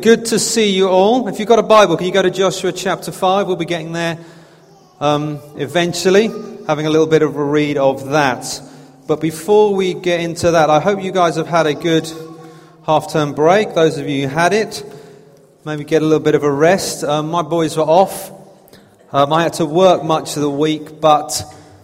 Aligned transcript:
good 0.00 0.26
to 0.26 0.38
see 0.38 0.70
you 0.70 0.88
all. 0.88 1.28
If 1.28 1.38
you've 1.38 1.48
got 1.48 1.58
a 1.58 1.62
Bible, 1.62 1.98
can 1.98 2.06
you 2.06 2.12
go 2.12 2.22
to 2.22 2.30
Joshua 2.30 2.72
chapter 2.72 3.12
5? 3.12 3.46
We'll 3.46 3.56
be 3.56 3.66
getting 3.66 3.92
there 3.92 4.18
um, 4.98 5.40
eventually, 5.56 6.28
having 6.66 6.86
a 6.86 6.90
little 6.90 7.06
bit 7.06 7.20
of 7.20 7.36
a 7.36 7.44
read 7.44 7.76
of 7.76 8.08
that. 8.08 8.62
But 9.06 9.20
before 9.20 9.74
we 9.74 9.92
get 9.92 10.20
into 10.20 10.52
that, 10.52 10.70
I 10.70 10.80
hope 10.80 11.02
you 11.02 11.12
guys 11.12 11.36
have 11.36 11.48
had 11.48 11.66
a 11.66 11.74
good 11.74 12.10
half 12.86 13.12
term 13.12 13.34
break. 13.34 13.74
Those 13.74 13.98
of 13.98 14.08
you 14.08 14.26
who 14.26 14.34
had 14.34 14.54
it, 14.54 14.82
maybe 15.66 15.84
get 15.84 16.00
a 16.00 16.06
little 16.06 16.24
bit 16.24 16.34
of 16.34 16.44
a 16.44 16.50
rest. 16.50 17.04
Um, 17.04 17.30
my 17.30 17.42
boys 17.42 17.76
were 17.76 17.82
off. 17.82 18.30
Um, 19.12 19.34
I 19.34 19.42
had 19.42 19.52
to 19.54 19.66
work 19.66 20.02
much 20.02 20.34
of 20.36 20.40
the 20.40 20.50
week, 20.50 20.98
but 20.98 21.42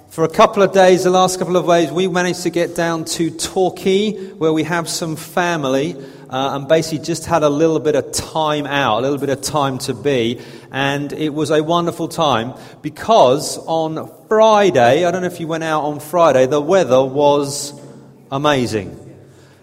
for 0.09 0.25
a 0.25 0.31
couple 0.31 0.63
of 0.63 0.73
days, 0.73 1.05
the 1.05 1.11
last 1.11 1.39
couple 1.39 1.59
of 1.59 1.67
days, 1.67 1.93
we 1.93 2.09
managed 2.09 2.45
to 2.45 2.51
get 2.51 2.75
down 2.75 3.05
to 3.05 3.31
Torquay, 3.31 4.31
where 4.31 4.55
we 4.55 4.63
have 4.63 4.89
some 4.89 5.17
family, 5.17 5.95
uh, 6.31 6.51
and 6.55 6.69
basically 6.69 7.05
just 7.05 7.27
had 7.27 7.43
a 7.43 7.49
little 7.49 7.79
bit 7.79 7.95
of 7.95 8.13
time 8.13 8.67
out, 8.67 8.99
a 8.99 9.03
little 9.03 9.19
bit 9.19 9.29
of 9.29 9.41
time 9.43 9.79
to 9.79 9.95
be. 9.95 10.41
And 10.71 11.13
it 11.13 11.31
was 11.31 11.51
a 11.51 11.63
wonderful 11.63 12.09
time 12.09 12.55
because 12.83 13.59
on 13.59 14.11
Friday, 14.29 15.05
I 15.05 15.11
don't 15.11 15.23
know 15.23 15.29
if 15.29 15.41
you 15.41 15.47
went 15.47 15.65
out 15.65 15.85
on 15.85 16.01
Friday, 16.01 16.47
the 16.47 16.61
weather 16.61 17.05
was 17.05 17.79
amazing. 18.31 19.03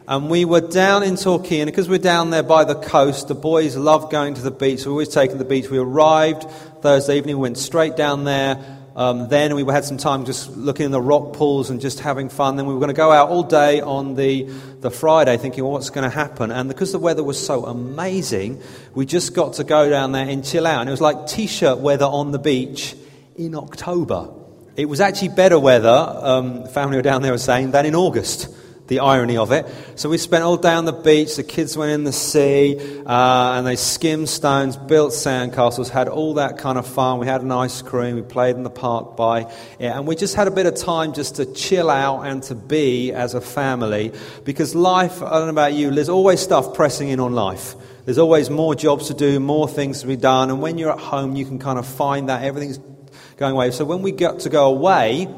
And 0.05 0.30
we 0.30 0.44
were 0.44 0.62
down 0.62 1.04
in 1.04 1.16
Torquay, 1.16 1.62
and 1.62 1.71
because 1.71 1.88
we're 1.88 1.98
down 1.98 2.30
there 2.30 2.44
by 2.44 2.66
the 2.66 2.76
coast, 2.76 3.30
the 3.30 3.35
boys 3.35 3.77
love 3.77 4.12
going 4.12 4.34
to 4.34 4.41
the 4.41 4.52
beach. 4.52 4.85
We're 4.85 4.91
always 4.91 5.07
taking 5.07 5.38
the 5.38 5.45
beach. 5.45 5.70
We 5.70 5.77
arrived 5.77 6.43
Thursday 6.82 7.18
evening, 7.18 7.38
went 7.38 7.57
straight 7.57 7.95
down 7.95 8.26
there 8.26 8.82
um, 8.95 9.27
then 9.27 9.55
we 9.55 9.63
had 9.71 9.85
some 9.85 9.97
time 9.97 10.25
just 10.25 10.55
looking 10.55 10.85
in 10.85 10.91
the 10.91 11.01
rock 11.01 11.34
pools 11.34 11.70
and 11.70 11.81
just 11.81 11.99
having 11.99 12.29
fun. 12.29 12.57
Then 12.57 12.67
we 12.67 12.73
were 12.73 12.79
going 12.79 12.89
to 12.89 12.95
go 12.95 13.11
out 13.11 13.29
all 13.29 13.43
day 13.43 13.81
on 13.81 14.13
the, 14.15 14.43
the 14.81 14.91
Friday 14.91 15.38
thinking, 15.38 15.63
well, 15.63 15.73
what's 15.73 15.89
going 15.89 16.09
to 16.09 16.15
happen? 16.15 16.51
And 16.51 16.70
because 16.70 16.91
the 16.91 16.99
weather 16.99 17.23
was 17.23 17.43
so 17.43 17.65
amazing, 17.65 18.61
we 18.93 19.07
just 19.07 19.34
got 19.34 19.53
to 19.53 19.63
go 19.63 19.89
down 19.89 20.11
there 20.11 20.27
and 20.27 20.45
chill 20.45 20.67
out. 20.67 20.81
And 20.81 20.89
it 20.89 20.91
was 20.91 21.01
like 21.01 21.25
t 21.25 21.48
shirt 21.48 21.79
weather 21.79 22.05
on 22.05 22.31
the 22.31 22.40
beach 22.40 22.95
in 23.35 23.55
October. 23.55 24.29
It 24.76 24.85
was 24.85 25.01
actually 25.01 25.29
better 25.29 25.59
weather, 25.59 25.90
um, 25.90 26.68
family 26.68 26.98
were 26.98 27.03
down 27.03 27.23
there 27.23 27.31
were 27.31 27.37
saying, 27.37 27.71
than 27.71 27.85
in 27.85 27.96
August 27.96 28.49
the 28.87 28.99
irony 28.99 29.37
of 29.37 29.51
it. 29.51 29.65
So 29.95 30.09
we 30.09 30.17
spent 30.17 30.43
all 30.43 30.57
day 30.57 30.73
on 30.73 30.85
the 30.85 30.91
beach. 30.91 31.35
The 31.37 31.43
kids 31.43 31.77
went 31.77 31.91
in 31.91 32.03
the 32.03 32.12
sea 32.12 32.77
uh, 33.05 33.53
and 33.57 33.65
they 33.65 33.77
skimmed 33.77 34.27
stones, 34.27 34.75
built 34.75 35.13
sandcastles, 35.13 35.90
had 35.90 36.09
all 36.09 36.34
that 36.35 36.57
kind 36.57 36.77
of 36.77 36.85
fun. 36.85 37.20
We 37.20 37.27
had 37.27 37.41
an 37.41 37.51
ice 37.51 37.81
cream. 37.81 38.15
We 38.15 38.21
played 38.21 38.55
in 38.55 38.63
the 38.63 38.70
park 38.70 39.15
by 39.15 39.41
it. 39.79 39.85
And 39.85 40.05
we 40.05 40.15
just 40.15 40.35
had 40.35 40.48
a 40.48 40.51
bit 40.51 40.65
of 40.65 40.75
time 40.75 41.13
just 41.13 41.35
to 41.35 41.45
chill 41.45 41.90
out 41.90 42.23
and 42.23 42.43
to 42.43 42.55
be 42.55 43.13
as 43.13 43.34
a 43.34 43.41
family. 43.41 44.12
Because 44.43 44.75
life, 44.75 45.21
I 45.21 45.31
don't 45.31 45.45
know 45.45 45.49
about 45.49 45.73
you, 45.73 45.91
there's 45.91 46.09
always 46.09 46.41
stuff 46.41 46.73
pressing 46.73 47.07
in 47.07 47.20
on 47.20 47.34
life. 47.34 47.75
There's 48.05 48.18
always 48.18 48.49
more 48.49 48.75
jobs 48.75 49.07
to 49.07 49.13
do, 49.13 49.40
more 49.40 49.70
things 49.70 50.01
to 50.01 50.07
be 50.07 50.18
done. 50.18 50.49
And 50.49 50.62
when 50.62 50.77
you're 50.77 50.91
at 50.91 50.99
home, 50.99 51.37
you 51.37 51.45
can 51.45 51.57
kind 51.57 51.79
of 51.79 51.87
find 51.87 52.27
that 52.27 52.43
everything's 52.43 52.79
going 53.37 53.53
away. 53.53 53.71
So 53.71 53.85
when 53.85 54.01
we 54.01 54.12
got 54.12 54.41
to 54.41 54.49
go 54.49 54.65
away, 54.65 55.34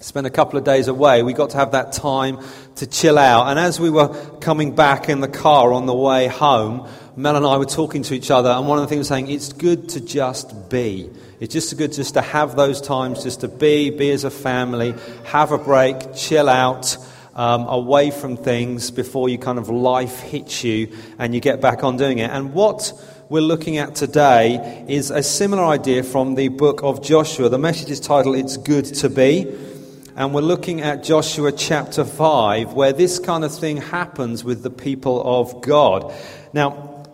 spent 0.00 0.26
a 0.26 0.30
couple 0.30 0.58
of 0.58 0.64
days 0.64 0.88
away, 0.88 1.22
we 1.22 1.32
got 1.32 1.50
to 1.50 1.56
have 1.56 1.72
that 1.72 1.92
time 1.92 2.38
to 2.76 2.86
chill 2.86 3.18
out. 3.18 3.48
And 3.48 3.58
as 3.58 3.80
we 3.80 3.90
were 3.90 4.08
coming 4.40 4.74
back 4.74 5.08
in 5.08 5.20
the 5.20 5.28
car 5.28 5.72
on 5.72 5.86
the 5.86 5.94
way 5.94 6.26
home, 6.26 6.88
Mel 7.16 7.36
and 7.36 7.46
I 7.46 7.56
were 7.56 7.64
talking 7.64 8.02
to 8.04 8.14
each 8.14 8.30
other, 8.30 8.50
and 8.50 8.68
one 8.68 8.78
of 8.78 8.82
the 8.82 8.88
things 8.88 9.00
was 9.00 9.08
saying, 9.08 9.30
it's 9.30 9.52
good 9.52 9.88
to 9.90 10.00
just 10.00 10.68
be. 10.68 11.10
It's 11.40 11.52
just 11.52 11.76
good 11.76 11.92
just 11.92 12.14
to 12.14 12.20
have 12.20 12.56
those 12.56 12.80
times, 12.80 13.22
just 13.22 13.40
to 13.40 13.48
be, 13.48 13.90
be 13.90 14.10
as 14.10 14.24
a 14.24 14.30
family, 14.30 14.94
have 15.24 15.52
a 15.52 15.58
break, 15.58 16.14
chill 16.14 16.48
out. 16.48 16.96
Um, 17.34 17.66
away 17.68 18.12
from 18.12 18.38
things 18.38 18.90
before 18.90 19.28
you 19.28 19.36
kind 19.36 19.58
of 19.58 19.68
life 19.68 20.20
hits 20.20 20.64
you 20.64 20.96
and 21.18 21.34
you 21.34 21.42
get 21.42 21.60
back 21.60 21.84
on 21.84 21.98
doing 21.98 22.16
it. 22.16 22.30
And 22.30 22.54
what 22.54 22.94
we're 23.28 23.42
looking 23.42 23.76
at 23.76 23.94
today 23.94 24.86
is 24.88 25.10
a 25.10 25.22
similar 25.22 25.62
idea 25.62 26.02
from 26.02 26.34
the 26.34 26.48
book 26.48 26.82
of 26.82 27.02
Joshua. 27.02 27.50
The 27.50 27.58
message 27.58 27.90
is 27.90 28.00
titled 28.00 28.36
It's 28.36 28.56
Good 28.56 28.86
to 28.86 29.10
Be 29.10 29.54
and 30.16 30.32
we're 30.32 30.40
looking 30.40 30.80
at 30.80 31.04
Joshua 31.04 31.52
chapter 31.52 32.02
5, 32.02 32.72
where 32.72 32.94
this 32.94 33.18
kind 33.18 33.44
of 33.44 33.54
thing 33.54 33.76
happens 33.76 34.42
with 34.42 34.62
the 34.62 34.70
people 34.70 35.22
of 35.22 35.60
God. 35.60 36.10
Now, 36.54 37.04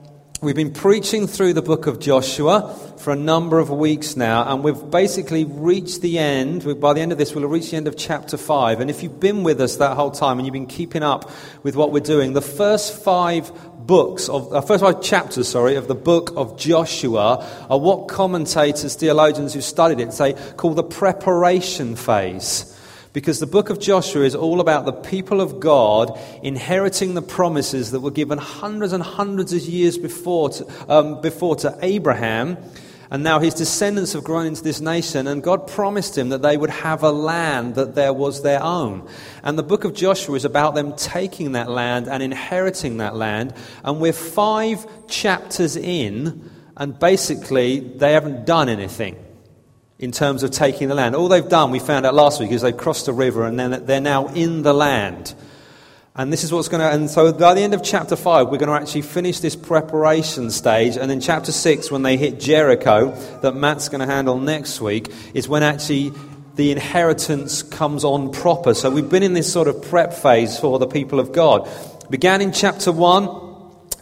we've 0.41 0.55
been 0.55 0.73
preaching 0.73 1.27
through 1.27 1.55
the 1.55 1.63
book 1.63 1.89
of 1.89 1.99
Joshua 1.99 2.73
for 2.99 3.13
a 3.13 3.17
number 3.17 3.59
of 3.59 3.71
weeks 3.71 4.15
now, 4.17 4.45
and 4.45 4.63
we've 4.63 4.89
basically 4.89 5.45
reached 5.45 6.01
the 6.01 6.21
end. 6.21 6.81
By 6.81 6.93
the 6.93 7.01
end 7.01 7.11
of 7.11 7.19
this, 7.19 7.35
we'll 7.35 7.49
reach 7.49 7.73
the 7.73 7.77
end 7.77 7.89
of 7.89 7.97
chapter 7.97 8.37
5. 8.37 8.79
And 8.79 8.89
if 8.89 9.03
you've 9.03 9.19
been 9.19 9.43
with 9.43 9.61
us 9.61 9.79
that 9.79 9.97
whole 9.97 10.13
time 10.13 10.39
and 10.39 10.47
you've 10.47 10.53
been 10.53 10.67
keeping 10.67 11.03
up 11.03 11.29
with 11.65 11.75
what 11.75 11.91
we're 11.91 11.99
doing, 11.99 12.35
the 12.35 12.41
first 12.41 12.95
five 13.03 13.51
books 13.85 14.29
of 14.29 14.53
uh, 14.53 14.61
first 14.61 14.85
five 14.85 15.03
chapters 15.03 15.49
sorry 15.49 15.75
of 15.75 15.89
the 15.89 15.95
book 15.95 16.33
of 16.37 16.57
joshua 16.57 17.45
are 17.69 17.81
what 17.81 18.07
commentators 18.07 18.95
theologians 18.95 19.55
who 19.55 19.61
studied 19.61 19.99
it 19.99 20.13
say 20.13 20.35
call 20.57 20.73
the 20.73 20.85
preparation 20.85 21.97
phase 21.97 22.72
because 23.13 23.41
the 23.41 23.47
book 23.47 23.69
of 23.69 23.79
Joshua 23.79 24.25
is 24.25 24.35
all 24.35 24.61
about 24.61 24.87
the 24.87 24.93
people 24.93 25.41
of 25.41 25.61
God 25.61 26.19
inheriting 26.43 27.15
the 27.15 27.23
promises 27.23 27.91
that 27.91 28.01
were 28.01 28.11
given 28.11 28.39
hundreds 28.39 28.93
and 28.93 29.03
hundreds 29.03 29.53
of 29.53 29.61
years 29.61 29.99
before 29.99 30.49
to, 30.51 30.67
um, 30.89 31.21
before 31.21 31.57
to 31.57 31.77
Abraham. 31.83 32.57
And 33.11 33.23
now 33.23 33.41
his 33.41 33.53
descendants 33.53 34.15
have 34.15 34.25
grown 34.25 34.47
into 34.47 34.63
this 34.63 34.81
nation, 34.81 35.27
and 35.27 35.43
God 35.43 35.67
promised 35.67 36.17
him 36.17 36.31
that 36.31 36.41
they 36.41 36.57
would 36.57 36.71
have 36.71 37.03
a 37.03 37.13
land 37.13 37.75
that 37.75 37.95
there 37.95 38.15
was 38.15 38.43
their 38.43 38.63
own. 38.63 39.07
And 39.43 39.59
the 39.59 39.63
book 39.63 39.85
of 39.85 39.93
Joshua 39.93 40.35
is 40.35 40.47
about 40.47 40.75
them 40.75 40.97
taking 40.97 41.53
that 41.53 41.69
land 41.69 42.09
and 42.09 42.23
inheriting 42.23 42.97
that 42.97 43.15
land. 43.15 43.53
And 43.85 44.01
we're 44.01 44.15
five 44.15 44.87
chapters 45.09 45.77
in, 45.77 46.51
and 46.75 46.99
basically 46.99 47.81
they 47.81 48.15
haven't 48.15 48.47
done 48.47 48.71
anything 48.71 49.17
in 49.99 50.13
terms 50.13 50.43
of 50.43 50.51
taking 50.51 50.89
the 50.89 50.95
land. 50.95 51.15
All 51.15 51.29
they've 51.29 51.49
done, 51.49 51.71
we 51.71 51.79
found 51.79 52.07
out 52.07 52.15
last 52.15 52.41
week, 52.41 52.51
is 52.51 52.63
they've 52.63 52.77
crossed 52.77 53.09
a 53.09 53.13
river 53.13 53.45
and 53.45 53.59
then 53.59 53.85
they're 53.87 54.01
now 54.01 54.29
in 54.29 54.63
the 54.63 54.73
land. 54.73 55.35
And 56.15 56.31
this 56.31 56.45
is 56.45 56.53
what's 56.53 56.69
going 56.69 56.81
to, 56.81 56.91
and 56.91 57.09
so 57.09 57.33
by 57.33 57.55
the 57.55 57.63
end 57.63 57.73
of 57.73 57.83
chapter 57.83 58.17
5, 58.17 58.49
we're 58.49 58.59
going 58.59 58.69
to 58.69 58.75
actually 58.75 59.03
finish 59.03 59.41
this 59.41 59.57
preparation 59.57 60.51
stage. 60.51 60.99
And 60.99 61.11
then 61.11 61.21
chapter 61.21 61.53
6, 61.53 61.91
when 61.91 62.03
they 62.03 62.19
hit 62.19 62.39
Jericho, 62.39 63.13
that 63.41 63.55
Matt's 63.55 63.89
going 63.89 64.01
to 64.01 64.07
handle 64.07 64.39
next 64.39 64.81
week, 64.83 65.11
is 65.33 65.49
when 65.49 65.63
actually 65.63 66.13
the 66.57 66.71
inheritance 66.71 67.63
comes 67.63 68.05
on 68.05 68.31
proper. 68.31 68.75
So 68.75 68.91
we've 68.91 69.09
been 69.09 69.23
in 69.23 69.33
this 69.33 69.51
sort 69.51 69.69
of 69.69 69.81
prep 69.83 70.13
phase 70.13 70.59
for 70.59 70.79
the 70.79 70.87
people 70.87 71.19
of 71.19 71.33
God. 71.33 71.67
Began 72.11 72.43
in 72.43 72.53
chapter 72.53 72.93
1. 72.93 73.52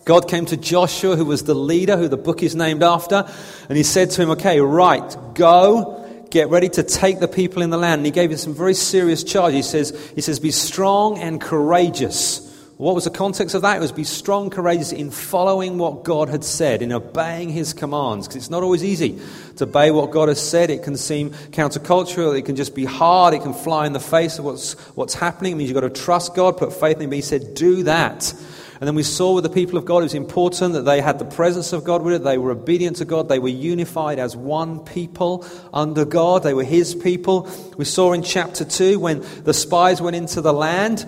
God 0.05 0.29
came 0.29 0.47
to 0.47 0.57
Joshua, 0.57 1.17
who 1.17 1.25
was 1.25 1.45
the 1.45 1.55
leader, 1.55 1.97
who 1.97 2.09
the 2.09 2.17
book 2.17 2.43
is 2.43 2.55
named 2.55 2.83
after, 2.83 3.29
and 3.69 3.77
he 3.77 3.85
said 3.85 4.11
to 4.11 4.23
him, 4.23 4.31
Okay, 4.31 4.61
right, 4.61 5.17
go, 5.35 6.25
get 6.31 6.49
ready 6.49 6.69
to 6.71 6.83
take 6.83 7.21
the 7.21 7.29
people 7.29 7.63
in 7.63 7.71
the 7.71 7.79
land. 7.79 8.01
And 8.01 8.07
he 8.07 8.13
gave 8.13 8.31
him 8.31 8.39
some 8.39 8.55
very 8.55 8.75
serious 8.75 9.23
charge. 9.23 9.53
He 9.53 9.63
says, 9.63 10.13
he 10.15 10.21
says, 10.21 10.41
Be 10.41 10.51
strong 10.51 11.19
and 11.19 11.41
courageous. 11.41 12.47
What 12.81 12.95
was 12.95 13.05
the 13.05 13.11
context 13.11 13.55
of 13.55 13.61
that? 13.61 13.77
It 13.77 13.81
was 13.81 13.93
be 13.93 14.05
strong, 14.05 14.49
courageous 14.49 14.91
in 14.91 15.11
following 15.11 15.77
what 15.77 16.03
God 16.03 16.31
had 16.31 16.43
said, 16.43 16.81
in 16.81 16.93
obeying 16.93 17.51
his 17.51 17.75
commands. 17.75 18.27
Because 18.27 18.37
it's 18.37 18.49
not 18.49 18.63
always 18.63 18.83
easy 18.83 19.19
to 19.57 19.65
obey 19.65 19.91
what 19.91 20.13
God 20.13 20.29
has 20.29 20.41
said. 20.41 20.71
It 20.71 20.83
can 20.83 20.97
seem 20.97 21.29
countercultural. 21.51 22.39
It 22.39 22.47
can 22.47 22.57
just 22.57 22.75
be 22.75 22.87
hard. 22.87 23.35
It 23.35 23.43
can 23.43 23.53
fly 23.53 23.85
in 23.85 23.93
the 23.93 24.01
face 24.01 24.39
of 24.39 24.47
what's, 24.47 24.73
what's 24.97 25.13
happening. 25.13 25.53
It 25.53 25.55
means 25.57 25.69
you've 25.69 25.79
got 25.79 25.93
to 25.95 26.03
trust 26.03 26.35
God, 26.35 26.57
put 26.57 26.73
faith 26.73 26.97
in 26.97 27.03
him. 27.03 27.11
But 27.11 27.17
he 27.17 27.21
said, 27.21 27.53
do 27.53 27.83
that. 27.83 28.33
And 28.81 28.87
then 28.87 28.95
we 28.95 29.03
saw 29.03 29.35
with 29.35 29.45
the 29.45 29.51
people 29.51 29.77
of 29.77 29.85
God, 29.85 29.99
it 29.99 30.05
was 30.05 30.15
important 30.15 30.73
that 30.73 30.87
they 30.87 31.03
had 31.03 31.19
the 31.19 31.27
presence 31.27 31.75
of 31.75 31.85
God 31.85 32.01
with 32.01 32.15
it. 32.15 32.25
They 32.25 32.39
were 32.39 32.53
obedient 32.53 32.97
to 32.97 33.05
God. 33.05 33.29
They 33.29 33.39
were 33.39 33.49
unified 33.49 34.19
as 34.19 34.35
one 34.35 34.81
people 34.81 35.47
under 35.75 36.07
God. 36.07 36.43
They 36.43 36.55
were 36.55 36.65
His 36.65 36.95
people. 36.95 37.47
We 37.77 37.85
saw 37.85 38.15
in 38.15 38.23
chapter 38.23 38.65
2 38.65 38.99
when 38.99 39.23
the 39.45 39.53
spies 39.53 40.01
went 40.01 40.17
into 40.17 40.41
the 40.41 40.55
land 40.55 41.05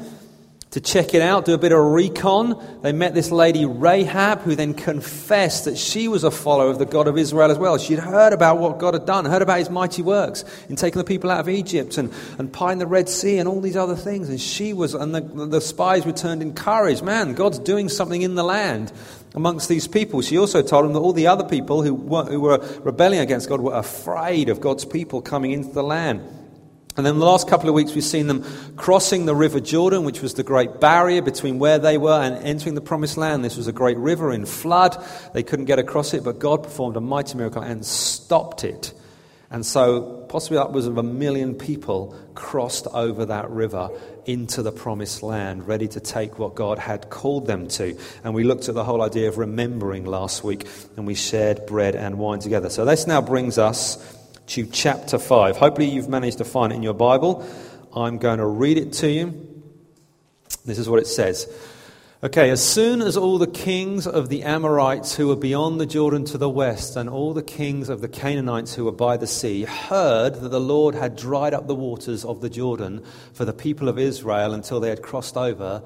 to 0.73 0.81
check 0.81 1.13
it 1.13 1.21
out, 1.21 1.45
do 1.45 1.53
a 1.53 1.59
bit 1.59 1.71
of 1.71 1.79
recon. 1.79 2.59
They 2.81 2.93
met 2.93 3.13
this 3.13 3.31
lady 3.31 3.67
Rahab, 3.67 4.41
who 4.41 4.57
then 4.57 4.73
confessed 4.73 5.67
that 5.67 5.77
she 5.77 6.09
was 6.09 6.25
a 6.25 6.31
follower 6.31 6.71
of 6.71 6.79
the 6.79 6.87
God 6.87 7.09
of 7.09 7.19
Israel 7.19 7.51
as 7.51 7.59
well. 7.59 7.77
She'd 7.77 7.99
heard 7.99 8.33
about 8.33 8.57
what 8.57 8.79
God 8.79 8.95
had 8.95 9.05
done, 9.05 9.27
heard 9.27 9.43
about 9.43 9.59
his 9.59 9.69
mighty 9.69 10.01
works 10.01 10.47
in 10.71 10.77
taking 10.77 10.99
the 10.99 11.05
people 11.05 11.31
out 11.31 11.41
of 11.41 11.49
Egypt 11.51 11.99
and, 11.99 12.11
and 12.39 12.51
parting 12.51 12.79
the 12.79 12.87
Red 12.87 13.11
Sea 13.11 13.37
and 13.37 13.47
all 13.47 13.61
these 13.61 13.77
other 13.77 13.95
things. 13.95 14.31
And 14.31 14.41
she 14.41 14.73
was, 14.73 14.95
and 14.95 15.15
the, 15.15 15.21
the 15.21 15.61
spies 15.61 16.07
returned 16.07 16.41
encouraged. 16.41 17.03
Man, 17.03 17.35
God's 17.35 17.59
doing 17.59 17.91
something 17.91 18.23
in 18.23 18.35
the 18.35 18.45
land 18.45 18.93
amongst 19.35 19.69
these 19.69 19.87
people. 19.87 20.23
She 20.23 20.39
also 20.39 20.63
told 20.63 20.87
them 20.87 20.95
that 20.95 21.01
all 21.01 21.13
the 21.13 21.27
other 21.27 21.45
people 21.45 21.83
who 21.83 21.93
were, 21.93 22.25
who 22.25 22.41
were 22.41 22.67
rebelling 22.81 23.19
against 23.19 23.51
God 23.51 23.61
were 23.61 23.75
afraid 23.75 24.49
of 24.49 24.63
God's 24.63 24.87
people 24.87 25.21
coming 25.21 25.53
into 25.53 25.73
the 25.75 25.83
land. 25.83 26.23
And 26.97 27.07
then 27.07 27.19
the 27.19 27.25
last 27.25 27.49
couple 27.49 27.69
of 27.69 27.75
weeks, 27.75 27.95
we've 27.95 28.05
seen 28.05 28.27
them 28.27 28.45
crossing 28.77 29.25
the 29.25 29.35
River 29.35 29.61
Jordan, 29.61 30.05
which 30.05 30.21
was 30.21 30.35
the 30.35 30.43
great 30.43 30.79
barrier 30.79 31.23
between 31.23 31.59
where 31.59 31.79
they 31.79 31.97
were 31.97 32.21
and 32.21 32.37
entering 32.45 32.75
the 32.75 32.83
Promised 32.83 33.17
Land. 33.17 33.43
This 33.43 33.57
was 33.57 33.67
a 33.67 33.73
great 33.73 33.97
river 33.97 34.31
in 34.31 34.45
flood. 34.45 35.03
They 35.33 35.43
couldn't 35.43 35.65
get 35.65 35.79
across 35.79 36.13
it, 36.13 36.23
but 36.23 36.39
God 36.39 36.63
performed 36.63 36.97
a 36.97 37.01
mighty 37.01 37.39
miracle 37.39 37.63
and 37.63 37.85
stopped 37.85 38.65
it. 38.65 38.93
And 39.51 39.65
so, 39.67 40.25
possibly 40.31 40.57
upwards 40.57 40.87
of 40.87 40.97
a 40.97 41.03
million 41.03 41.55
people 41.55 42.17
crossed 42.35 42.87
over 42.87 43.27
that 43.27 43.51
river 43.51 43.91
into 44.25 44.63
the 44.63 44.73
promised 44.73 45.23
land, 45.23 45.67
ready 45.67 45.89
to 45.89 46.01
take 46.01 46.39
what 46.39 46.55
God 46.55 46.79
had 46.79 47.11
called 47.11 47.47
them 47.47 47.69
to. 47.69 47.97
And 48.25 48.35
we 48.35 48.45
looked 48.45 48.71
at 48.71 48.75
the 48.75 48.85
whole 48.85 49.03
idea 49.03 49.29
of 49.29 49.37
remembering 49.37 50.07
last 50.07 50.43
week, 50.43 50.67
and 50.97 51.07
we 51.07 51.15
shared 51.15 51.67
bread 51.67 51.95
and 51.95 52.19
wine 52.19 52.41
together. 52.41 52.71
So, 52.71 52.87
this 52.87 53.07
now 53.07 53.21
brings 53.21 53.59
us 53.59 54.19
to 54.49 54.67
chapter 54.67 55.19
5. 55.19 55.57
Hopefully, 55.57 55.89
you've 55.89 56.09
managed 56.09 56.39
to 56.39 56.45
find 56.45 56.73
it 56.73 56.77
in 56.77 56.83
your 56.83 56.95
Bible. 56.95 57.47
I'm 57.95 58.19
going 58.19 58.39
to 58.39 58.47
read 58.47 58.79
it 58.79 58.93
to 58.95 59.11
you. 59.11 59.49
This 60.65 60.79
is 60.79 60.89
what 60.89 61.01
it 61.01 61.07
says. 61.07 61.47
Okay, 62.25 62.51
as 62.51 62.65
soon 62.65 63.03
as 63.03 63.17
all 63.17 63.37
the 63.37 63.49
kings 63.49 64.07
of 64.07 64.29
the 64.29 64.45
Amorites 64.45 65.17
who 65.17 65.27
were 65.27 65.35
beyond 65.35 65.81
the 65.81 65.87
Jordan 65.87 66.25
to 66.27 66.39
the 66.39 66.49
west, 66.49 66.97
and 66.97 67.11
all 67.11 67.35
the 67.35 67.43
kings 67.43 67.89
of 67.89 68.01
the 68.01 68.09
Canaanites 68.09 68.75
who 68.75 68.85
were 68.85 68.93
by 68.93 69.17
the 69.17 69.27
sea, 69.27 69.65
heard 69.65 70.37
that 70.37 70.51
the 70.51 70.61
Lord 70.61 70.95
had 70.95 71.17
dried 71.17 71.53
up 71.53 71.67
the 71.67 71.75
waters 71.75 72.25
of 72.25 72.41
the 72.41 72.49
Jordan 72.49 73.05
for 73.33 73.45
the 73.45 73.53
people 73.53 73.89
of 73.89 73.99
Israel 73.99 74.55
until 74.55 74.79
they 74.79 74.89
had 74.89 75.03
crossed 75.03 75.37
over, 75.37 75.83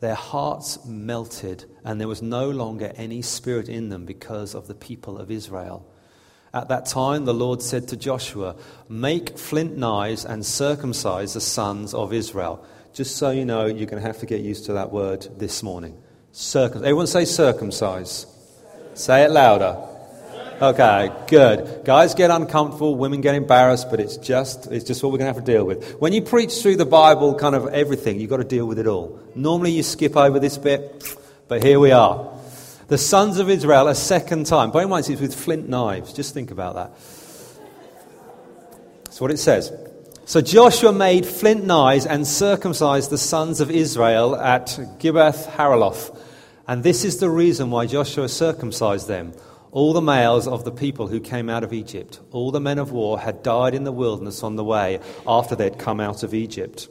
their 0.00 0.14
hearts 0.14 0.84
melted, 0.84 1.64
and 1.82 1.98
there 1.98 2.08
was 2.08 2.20
no 2.20 2.50
longer 2.50 2.92
any 2.96 3.22
spirit 3.22 3.70
in 3.70 3.88
them 3.88 4.04
because 4.04 4.54
of 4.54 4.66
the 4.66 4.74
people 4.74 5.16
of 5.16 5.30
Israel. 5.30 5.90
At 6.52 6.68
that 6.68 6.86
time, 6.86 7.26
the 7.26 7.34
Lord 7.34 7.62
said 7.62 7.88
to 7.88 7.96
Joshua, 7.96 8.56
Make 8.88 9.38
flint 9.38 9.76
knives 9.76 10.24
and 10.24 10.44
circumcise 10.44 11.34
the 11.34 11.40
sons 11.40 11.94
of 11.94 12.12
Israel. 12.12 12.64
Just 12.92 13.16
so 13.16 13.30
you 13.30 13.44
know, 13.44 13.66
you're 13.66 13.86
going 13.86 14.02
to 14.02 14.06
have 14.06 14.18
to 14.18 14.26
get 14.26 14.40
used 14.40 14.66
to 14.66 14.72
that 14.72 14.90
word 14.90 15.28
this 15.38 15.62
morning. 15.62 15.96
Circum- 16.32 16.82
Everyone 16.82 17.06
say 17.06 17.24
circumcise. 17.24 18.26
Say 18.94 19.22
it 19.24 19.30
louder. 19.30 19.86
Okay, 20.60 21.10
good. 21.28 21.84
Guys 21.84 22.14
get 22.14 22.30
uncomfortable, 22.30 22.94
women 22.94 23.20
get 23.20 23.34
embarrassed, 23.34 23.88
but 23.88 23.98
it's 23.98 24.18
just, 24.18 24.66
it's 24.66 24.84
just 24.84 25.02
what 25.02 25.10
we're 25.10 25.18
going 25.18 25.32
to 25.32 25.34
have 25.34 25.44
to 25.44 25.52
deal 25.52 25.64
with. 25.64 25.94
When 26.00 26.12
you 26.12 26.20
preach 26.20 26.60
through 26.60 26.76
the 26.76 26.84
Bible, 26.84 27.34
kind 27.36 27.54
of 27.54 27.68
everything, 27.68 28.20
you've 28.20 28.28
got 28.28 28.38
to 28.38 28.44
deal 28.44 28.66
with 28.66 28.78
it 28.78 28.86
all. 28.86 29.20
Normally 29.34 29.70
you 29.70 29.82
skip 29.82 30.16
over 30.16 30.38
this 30.38 30.58
bit, 30.58 31.16
but 31.48 31.62
here 31.62 31.80
we 31.80 31.92
are. 31.92 32.39
The 32.90 32.98
sons 32.98 33.38
of 33.38 33.48
Israel 33.48 33.86
a 33.86 33.94
second 33.94 34.46
time. 34.46 34.72
Bear 34.72 34.82
in 34.82 34.88
mind, 34.88 35.08
it's 35.08 35.20
with 35.20 35.32
flint 35.32 35.68
knives. 35.68 36.12
Just 36.12 36.34
think 36.34 36.50
about 36.50 36.74
that. 36.74 36.90
That's 39.04 39.20
what 39.20 39.30
it 39.30 39.36
says. 39.36 39.72
So 40.24 40.40
Joshua 40.40 40.92
made 40.92 41.24
flint 41.24 41.64
knives 41.64 42.04
and 42.04 42.26
circumcised 42.26 43.10
the 43.10 43.16
sons 43.16 43.60
of 43.60 43.70
Israel 43.70 44.34
at 44.34 44.66
Gibeath 44.98 45.46
Haaraloth. 45.52 46.18
And 46.66 46.82
this 46.82 47.04
is 47.04 47.18
the 47.18 47.30
reason 47.30 47.70
why 47.70 47.86
Joshua 47.86 48.28
circumcised 48.28 49.06
them. 49.06 49.34
All 49.70 49.92
the 49.92 50.00
males 50.00 50.48
of 50.48 50.64
the 50.64 50.72
people 50.72 51.06
who 51.06 51.20
came 51.20 51.48
out 51.48 51.62
of 51.62 51.72
Egypt, 51.72 52.18
all 52.32 52.50
the 52.50 52.58
men 52.58 52.80
of 52.80 52.90
war, 52.90 53.20
had 53.20 53.44
died 53.44 53.72
in 53.72 53.84
the 53.84 53.92
wilderness 53.92 54.42
on 54.42 54.56
the 54.56 54.64
way 54.64 54.98
after 55.28 55.54
they'd 55.54 55.78
come 55.78 56.00
out 56.00 56.24
of 56.24 56.34
Egypt. 56.34 56.88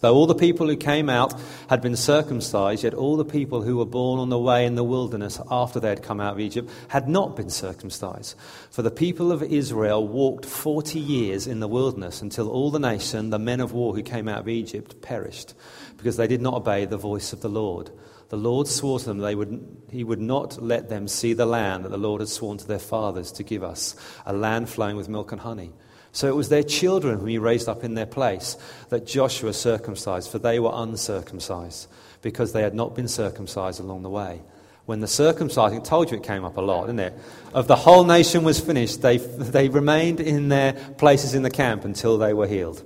Though 0.00 0.14
all 0.14 0.26
the 0.26 0.34
people 0.34 0.68
who 0.68 0.76
came 0.76 1.08
out 1.08 1.34
had 1.68 1.80
been 1.80 1.96
circumcised, 1.96 2.84
yet 2.84 2.94
all 2.94 3.16
the 3.16 3.24
people 3.24 3.62
who 3.62 3.76
were 3.76 3.84
born 3.84 4.20
on 4.20 4.28
the 4.28 4.38
way 4.38 4.64
in 4.64 4.76
the 4.76 4.84
wilderness 4.84 5.40
after 5.50 5.80
they 5.80 5.88
had 5.88 6.02
come 6.02 6.20
out 6.20 6.34
of 6.34 6.40
Egypt 6.40 6.70
had 6.88 7.08
not 7.08 7.36
been 7.36 7.50
circumcised. 7.50 8.36
For 8.70 8.82
the 8.82 8.90
people 8.90 9.32
of 9.32 9.42
Israel 9.42 10.06
walked 10.06 10.46
40 10.46 11.00
years 11.00 11.46
in 11.46 11.60
the 11.60 11.68
wilderness 11.68 12.22
until 12.22 12.48
all 12.48 12.70
the 12.70 12.78
nation, 12.78 13.30
the 13.30 13.38
men 13.38 13.60
of 13.60 13.72
war 13.72 13.94
who 13.94 14.02
came 14.02 14.28
out 14.28 14.40
of 14.40 14.48
Egypt, 14.48 15.02
perished, 15.02 15.54
because 15.96 16.16
they 16.16 16.28
did 16.28 16.42
not 16.42 16.54
obey 16.54 16.84
the 16.84 16.96
voice 16.96 17.32
of 17.32 17.40
the 17.40 17.48
Lord. 17.48 17.90
The 18.28 18.36
Lord 18.36 18.68
swore 18.68 18.98
to 18.98 19.04
them 19.06 19.18
they 19.18 19.34
would, 19.34 19.76
he 19.90 20.04
would 20.04 20.20
not 20.20 20.62
let 20.62 20.88
them 20.88 21.08
see 21.08 21.32
the 21.32 21.46
land 21.46 21.84
that 21.84 21.90
the 21.90 21.96
Lord 21.96 22.20
had 22.20 22.28
sworn 22.28 22.58
to 22.58 22.66
their 22.66 22.78
fathers 22.78 23.32
to 23.32 23.42
give 23.42 23.64
us, 23.64 23.96
a 24.26 24.32
land 24.32 24.68
flowing 24.68 24.96
with 24.96 25.08
milk 25.08 25.32
and 25.32 25.40
honey. 25.40 25.72
So 26.18 26.26
it 26.26 26.34
was 26.34 26.48
their 26.48 26.64
children 26.64 27.20
whom 27.20 27.28
he 27.28 27.38
raised 27.38 27.68
up 27.68 27.84
in 27.84 27.94
their 27.94 28.04
place 28.04 28.56
that 28.88 29.06
Joshua 29.06 29.52
circumcised, 29.52 30.32
for 30.32 30.40
they 30.40 30.58
were 30.58 30.72
uncircumcised, 30.74 31.86
because 32.22 32.52
they 32.52 32.62
had 32.62 32.74
not 32.74 32.96
been 32.96 33.06
circumcised 33.06 33.78
along 33.78 34.02
the 34.02 34.10
way. 34.10 34.42
When 34.84 34.98
the 34.98 35.06
circumcising, 35.06 35.84
told 35.84 36.10
you 36.10 36.16
it 36.16 36.24
came 36.24 36.44
up 36.44 36.56
a 36.56 36.60
lot, 36.60 36.86
didn't 36.86 36.98
it? 36.98 37.18
Of 37.54 37.68
the 37.68 37.76
whole 37.76 38.02
nation 38.02 38.42
was 38.42 38.58
finished, 38.58 39.00
they, 39.00 39.18
they 39.18 39.68
remained 39.68 40.18
in 40.18 40.48
their 40.48 40.72
places 40.72 41.36
in 41.36 41.44
the 41.44 41.52
camp 41.52 41.84
until 41.84 42.18
they 42.18 42.34
were 42.34 42.48
healed. 42.48 42.82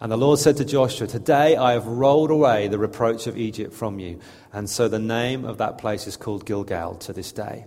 And 0.00 0.10
the 0.10 0.18
Lord 0.18 0.40
said 0.40 0.56
to 0.56 0.64
Joshua, 0.64 1.06
Today 1.06 1.54
I 1.54 1.74
have 1.74 1.86
rolled 1.86 2.32
away 2.32 2.66
the 2.66 2.78
reproach 2.78 3.28
of 3.28 3.38
Egypt 3.38 3.72
from 3.72 4.00
you. 4.00 4.18
And 4.52 4.68
so 4.68 4.88
the 4.88 4.98
name 4.98 5.44
of 5.44 5.58
that 5.58 5.78
place 5.78 6.08
is 6.08 6.16
called 6.16 6.46
Gilgal 6.46 6.96
to 6.96 7.12
this 7.12 7.30
day. 7.30 7.66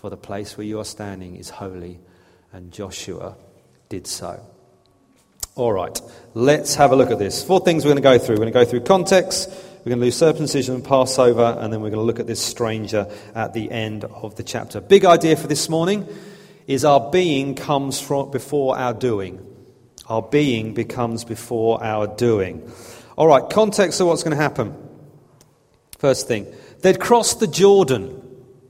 for 0.00 0.10
the 0.10 0.16
place 0.16 0.56
where 0.56 0.66
you 0.66 0.78
are 0.78 0.84
standing 0.84 1.36
is 1.36 1.50
holy. 1.50 1.98
And 2.52 2.72
Joshua 2.72 3.36
did 3.88 4.06
so. 4.06 4.40
All 5.54 5.72
right, 5.72 6.00
let's 6.34 6.76
have 6.76 6.92
a 6.92 6.96
look 6.96 7.10
at 7.10 7.18
this. 7.18 7.42
Four 7.42 7.60
things 7.60 7.84
we're 7.84 7.90
going 7.90 7.96
to 7.96 8.02
go 8.02 8.18
through. 8.18 8.36
We're 8.36 8.50
going 8.50 8.52
to 8.52 8.58
go 8.60 8.64
through 8.64 8.80
context, 8.82 9.50
we're 9.50 9.90
going 9.90 10.00
to 10.00 10.06
do 10.06 10.10
circumcision 10.12 10.76
and 10.76 10.84
Passover, 10.84 11.56
and 11.58 11.72
then 11.72 11.80
we're 11.80 11.90
going 11.90 12.00
to 12.00 12.06
look 12.06 12.20
at 12.20 12.28
this 12.28 12.40
stranger 12.40 13.10
at 13.34 13.54
the 13.54 13.70
end 13.70 14.04
of 14.04 14.36
the 14.36 14.44
chapter. 14.44 14.80
Big 14.80 15.04
idea 15.04 15.34
for 15.34 15.48
this 15.48 15.68
morning 15.68 16.06
is 16.68 16.84
our 16.84 17.10
being 17.10 17.56
comes 17.56 18.00
from 18.00 18.30
before 18.30 18.78
our 18.78 18.94
doing. 18.94 19.44
Our 20.06 20.22
being 20.22 20.74
becomes 20.74 21.24
before 21.24 21.82
our 21.82 22.06
doing. 22.06 22.70
All 23.16 23.26
right, 23.26 23.42
context 23.50 24.00
of 24.00 24.06
what's 24.06 24.22
going 24.22 24.36
to 24.36 24.42
happen. 24.42 24.76
First 25.98 26.28
thing, 26.28 26.46
they'd 26.82 27.00
crossed 27.00 27.40
the 27.40 27.48
Jordan 27.48 28.27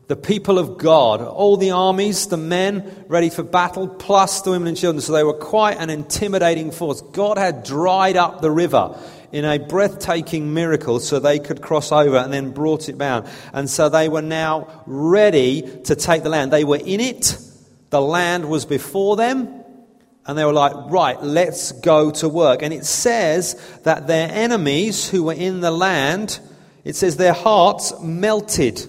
the 0.09 0.17
people 0.17 0.59
of 0.59 0.79
God, 0.79 1.21
all 1.21 1.59
the 1.59 1.73
armies, 1.73 2.29
the 2.29 2.38
men 2.38 3.05
ready 3.09 3.29
for 3.29 3.43
battle, 3.43 3.87
plus 3.87 4.41
the 4.41 4.50
women 4.50 4.69
and 4.69 4.77
children. 4.77 5.03
So 5.03 5.12
they 5.12 5.23
were 5.23 5.35
quite 5.35 5.77
an 5.77 5.91
intimidating 5.91 6.71
force. 6.71 7.03
God 7.03 7.37
had 7.37 7.62
dried 7.62 8.17
up 8.17 8.41
the 8.41 8.50
river 8.50 8.99
in 9.33 9.45
a 9.45 9.59
breathtaking 9.59 10.55
miracle 10.55 10.99
so 11.00 11.19
they 11.19 11.38
could 11.38 11.61
cross 11.61 11.93
over 11.93 12.17
and 12.17 12.33
then 12.33 12.53
brought 12.53 12.88
it 12.88 12.97
down. 12.97 13.29
And 13.53 13.69
so 13.69 13.91
they 13.91 14.09
were 14.09 14.23
now 14.23 14.83
ready 14.87 15.61
to 15.85 15.95
take 15.95 16.23
the 16.23 16.31
land. 16.31 16.55
They 16.55 16.65
were 16.65 16.81
in 16.83 17.00
it, 17.00 17.38
the 17.91 18.00
land 18.00 18.49
was 18.49 18.65
before 18.65 19.17
them. 19.17 19.62
And 20.25 20.37
they 20.37 20.45
were 20.45 20.53
like, 20.53 20.75
right, 20.91 21.23
let's 21.23 21.73
go 21.73 22.11
to 22.12 22.29
work. 22.29 22.62
And 22.62 22.73
it 22.73 22.85
says 22.85 23.55
that 23.85 24.07
their 24.07 24.29
enemies 24.31 25.09
who 25.09 25.25
were 25.25 25.35
in 25.35 25.61
the 25.61 25.71
land, 25.71 26.38
it 26.85 26.97
says 26.97 27.17
their 27.17 27.33
hearts 27.33 27.99
melted. 28.00 28.87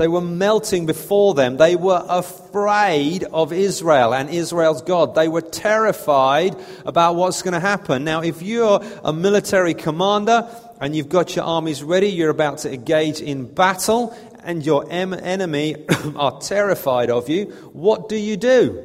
They 0.00 0.08
were 0.08 0.22
melting 0.22 0.86
before 0.86 1.34
them. 1.34 1.58
They 1.58 1.76
were 1.76 2.02
afraid 2.08 3.24
of 3.24 3.52
Israel 3.52 4.14
and 4.14 4.30
Israel's 4.30 4.80
God. 4.80 5.14
They 5.14 5.28
were 5.28 5.42
terrified 5.42 6.56
about 6.86 7.16
what's 7.16 7.42
going 7.42 7.52
to 7.52 7.60
happen. 7.60 8.02
Now, 8.02 8.22
if 8.22 8.40
you're 8.40 8.82
a 9.04 9.12
military 9.12 9.74
commander 9.74 10.48
and 10.80 10.96
you've 10.96 11.10
got 11.10 11.36
your 11.36 11.44
armies 11.44 11.82
ready, 11.82 12.08
you're 12.08 12.30
about 12.30 12.56
to 12.60 12.72
engage 12.72 13.20
in 13.20 13.44
battle, 13.44 14.16
and 14.42 14.64
your 14.64 14.90
enemy 14.90 15.76
are 16.16 16.40
terrified 16.40 17.10
of 17.10 17.28
you, 17.28 17.50
what 17.74 18.08
do 18.08 18.16
you 18.16 18.38
do? 18.38 18.82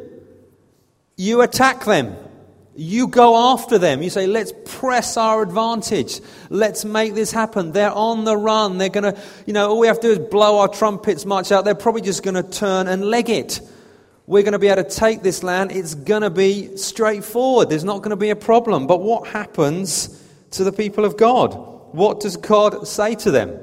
You 1.15 1.43
attack 1.43 1.85
them. 1.85 2.17
You 2.75 3.07
go 3.07 3.53
after 3.53 3.77
them. 3.77 4.03
You 4.03 4.09
say, 4.09 4.27
let's 4.27 4.53
press 4.65 5.15
our 5.17 5.41
advantage. 5.41 6.19
Let's 6.49 6.83
make 6.83 7.13
this 7.13 7.31
happen. 7.31 7.71
They're 7.71 7.91
on 7.91 8.25
the 8.25 8.35
run. 8.35 8.77
They're 8.77 8.89
going 8.89 9.13
to, 9.13 9.19
you 9.45 9.53
know, 9.53 9.69
all 9.69 9.79
we 9.79 9.87
have 9.87 9.99
to 10.01 10.15
do 10.15 10.21
is 10.21 10.29
blow 10.29 10.59
our 10.59 10.67
trumpets 10.67 11.25
march 11.25 11.51
out. 11.51 11.63
They're 11.63 11.75
probably 11.75 12.01
just 12.01 12.23
going 12.23 12.35
to 12.35 12.43
turn 12.43 12.87
and 12.87 13.05
leg 13.05 13.29
it. 13.29 13.61
We're 14.27 14.43
going 14.43 14.53
to 14.53 14.59
be 14.59 14.67
able 14.67 14.83
to 14.83 14.89
take 14.89 15.21
this 15.21 15.43
land. 15.43 15.71
It's 15.71 15.95
going 15.95 16.23
to 16.23 16.29
be 16.29 16.75
straightforward. 16.75 17.69
There's 17.69 17.83
not 17.83 17.99
going 17.99 18.09
to 18.09 18.15
be 18.17 18.29
a 18.29 18.35
problem. 18.35 18.87
But 18.87 19.01
what 19.01 19.27
happens 19.27 20.21
to 20.51 20.63
the 20.63 20.73
people 20.73 21.05
of 21.05 21.15
God? 21.15 21.75
what 21.95 22.19
does 22.19 22.37
God 22.37 22.87
say 22.87 23.15
to 23.15 23.31
them? 23.31 23.57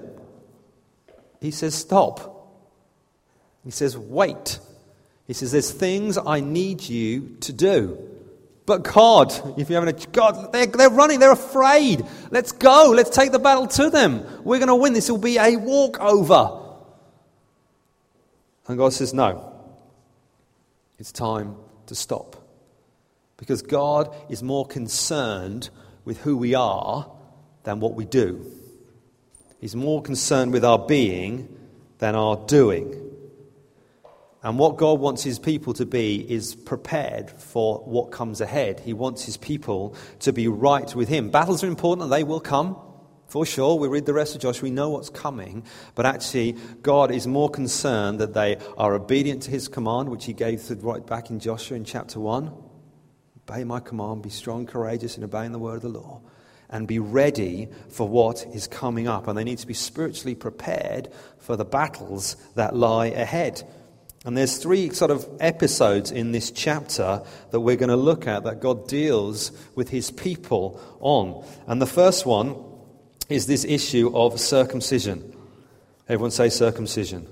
He 1.40 1.50
says, 1.50 1.74
Stop. 1.74 2.30
He 3.64 3.70
says, 3.70 3.96
Wait. 3.96 4.58
He 5.26 5.34
says, 5.34 5.52
There's 5.52 5.70
things 5.70 6.18
I 6.18 6.40
need 6.40 6.82
you 6.82 7.36
to 7.40 7.52
do. 7.52 7.98
But 8.64 8.84
God, 8.84 9.32
if 9.58 9.68
you 9.68 9.74
haven't, 9.74 10.04
a, 10.04 10.10
God, 10.10 10.52
they're, 10.52 10.66
they're 10.66 10.88
running, 10.88 11.18
they're 11.18 11.32
afraid. 11.32 12.04
Let's 12.30 12.52
go, 12.52 12.92
let's 12.94 13.10
take 13.10 13.32
the 13.32 13.38
battle 13.38 13.66
to 13.66 13.90
them. 13.90 14.24
We're 14.44 14.58
going 14.58 14.68
to 14.68 14.76
win. 14.76 14.92
This 14.92 15.10
will 15.10 15.18
be 15.18 15.36
a 15.36 15.56
walkover. 15.56 16.60
And 18.68 18.78
God 18.78 18.92
says, 18.92 19.12
No, 19.12 19.52
it's 20.98 21.10
time 21.10 21.56
to 21.86 21.94
stop. 21.94 22.36
Because 23.36 23.62
God 23.62 24.14
is 24.28 24.42
more 24.42 24.66
concerned 24.66 25.70
with 26.04 26.20
who 26.20 26.36
we 26.36 26.54
are 26.54 27.10
than 27.64 27.80
what 27.80 27.94
we 27.94 28.04
do. 28.04 28.46
He's 29.60 29.74
more 29.74 30.02
concerned 30.02 30.52
with 30.52 30.64
our 30.64 30.78
being 30.78 31.48
than 31.98 32.14
our 32.14 32.36
doing. 32.46 33.11
And 34.42 34.58
what 34.58 34.76
God 34.76 34.98
wants 34.98 35.22
his 35.22 35.38
people 35.38 35.72
to 35.74 35.86
be 35.86 36.16
is 36.28 36.54
prepared 36.54 37.30
for 37.30 37.78
what 37.78 38.10
comes 38.10 38.40
ahead. 38.40 38.80
He 38.80 38.92
wants 38.92 39.24
his 39.24 39.36
people 39.36 39.94
to 40.20 40.32
be 40.32 40.48
right 40.48 40.92
with 40.94 41.08
him. 41.08 41.30
Battles 41.30 41.62
are 41.62 41.68
important 41.68 42.10
they 42.10 42.24
will 42.24 42.40
come. 42.40 42.76
For 43.28 43.46
sure, 43.46 43.76
we 43.76 43.88
read 43.88 44.04
the 44.04 44.12
rest 44.12 44.34
of 44.34 44.42
Joshua, 44.42 44.64
we 44.64 44.70
know 44.70 44.90
what's 44.90 45.08
coming, 45.08 45.64
but 45.94 46.04
actually, 46.04 46.52
God 46.82 47.10
is 47.10 47.26
more 47.26 47.48
concerned 47.48 48.18
that 48.18 48.34
they 48.34 48.58
are 48.76 48.94
obedient 48.94 49.44
to 49.44 49.50
his 49.50 49.68
command, 49.68 50.10
which 50.10 50.26
he 50.26 50.34
gave 50.34 50.70
right 50.84 51.06
back 51.06 51.30
in 51.30 51.40
Joshua 51.40 51.78
in 51.78 51.86
chapter 51.86 52.20
1. 52.20 52.52
Obey 53.48 53.64
my 53.64 53.80
command, 53.80 54.22
be 54.22 54.28
strong, 54.28 54.66
courageous 54.66 55.16
in 55.16 55.24
obeying 55.24 55.52
the 55.52 55.58
word 55.58 55.76
of 55.76 55.82
the 55.82 55.88
law, 55.88 56.20
and 56.68 56.86
be 56.86 56.98
ready 56.98 57.68
for 57.88 58.06
what 58.06 58.44
is 58.52 58.66
coming 58.66 59.08
up. 59.08 59.26
And 59.28 59.38
they 59.38 59.44
need 59.44 59.58
to 59.58 59.66
be 59.66 59.72
spiritually 59.72 60.34
prepared 60.34 61.08
for 61.38 61.56
the 61.56 61.64
battles 61.64 62.36
that 62.54 62.76
lie 62.76 63.06
ahead. 63.06 63.62
And 64.24 64.36
there's 64.36 64.56
three 64.58 64.90
sort 64.90 65.10
of 65.10 65.28
episodes 65.40 66.12
in 66.12 66.30
this 66.30 66.52
chapter 66.52 67.22
that 67.50 67.60
we're 67.60 67.76
going 67.76 67.88
to 67.88 67.96
look 67.96 68.28
at 68.28 68.44
that 68.44 68.60
God 68.60 68.86
deals 68.86 69.50
with 69.74 69.88
his 69.88 70.12
people 70.12 70.80
on. 71.00 71.44
And 71.66 71.82
the 71.82 71.86
first 71.86 72.24
one 72.24 72.54
is 73.28 73.46
this 73.46 73.64
issue 73.64 74.12
of 74.14 74.38
circumcision. 74.38 75.36
Everyone 76.08 76.30
say 76.30 76.50
circumcision. 76.50 77.26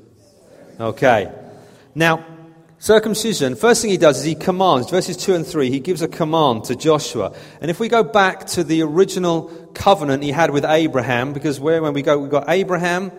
Okay. 0.81 1.33
Now, 1.95 2.25
circumcision, 2.79 3.55
first 3.55 3.83
thing 3.83 3.91
he 3.91 3.97
does 3.97 4.19
is 4.19 4.25
he 4.25 4.35
commands, 4.35 4.91
verses 4.91 5.17
2 5.17 5.35
and 5.35 5.47
3, 5.47 5.71
he 5.71 5.79
gives 5.79 6.03
a 6.03 6.09
command 6.09 6.65
to 6.65 6.75
Joshua. 6.75 7.37
And 7.61 7.71
if 7.71 7.79
we 7.79 7.89
go 7.89 8.03
back 8.03 8.47
to 8.49 8.65
the 8.65 8.83
original 8.83 9.45
covenant 9.75 10.25
he 10.25 10.31
had 10.33 10.51
with 10.51 10.65
Abraham, 10.65 11.35
because 11.35 11.61
where, 11.61 11.83
when 11.83 11.93
we 11.93 12.03
go, 12.03 12.19
we've 12.19 12.31
got 12.31 12.49
Abraham, 12.49 13.13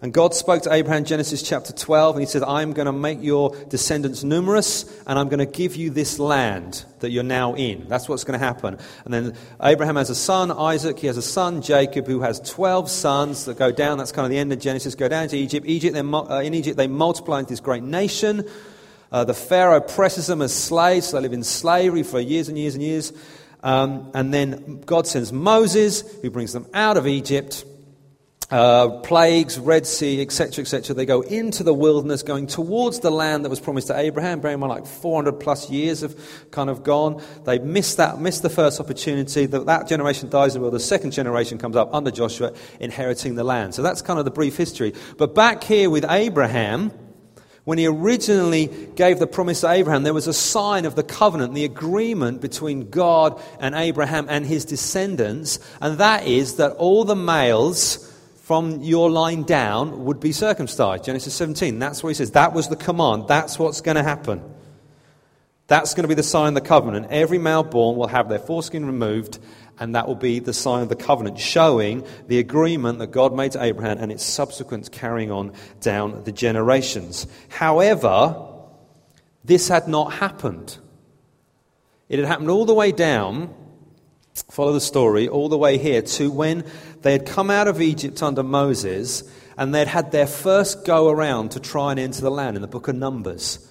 and 0.00 0.12
God 0.12 0.32
spoke 0.32 0.62
to 0.62 0.72
Abraham, 0.72 0.98
in 0.98 1.04
Genesis 1.04 1.42
chapter 1.42 1.72
12, 1.72 2.16
and 2.16 2.22
he 2.22 2.26
said, 2.26 2.44
I'm 2.44 2.72
going 2.72 2.86
to 2.86 2.92
make 2.92 3.20
your 3.20 3.56
descendants 3.66 4.22
numerous, 4.22 4.84
and 5.08 5.18
I'm 5.18 5.28
going 5.28 5.40
to 5.40 5.46
give 5.46 5.74
you 5.74 5.90
this 5.90 6.20
land 6.20 6.84
that 7.00 7.10
you're 7.10 7.24
now 7.24 7.54
in. 7.54 7.88
That's 7.88 8.08
what's 8.08 8.22
going 8.22 8.38
to 8.38 8.44
happen. 8.44 8.78
And 9.04 9.12
then 9.12 9.34
Abraham 9.60 9.96
has 9.96 10.08
a 10.08 10.14
son, 10.14 10.52
Isaac. 10.52 11.00
He 11.00 11.08
has 11.08 11.16
a 11.16 11.22
son, 11.22 11.62
Jacob, 11.62 12.06
who 12.06 12.20
has 12.20 12.38
12 12.40 12.88
sons 12.88 13.46
that 13.46 13.58
go 13.58 13.72
down. 13.72 13.98
That's 13.98 14.12
kind 14.12 14.24
of 14.24 14.30
the 14.30 14.38
end 14.38 14.52
of 14.52 14.60
Genesis. 14.60 14.94
Go 14.94 15.08
down 15.08 15.26
to 15.28 15.36
Egypt. 15.36 15.66
Egypt 15.66 15.96
uh, 15.96 16.40
in 16.44 16.54
Egypt, 16.54 16.76
they 16.76 16.86
multiply 16.86 17.40
into 17.40 17.50
this 17.50 17.60
great 17.60 17.82
nation. 17.82 18.48
Uh, 19.10 19.24
the 19.24 19.34
Pharaoh 19.34 19.80
presses 19.80 20.28
them 20.28 20.42
as 20.42 20.54
slaves. 20.54 21.08
So 21.08 21.16
they 21.16 21.22
live 21.22 21.32
in 21.32 21.42
slavery 21.42 22.04
for 22.04 22.20
years 22.20 22.48
and 22.48 22.56
years 22.56 22.74
and 22.76 22.84
years. 22.84 23.12
Um, 23.64 24.12
and 24.14 24.32
then 24.32 24.82
God 24.82 25.08
sends 25.08 25.32
Moses, 25.32 26.02
who 26.22 26.30
brings 26.30 26.52
them 26.52 26.66
out 26.72 26.96
of 26.96 27.08
Egypt 27.08 27.64
uh, 28.50 28.88
plagues, 29.00 29.58
Red 29.58 29.86
Sea, 29.86 30.22
etc., 30.22 30.62
etc. 30.62 30.94
They 30.94 31.04
go 31.04 31.20
into 31.20 31.62
the 31.62 31.74
wilderness, 31.74 32.22
going 32.22 32.46
towards 32.46 33.00
the 33.00 33.10
land 33.10 33.44
that 33.44 33.50
was 33.50 33.60
promised 33.60 33.88
to 33.88 33.98
Abraham. 33.98 34.40
Bearing 34.40 34.54
in 34.54 34.60
mind, 34.60 34.70
like 34.70 34.86
400 34.86 35.32
plus 35.32 35.68
years 35.68 36.00
have 36.00 36.16
kind 36.50 36.70
of 36.70 36.82
gone. 36.82 37.22
They 37.44 37.58
missed 37.58 37.98
that, 37.98 38.20
missed 38.20 38.42
the 38.42 38.50
first 38.50 38.80
opportunity. 38.80 39.44
That, 39.46 39.66
that 39.66 39.86
generation 39.86 40.30
dies 40.30 40.56
in 40.56 40.62
the 40.62 40.70
The 40.70 40.80
second 40.80 41.10
generation 41.10 41.58
comes 41.58 41.76
up 41.76 41.92
under 41.92 42.10
Joshua, 42.10 42.54
inheriting 42.80 43.34
the 43.34 43.44
land. 43.44 43.74
So 43.74 43.82
that's 43.82 44.00
kind 44.00 44.18
of 44.18 44.24
the 44.24 44.30
brief 44.30 44.56
history. 44.56 44.94
But 45.18 45.34
back 45.34 45.62
here 45.62 45.90
with 45.90 46.06
Abraham, 46.08 46.90
when 47.64 47.76
he 47.76 47.86
originally 47.86 48.68
gave 48.94 49.18
the 49.18 49.26
promise 49.26 49.60
to 49.60 49.68
Abraham, 49.68 50.04
there 50.04 50.14
was 50.14 50.26
a 50.26 50.32
sign 50.32 50.86
of 50.86 50.94
the 50.94 51.02
covenant, 51.02 51.52
the 51.52 51.66
agreement 51.66 52.40
between 52.40 52.88
God 52.88 53.42
and 53.60 53.74
Abraham 53.74 54.24
and 54.30 54.46
his 54.46 54.64
descendants, 54.64 55.58
and 55.82 55.98
that 55.98 56.26
is 56.26 56.56
that 56.56 56.72
all 56.76 57.04
the 57.04 57.14
males 57.14 58.07
from 58.48 58.80
your 58.80 59.10
line 59.10 59.42
down 59.42 60.06
would 60.06 60.20
be 60.20 60.32
circumcised. 60.32 61.04
Genesis 61.04 61.34
17. 61.34 61.78
That's 61.78 62.02
what 62.02 62.08
he 62.08 62.14
says. 62.14 62.30
That 62.30 62.54
was 62.54 62.68
the 62.68 62.76
command. 62.76 63.28
That's 63.28 63.58
what's 63.58 63.82
going 63.82 63.98
to 63.98 64.02
happen. 64.02 64.42
That's 65.66 65.92
going 65.92 66.04
to 66.04 66.08
be 66.08 66.14
the 66.14 66.22
sign 66.22 66.48
of 66.48 66.54
the 66.54 66.62
covenant. 66.62 67.08
Every 67.10 67.36
male 67.36 67.62
born 67.62 67.98
will 67.98 68.06
have 68.06 68.30
their 68.30 68.38
foreskin 68.38 68.86
removed, 68.86 69.38
and 69.78 69.94
that 69.94 70.08
will 70.08 70.14
be 70.14 70.38
the 70.38 70.54
sign 70.54 70.80
of 70.80 70.88
the 70.88 70.96
covenant, 70.96 71.38
showing 71.38 72.06
the 72.26 72.38
agreement 72.38 73.00
that 73.00 73.08
God 73.08 73.36
made 73.36 73.52
to 73.52 73.62
Abraham 73.62 73.98
and 73.98 74.10
its 74.10 74.24
subsequent 74.24 74.90
carrying 74.90 75.30
on 75.30 75.52
down 75.82 76.24
the 76.24 76.32
generations. 76.32 77.26
However, 77.50 78.34
this 79.44 79.68
had 79.68 79.88
not 79.88 80.14
happened. 80.14 80.78
It 82.08 82.18
had 82.18 82.26
happened 82.26 82.48
all 82.48 82.64
the 82.64 82.72
way 82.72 82.92
down 82.92 83.54
Follow 84.50 84.72
the 84.72 84.80
story 84.80 85.28
all 85.28 85.48
the 85.48 85.58
way 85.58 85.78
here 85.78 86.02
to 86.02 86.30
when 86.30 86.64
they 87.02 87.12
had 87.12 87.26
come 87.26 87.50
out 87.50 87.68
of 87.68 87.80
Egypt 87.80 88.22
under 88.22 88.42
Moses 88.42 89.22
and 89.56 89.74
they'd 89.74 89.88
had 89.88 90.12
their 90.12 90.26
first 90.26 90.84
go 90.84 91.08
around 91.08 91.50
to 91.52 91.60
try 91.60 91.90
and 91.90 92.00
enter 92.00 92.20
the 92.20 92.30
land 92.30 92.56
in 92.56 92.62
the 92.62 92.68
book 92.68 92.88
of 92.88 92.94
Numbers. 92.96 93.64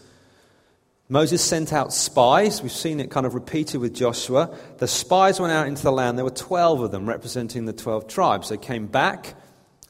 Moses 1.10 1.41
sent 1.41 1.72
out 1.72 1.93
spies. 1.93 2.62
We've 2.62 2.72
seen 2.72 3.00
it 3.00 3.10
kind 3.10 3.25
of 3.25 3.34
repeated 3.34 3.79
with 3.79 3.96
Joshua. 3.96 4.53
The 4.77 4.88
spies 4.88 5.39
went 5.39 5.53
out 5.53 5.67
into 5.67 5.81
the 5.81 5.91
land. 5.91 6.17
There 6.17 6.25
were 6.25 6.31
12 6.31 6.81
of 6.81 6.91
them 6.91 7.07
representing 7.07 7.65
the 7.65 7.72
12 7.72 8.07
tribes. 8.07 8.50
They 8.50 8.57
came 8.57 8.88
back 8.88 9.36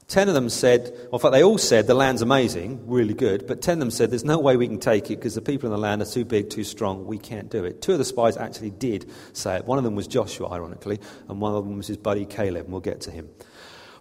Ten 0.07 0.29
of 0.29 0.33
them 0.33 0.47
said, 0.47 0.93
in 1.11 1.19
fact, 1.19 1.33
they 1.33 1.43
all 1.43 1.57
said 1.57 1.85
the 1.85 1.93
land's 1.93 2.21
amazing, 2.21 2.87
really 2.87 3.13
good, 3.13 3.45
but 3.45 3.61
ten 3.61 3.73
of 3.73 3.79
them 3.79 3.91
said 3.91 4.09
there's 4.09 4.23
no 4.23 4.39
way 4.39 4.55
we 4.55 4.67
can 4.67 4.79
take 4.79 5.11
it 5.11 5.17
because 5.17 5.35
the 5.35 5.41
people 5.41 5.67
in 5.67 5.71
the 5.71 5.77
land 5.77 6.01
are 6.01 6.05
too 6.05 6.23
big, 6.23 6.49
too 6.49 6.63
strong, 6.63 7.05
we 7.05 7.17
can't 7.17 7.49
do 7.49 7.65
it. 7.65 7.81
Two 7.81 7.91
of 7.91 7.97
the 7.97 8.05
spies 8.05 8.37
actually 8.37 8.69
did 8.69 9.11
say 9.33 9.57
it. 9.57 9.65
One 9.65 9.77
of 9.77 9.83
them 9.83 9.95
was 9.95 10.07
Joshua, 10.07 10.49
ironically, 10.49 11.01
and 11.27 11.41
one 11.41 11.53
of 11.53 11.65
them 11.65 11.75
was 11.75 11.87
his 11.87 11.97
buddy 11.97 12.25
Caleb, 12.25 12.63
and 12.63 12.71
we'll 12.71 12.79
get 12.79 13.01
to 13.01 13.11
him. 13.11 13.27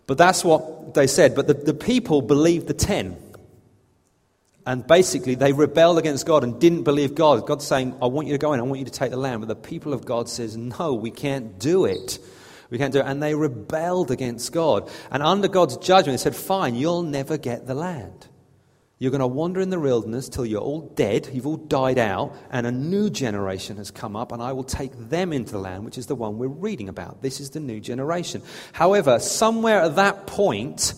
But 0.07 0.17
that's 0.17 0.45
what 0.45 0.95
they 0.95 1.09
said. 1.09 1.35
But 1.35 1.49
the, 1.49 1.55
the 1.55 1.75
people 1.75 2.23
believed 2.23 2.69
the 2.69 2.75
ten. 2.75 3.17
And 4.65 4.87
basically, 4.87 5.37
they 5.37 5.53
rebelled 5.53 5.99
against 5.99 6.27
God 6.27 6.43
and 6.43 6.61
didn't 6.61 6.83
believe 6.83 7.15
God. 7.15 7.47
God's 7.47 7.67
saying, 7.67 7.97
I 8.03 8.07
want 8.07 8.27
you 8.27 8.35
to 8.35 8.39
go 8.39 8.53
in, 8.53 8.59
I 8.59 8.65
want 8.65 8.81
you 8.81 8.85
to 8.85 8.91
take 8.91 9.11
the 9.11 9.17
land. 9.17 9.41
But 9.41 9.49
the 9.49 9.55
people 9.55 9.93
of 9.93 10.05
God 10.05 10.29
says, 10.29 10.57
no, 10.57 10.95
we 10.95 11.13
can't 11.13 11.59
do 11.59 11.85
it. 11.85 12.19
We 12.71 12.79
can't 12.79 12.93
do 12.93 13.01
it. 13.01 13.07
And 13.07 13.23
they 13.23 13.35
rebelled 13.35 14.11
against 14.11 14.53
God. 14.53 14.91
And 15.11 15.23
under 15.23 15.49
God's 15.49 15.77
judgment, 15.77 16.19
they 16.19 16.23
said, 16.23 16.37
Fine, 16.37 16.75
you'll 16.75 17.03
never 17.03 17.39
get 17.39 17.67
the 17.67 17.75
land. 17.75 18.29
You're 18.99 19.11
going 19.11 19.21
to 19.21 19.27
wander 19.27 19.61
in 19.61 19.69
the 19.69 19.79
wilderness 19.79 20.31
till 20.31 20.47
you're 20.47 20.63
all 20.63 20.81
dead, 20.81 21.29
you've 21.31 21.47
all 21.47 21.59
died 21.59 21.99
out, 21.99 22.35
and 22.51 22.67
a 22.67 22.73
new 22.73 23.11
generation 23.11 23.77
has 23.77 23.91
come 23.91 24.17
up, 24.17 24.33
and 24.33 24.43
I 24.43 24.55
will 24.55 24.65
take 24.65 24.93
them 25.11 25.35
into 25.35 25.53
the 25.53 25.59
land, 25.59 25.85
which 25.85 25.99
is 25.99 26.07
the 26.07 26.15
one 26.15 26.39
we're 26.39 26.49
reading 26.49 26.89
about. 26.89 27.21
This 27.21 27.39
is 27.39 27.51
the 27.51 27.61
new 27.61 27.79
generation. 27.79 28.41
However, 28.73 29.19
somewhere 29.19 29.83
at 29.83 29.97
that 29.97 30.27
point, 30.27 30.95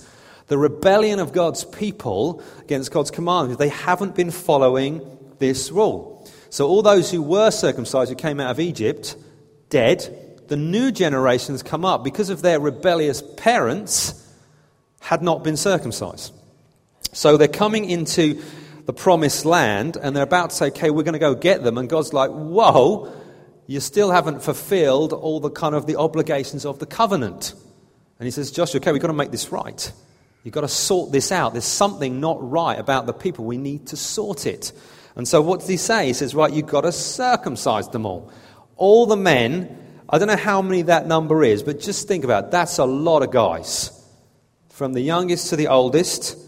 the 0.46 0.56
rebellion 0.56 1.18
of 1.18 1.32
God's 1.32 1.64
people 1.64 2.40
against 2.60 2.92
God's 2.92 3.10
command, 3.10 3.58
they 3.58 3.68
haven't 3.68 4.14
been 4.14 4.30
following 4.30 5.18
this 5.40 5.72
rule. 5.72 6.30
So 6.50 6.68
all 6.68 6.82
those 6.82 7.10
who 7.10 7.20
were 7.20 7.50
circumcised, 7.50 8.10
who 8.10 8.16
came 8.16 8.38
out 8.38 8.52
of 8.52 8.60
Egypt, 8.60 9.16
dead, 9.70 10.27
the 10.48 10.56
new 10.56 10.90
generations 10.90 11.62
come 11.62 11.84
up 11.84 12.02
because 12.04 12.30
of 12.30 12.42
their 12.42 12.60
rebellious 12.60 13.22
parents 13.36 14.14
had 15.00 15.22
not 15.22 15.44
been 15.44 15.56
circumcised. 15.56 16.32
So 17.12 17.36
they're 17.36 17.48
coming 17.48 17.88
into 17.88 18.42
the 18.86 18.92
promised 18.92 19.44
land 19.44 19.96
and 19.96 20.16
they're 20.16 20.24
about 20.24 20.50
to 20.50 20.56
say, 20.56 20.66
okay, 20.68 20.90
we're 20.90 21.02
going 21.02 21.12
to 21.14 21.18
go 21.18 21.34
get 21.34 21.62
them. 21.62 21.78
And 21.78 21.88
God's 21.88 22.12
like, 22.12 22.30
whoa, 22.30 23.12
you 23.66 23.80
still 23.80 24.10
haven't 24.10 24.42
fulfilled 24.42 25.12
all 25.12 25.40
the 25.40 25.50
kind 25.50 25.74
of 25.74 25.86
the 25.86 25.96
obligations 25.96 26.64
of 26.64 26.78
the 26.78 26.86
covenant. 26.86 27.54
And 28.18 28.26
he 28.26 28.30
says, 28.30 28.50
Joshua, 28.50 28.80
okay, 28.80 28.92
we've 28.92 29.02
got 29.02 29.08
to 29.08 29.14
make 29.14 29.30
this 29.30 29.52
right. 29.52 29.92
You've 30.42 30.54
got 30.54 30.62
to 30.62 30.68
sort 30.68 31.12
this 31.12 31.30
out. 31.30 31.52
There's 31.52 31.64
something 31.64 32.20
not 32.20 32.38
right 32.50 32.78
about 32.78 33.06
the 33.06 33.12
people. 33.12 33.44
We 33.44 33.58
need 33.58 33.88
to 33.88 33.96
sort 33.96 34.46
it. 34.46 34.72
And 35.16 35.26
so 35.26 35.42
what 35.42 35.60
does 35.60 35.68
he 35.68 35.76
say? 35.76 36.06
He 36.06 36.12
says, 36.12 36.34
right, 36.34 36.52
you've 36.52 36.66
got 36.66 36.82
to 36.82 36.92
circumcise 36.92 37.88
them 37.88 38.06
all. 38.06 38.32
All 38.76 39.06
the 39.06 39.16
men 39.16 39.87
I 40.10 40.18
don't 40.18 40.28
know 40.28 40.36
how 40.36 40.62
many 40.62 40.82
that 40.82 41.06
number 41.06 41.44
is, 41.44 41.62
but 41.62 41.80
just 41.80 42.08
think 42.08 42.24
about 42.24 42.44
it. 42.44 42.50
That's 42.50 42.78
a 42.78 42.84
lot 42.84 43.22
of 43.22 43.30
guys. 43.30 43.92
From 44.70 44.92
the 44.92 45.00
youngest 45.00 45.50
to 45.50 45.56
the 45.56 45.68
oldest, 45.68 46.38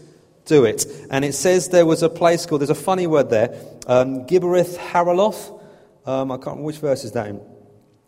do 0.45 0.65
it. 0.65 0.85
And 1.09 1.23
it 1.23 1.33
says 1.33 1.69
there 1.69 1.85
was 1.85 2.01
a 2.01 2.09
place 2.09 2.45
called, 2.45 2.61
there's 2.61 2.69
a 2.69 2.75
funny 2.75 3.05
word 3.05 3.29
there, 3.29 3.55
um, 3.87 4.25
Giberith 4.25 4.77
Haraloth. 4.77 5.59
Um, 6.05 6.31
I 6.31 6.37
can't 6.37 6.47
remember 6.47 6.63
which 6.63 6.77
verse 6.77 7.03
is 7.03 7.11
that 7.11 7.27
in. 7.27 7.39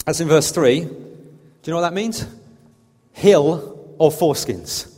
That's 0.05 0.19
in 0.19 0.27
verse 0.27 0.51
3. 0.51 0.79
Do 0.79 0.85
you 0.85 0.91
know 1.67 1.75
what 1.75 1.81
that 1.81 1.93
means? 1.93 2.25
Hill 3.11 3.95
or 3.99 4.09
foreskins? 4.09 4.91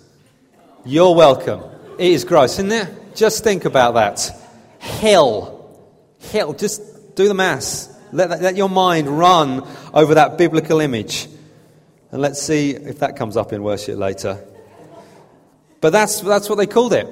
You're 0.85 1.13
welcome. 1.15 1.61
It 1.99 2.11
is 2.11 2.23
gross, 2.23 2.53
isn't 2.53 2.71
it? 2.71 3.15
Just 3.15 3.43
think 3.43 3.65
about 3.65 3.95
that. 3.95 4.31
Hill. 4.79 5.79
Hill. 6.19 6.53
Just 6.53 7.15
do 7.15 7.27
the 7.27 7.33
mass. 7.33 7.94
Let, 8.15 8.41
let 8.41 8.55
your 8.55 8.69
mind 8.69 9.07
run 9.09 9.67
over 9.93 10.15
that 10.15 10.37
biblical 10.37 10.79
image. 10.79 11.27
And 12.11 12.21
let's 12.21 12.41
see 12.41 12.71
if 12.71 12.99
that 12.99 13.17
comes 13.17 13.35
up 13.35 13.51
in 13.51 13.61
worship 13.61 13.97
later. 13.97 14.43
But 15.81 15.91
that's, 15.91 16.21
that's 16.21 16.49
what 16.49 16.55
they 16.55 16.65
called 16.65 16.93
it. 16.93 17.07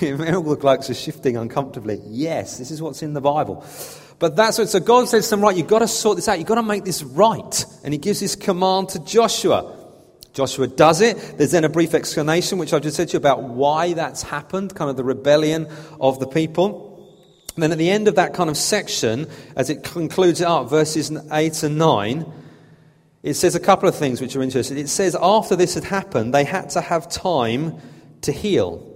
the 0.00 0.58
cloaks 0.60 0.90
are 0.90 0.94
shifting 0.94 1.36
uncomfortably. 1.36 2.00
Yes, 2.06 2.58
this 2.58 2.70
is 2.70 2.82
what's 2.82 3.02
in 3.02 3.14
the 3.14 3.20
Bible. 3.20 3.64
But 4.18 4.36
that's 4.36 4.58
what, 4.58 4.68
so 4.68 4.80
God 4.80 5.08
says 5.08 5.24
to 5.24 5.30
them, 5.30 5.40
right, 5.40 5.56
you've 5.56 5.66
got 5.66 5.78
to 5.78 5.88
sort 5.88 6.16
this 6.16 6.28
out. 6.28 6.38
You've 6.38 6.48
got 6.48 6.56
to 6.56 6.62
make 6.62 6.84
this 6.84 7.02
right. 7.02 7.64
And 7.82 7.94
he 7.94 7.98
gives 7.98 8.20
this 8.20 8.36
command 8.36 8.90
to 8.90 8.98
Joshua. 9.04 9.74
Joshua 10.34 10.68
does 10.68 11.00
it. 11.00 11.16
There's 11.38 11.52
then 11.52 11.64
a 11.64 11.70
brief 11.70 11.94
explanation, 11.94 12.58
which 12.58 12.74
I've 12.74 12.82
just 12.82 12.96
said 12.96 13.08
to 13.08 13.12
you 13.14 13.18
about 13.18 13.42
why 13.42 13.94
that's 13.94 14.22
happened, 14.22 14.74
kind 14.74 14.90
of 14.90 14.96
the 14.96 15.04
rebellion 15.04 15.66
of 15.98 16.20
the 16.20 16.26
people. 16.26 16.89
And 17.54 17.62
then 17.62 17.72
at 17.72 17.78
the 17.78 17.90
end 17.90 18.08
of 18.08 18.14
that 18.14 18.34
kind 18.34 18.48
of 18.48 18.56
section, 18.56 19.28
as 19.56 19.70
it 19.70 19.82
concludes 19.82 20.40
it 20.40 20.46
up, 20.46 20.70
verses 20.70 21.12
8 21.30 21.62
and 21.62 21.78
9, 21.78 22.32
it 23.22 23.34
says 23.34 23.54
a 23.54 23.60
couple 23.60 23.88
of 23.88 23.94
things 23.94 24.20
which 24.20 24.34
are 24.36 24.42
interesting. 24.42 24.78
It 24.78 24.88
says 24.88 25.16
after 25.20 25.56
this 25.56 25.74
had 25.74 25.84
happened, 25.84 26.32
they 26.32 26.44
had 26.44 26.70
to 26.70 26.80
have 26.80 27.08
time 27.08 27.78
to 28.22 28.32
heal. 28.32 28.86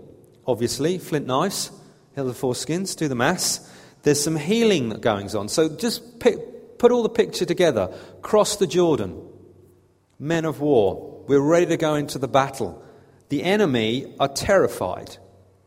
Obviously, 0.46 0.98
flint 0.98 1.26
knives, 1.26 1.70
heal 2.14 2.26
the 2.26 2.32
foreskins, 2.32 2.96
do 2.96 3.08
the 3.08 3.14
mass. 3.14 3.70
There's 4.02 4.22
some 4.22 4.36
healing 4.36 4.90
that 4.90 5.00
goes 5.00 5.34
on. 5.34 5.48
So 5.48 5.68
just 5.68 6.20
pick, 6.20 6.78
put 6.78 6.92
all 6.92 7.02
the 7.02 7.08
picture 7.08 7.44
together. 7.44 7.92
Cross 8.22 8.56
the 8.56 8.66
Jordan. 8.66 9.20
Men 10.18 10.44
of 10.44 10.60
war. 10.60 11.22
We're 11.26 11.40
ready 11.40 11.66
to 11.66 11.76
go 11.76 11.94
into 11.94 12.18
the 12.18 12.28
battle. 12.28 12.82
The 13.30 13.42
enemy 13.42 14.14
are 14.20 14.28
terrified. 14.28 15.16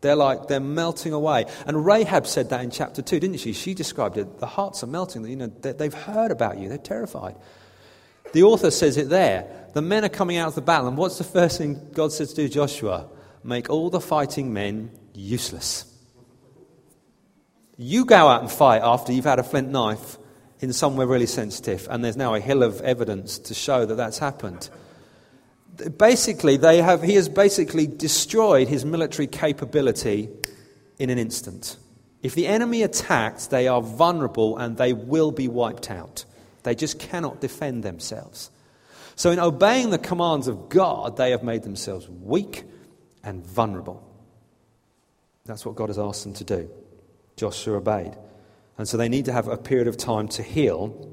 They're 0.02 0.16
like, 0.16 0.48
they're 0.48 0.60
melting 0.60 1.14
away. 1.14 1.46
And 1.66 1.86
Rahab 1.86 2.28
said 2.28 2.50
that 2.50 2.64
in 2.64 2.70
chapter 2.70 3.02
2, 3.02 3.20
didn't 3.20 3.38
she? 3.38 3.54
She 3.54 3.74
described 3.74 4.18
it. 4.18 4.40
The 4.40 4.46
hearts 4.46 4.84
are 4.84 4.88
melting. 4.88 5.26
You 5.26 5.36
know, 5.36 5.48
they've 5.48 5.94
heard 5.94 6.32
about 6.32 6.60
you. 6.60 6.70
They're 6.70 6.78
terrified. 6.78 7.36
The 8.34 8.44
author 8.44 8.72
says 8.72 8.98
it 8.98 9.10
there. 9.10 9.48
The 9.74 9.82
men 9.82 10.06
are 10.06 10.10
coming 10.10 10.38
out 10.38 10.50
of 10.50 10.56
the 10.56 10.62
battle. 10.62 10.88
And 10.88 10.98
what's 10.98 11.18
the 11.18 11.24
first 11.24 11.58
thing 11.58 11.90
God 11.94 12.12
says 12.12 12.34
to 12.34 12.36
do, 12.44 12.50
Joshua? 12.50 13.10
Make 13.44 13.70
all 13.70 13.90
the 13.90 14.02
fighting 14.02 14.54
men 14.54 14.92
useless. 15.14 15.86
You 17.78 18.06
go 18.06 18.28
out 18.28 18.42
and 18.42 18.52
fight 18.52 18.82
after 18.84 19.14
you've 19.14 19.26
had 19.26 19.40
a 19.40 19.44
flint 19.44 19.70
knife 19.70 20.18
in 20.60 20.74
somewhere 20.74 21.06
really 21.06 21.28
sensitive, 21.28 21.88
and 21.90 22.04
there's 22.04 22.18
now 22.18 22.34
a 22.34 22.40
hill 22.40 22.64
of 22.64 22.82
evidence 22.82 23.38
to 23.38 23.54
show 23.54 23.86
that 23.86 23.96
that's 23.96 24.18
happened 24.18 24.70
basically, 25.98 26.58
they 26.58 26.82
have, 26.82 27.02
he 27.02 27.16
has 27.16 27.30
basically 27.30 27.88
destroyed 27.88 28.68
his 28.68 28.86
military 28.86 29.28
capability 29.28 30.30
in 31.00 31.10
an 31.10 31.18
instant. 31.18 31.78
If 32.22 32.36
the 32.36 32.48
enemy 32.48 32.84
attacks, 32.84 33.48
they 33.48 33.68
are 33.68 33.82
vulnerable 33.82 34.58
and 34.58 34.78
they 34.78 34.94
will 34.94 35.32
be 35.32 35.48
wiped 35.48 35.90
out. 35.92 36.26
They 36.64 36.76
just 36.76 37.00
cannot 37.00 37.42
defend 37.42 37.84
themselves. 37.84 38.50
So, 39.16 39.32
in 39.32 39.40
obeying 39.40 39.90
the 39.90 39.98
commands 39.98 40.48
of 40.48 40.70
God, 40.70 41.18
they 41.18 41.32
have 41.32 41.44
made 41.44 41.64
themselves 41.64 42.08
weak 42.10 42.64
and 43.24 43.46
vulnerable. 43.46 44.04
That's 45.46 45.66
what 45.66 45.76
God 45.76 45.90
has 45.90 45.98
asked 45.98 46.24
them 46.24 46.34
to 46.36 46.44
do. 46.44 46.70
Joshua 47.36 47.78
obeyed. 47.78 48.16
And 48.78 48.88
so 48.88 48.98
they 48.98 49.10
need 49.10 49.26
to 49.26 49.34
have 49.34 49.48
a 49.48 49.58
period 49.58 49.88
of 49.88 49.98
time 49.98 50.28
to 50.30 50.44
heal 50.44 51.12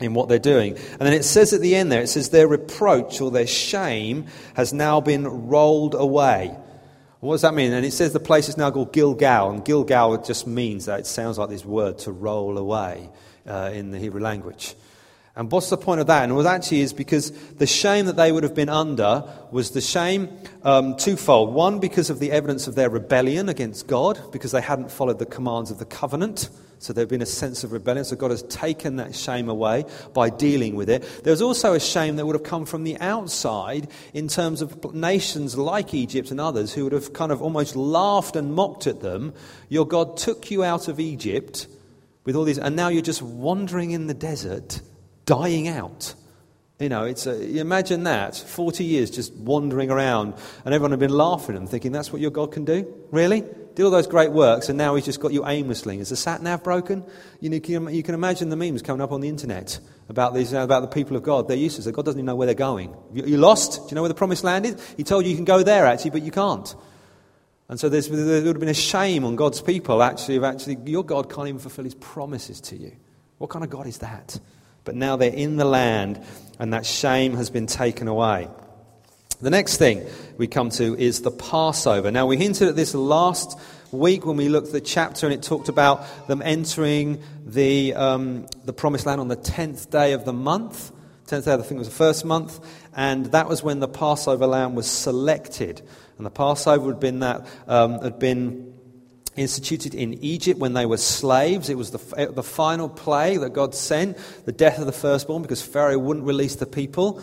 in 0.00 0.14
what 0.14 0.28
they're 0.28 0.38
doing. 0.38 0.76
And 0.76 1.00
then 1.00 1.12
it 1.12 1.24
says 1.24 1.52
at 1.52 1.60
the 1.60 1.76
end 1.76 1.92
there, 1.92 2.02
it 2.02 2.08
says, 2.08 2.30
their 2.30 2.48
reproach 2.48 3.20
or 3.20 3.30
their 3.30 3.46
shame 3.46 4.26
has 4.54 4.72
now 4.72 5.00
been 5.00 5.48
rolled 5.48 5.94
away. 5.94 6.56
What 7.20 7.34
does 7.34 7.42
that 7.42 7.54
mean? 7.54 7.72
And 7.72 7.86
it 7.86 7.92
says 7.92 8.12
the 8.12 8.20
place 8.20 8.48
is 8.50 8.58
now 8.58 8.70
called 8.70 8.92
Gilgal, 8.92 9.50
and 9.50 9.64
Gilgal 9.64 10.18
just 10.18 10.46
means 10.46 10.86
that 10.86 11.00
it 11.00 11.06
sounds 11.06 11.38
like 11.38 11.48
this 11.48 11.64
word 11.64 11.98
to 12.00 12.12
roll 12.12 12.58
away 12.58 13.08
uh, 13.46 13.70
in 13.72 13.92
the 13.92 13.98
Hebrew 13.98 14.20
language. 14.20 14.74
And 15.36 15.50
what's 15.50 15.68
the 15.68 15.76
point 15.76 16.00
of 16.00 16.06
that? 16.06 16.22
And 16.22 16.30
it 16.30 16.36
was 16.36 16.46
actually 16.46 16.82
is 16.82 16.92
because 16.92 17.32
the 17.54 17.66
shame 17.66 18.06
that 18.06 18.14
they 18.14 18.30
would 18.30 18.44
have 18.44 18.54
been 18.54 18.68
under 18.68 19.24
was 19.50 19.72
the 19.72 19.80
shame 19.80 20.28
um, 20.62 20.96
twofold. 20.96 21.52
One, 21.52 21.80
because 21.80 22.08
of 22.08 22.20
the 22.20 22.30
evidence 22.30 22.68
of 22.68 22.76
their 22.76 22.88
rebellion 22.88 23.48
against 23.48 23.88
God, 23.88 24.20
because 24.30 24.52
they 24.52 24.60
hadn't 24.60 24.92
followed 24.92 25.18
the 25.18 25.26
commands 25.26 25.72
of 25.72 25.80
the 25.80 25.86
covenant. 25.86 26.50
So 26.78 26.92
there 26.92 27.02
had 27.02 27.08
been 27.08 27.22
a 27.22 27.26
sense 27.26 27.64
of 27.64 27.72
rebellion. 27.72 28.04
So 28.04 28.14
God 28.14 28.30
has 28.30 28.42
taken 28.44 28.96
that 28.96 29.16
shame 29.16 29.48
away 29.48 29.86
by 30.12 30.30
dealing 30.30 30.76
with 30.76 30.88
it. 30.88 31.02
There's 31.24 31.42
also 31.42 31.72
a 31.72 31.80
shame 31.80 32.14
that 32.16 32.26
would 32.26 32.36
have 32.36 32.44
come 32.44 32.64
from 32.64 32.84
the 32.84 32.96
outside 33.00 33.88
in 34.12 34.28
terms 34.28 34.62
of 34.62 34.94
nations 34.94 35.56
like 35.56 35.94
Egypt 35.94 36.30
and 36.30 36.40
others 36.40 36.72
who 36.72 36.84
would 36.84 36.92
have 36.92 37.12
kind 37.12 37.32
of 37.32 37.42
almost 37.42 37.74
laughed 37.74 38.36
and 38.36 38.54
mocked 38.54 38.86
at 38.86 39.00
them. 39.00 39.34
Your 39.68 39.86
God 39.86 40.16
took 40.16 40.50
you 40.52 40.62
out 40.62 40.86
of 40.86 41.00
Egypt 41.00 41.66
with 42.24 42.36
all 42.36 42.44
these, 42.44 42.58
and 42.58 42.76
now 42.76 42.88
you're 42.88 43.02
just 43.02 43.22
wandering 43.22 43.90
in 43.90 44.06
the 44.06 44.14
desert, 44.14 44.80
dying 45.26 45.68
out. 45.68 46.14
You 46.80 46.88
know, 46.88 47.04
it's 47.04 47.26
a, 47.26 47.58
imagine 47.58 48.02
that 48.04 48.36
40 48.36 48.84
years 48.84 49.10
just 49.10 49.32
wandering 49.34 49.90
around, 49.90 50.34
and 50.64 50.74
everyone 50.74 50.90
had 50.90 51.00
been 51.00 51.16
laughing 51.16 51.56
and 51.56 51.68
thinking, 51.68 51.92
that's 51.92 52.12
what 52.12 52.20
your 52.20 52.32
God 52.32 52.50
can 52.50 52.64
do? 52.64 52.92
Really? 53.12 53.44
Did 53.74 53.84
all 53.84 53.90
those 53.90 54.08
great 54.08 54.32
works, 54.32 54.68
and 54.68 54.76
now 54.76 54.94
he's 54.96 55.04
just 55.04 55.20
got 55.20 55.32
you 55.32 55.46
aimlessly. 55.46 55.98
Is 55.98 56.08
the 56.08 56.16
sat 56.16 56.42
nav 56.42 56.64
broken? 56.64 57.04
You, 57.40 57.50
know, 57.50 57.88
you 57.88 58.02
can 58.02 58.14
imagine 58.14 58.48
the 58.48 58.56
memes 58.56 58.82
coming 58.82 59.00
up 59.00 59.12
on 59.12 59.20
the 59.20 59.28
internet 59.28 59.78
about, 60.08 60.34
these, 60.34 60.52
uh, 60.52 60.58
about 60.58 60.80
the 60.80 60.88
people 60.88 61.16
of 61.16 61.22
God. 61.22 61.46
They're 61.46 61.56
useless. 61.56 61.86
God 61.86 62.04
doesn't 62.04 62.18
even 62.18 62.26
know 62.26 62.36
where 62.36 62.46
they're 62.46 62.54
going. 62.54 62.94
You, 63.12 63.24
you 63.24 63.36
lost? 63.36 63.82
Do 63.82 63.88
you 63.90 63.94
know 63.94 64.02
where 64.02 64.08
the 64.08 64.14
promised 64.14 64.42
land 64.42 64.66
is? 64.66 64.94
He 64.96 65.04
told 65.04 65.24
you 65.24 65.30
you 65.30 65.36
can 65.36 65.44
go 65.44 65.62
there, 65.62 65.86
actually, 65.86 66.10
but 66.10 66.22
you 66.22 66.32
can't. 66.32 66.74
And 67.68 67.80
so 67.80 67.88
there 67.88 68.02
would 68.10 68.46
have 68.46 68.60
been 68.60 68.68
a 68.68 68.74
shame 68.74 69.24
on 69.24 69.36
God's 69.36 69.62
people, 69.62 70.02
actually, 70.02 70.36
of 70.36 70.44
actually, 70.44 70.76
your 70.84 71.04
God 71.04 71.32
can't 71.32 71.48
even 71.48 71.60
fulfill 71.60 71.84
his 71.84 71.94
promises 71.94 72.60
to 72.62 72.76
you. 72.76 72.92
What 73.38 73.50
kind 73.50 73.64
of 73.64 73.70
God 73.70 73.86
is 73.86 73.98
that? 73.98 74.38
But 74.84 74.94
now 74.94 75.16
they're 75.16 75.32
in 75.32 75.56
the 75.56 75.64
land, 75.64 76.22
and 76.58 76.72
that 76.72 76.86
shame 76.86 77.34
has 77.34 77.50
been 77.50 77.66
taken 77.66 78.08
away. 78.08 78.48
The 79.40 79.50
next 79.50 79.76
thing 79.78 80.06
we 80.38 80.46
come 80.46 80.70
to 80.70 80.96
is 80.96 81.22
the 81.22 81.30
Passover. 81.30 82.10
Now, 82.10 82.26
we 82.26 82.36
hinted 82.36 82.68
at 82.68 82.76
this 82.76 82.94
last 82.94 83.58
week 83.90 84.26
when 84.26 84.36
we 84.36 84.48
looked 84.48 84.68
at 84.68 84.72
the 84.72 84.80
chapter, 84.80 85.26
and 85.26 85.34
it 85.34 85.42
talked 85.42 85.68
about 85.68 86.28
them 86.28 86.42
entering 86.42 87.22
the, 87.44 87.94
um, 87.94 88.46
the 88.64 88.72
promised 88.72 89.06
land 89.06 89.20
on 89.20 89.28
the 89.28 89.36
10th 89.36 89.90
day 89.90 90.12
of 90.12 90.24
the 90.24 90.32
month. 90.32 90.92
10th 91.26 91.44
day, 91.46 91.54
I 91.54 91.56
think 91.58 91.72
it 91.72 91.78
was 91.78 91.88
the 91.88 91.94
first 91.94 92.24
month, 92.24 92.60
and 92.94 93.26
that 93.26 93.48
was 93.48 93.62
when 93.62 93.80
the 93.80 93.88
Passover 93.88 94.46
lamb 94.46 94.74
was 94.74 94.86
selected. 94.86 95.82
And 96.18 96.26
the 96.26 96.30
Passover 96.30 96.88
had 96.88 97.00
been, 97.00 97.20
that, 97.20 97.46
um, 97.66 98.00
had 98.02 98.18
been 98.18 98.73
instituted 99.36 99.94
in 99.94 100.14
Egypt 100.24 100.58
when 100.60 100.74
they 100.74 100.86
were 100.86 100.96
slaves. 100.96 101.68
It 101.68 101.78
was 101.78 101.90
the, 101.90 102.30
the 102.32 102.42
final 102.42 102.88
plague 102.88 103.40
that 103.40 103.52
God 103.52 103.74
sent, 103.74 104.16
the 104.44 104.52
death 104.52 104.78
of 104.78 104.86
the 104.86 104.92
firstborn, 104.92 105.42
because 105.42 105.62
Pharaoh 105.62 105.98
wouldn't 105.98 106.26
release 106.26 106.56
the 106.56 106.66
people. 106.66 107.22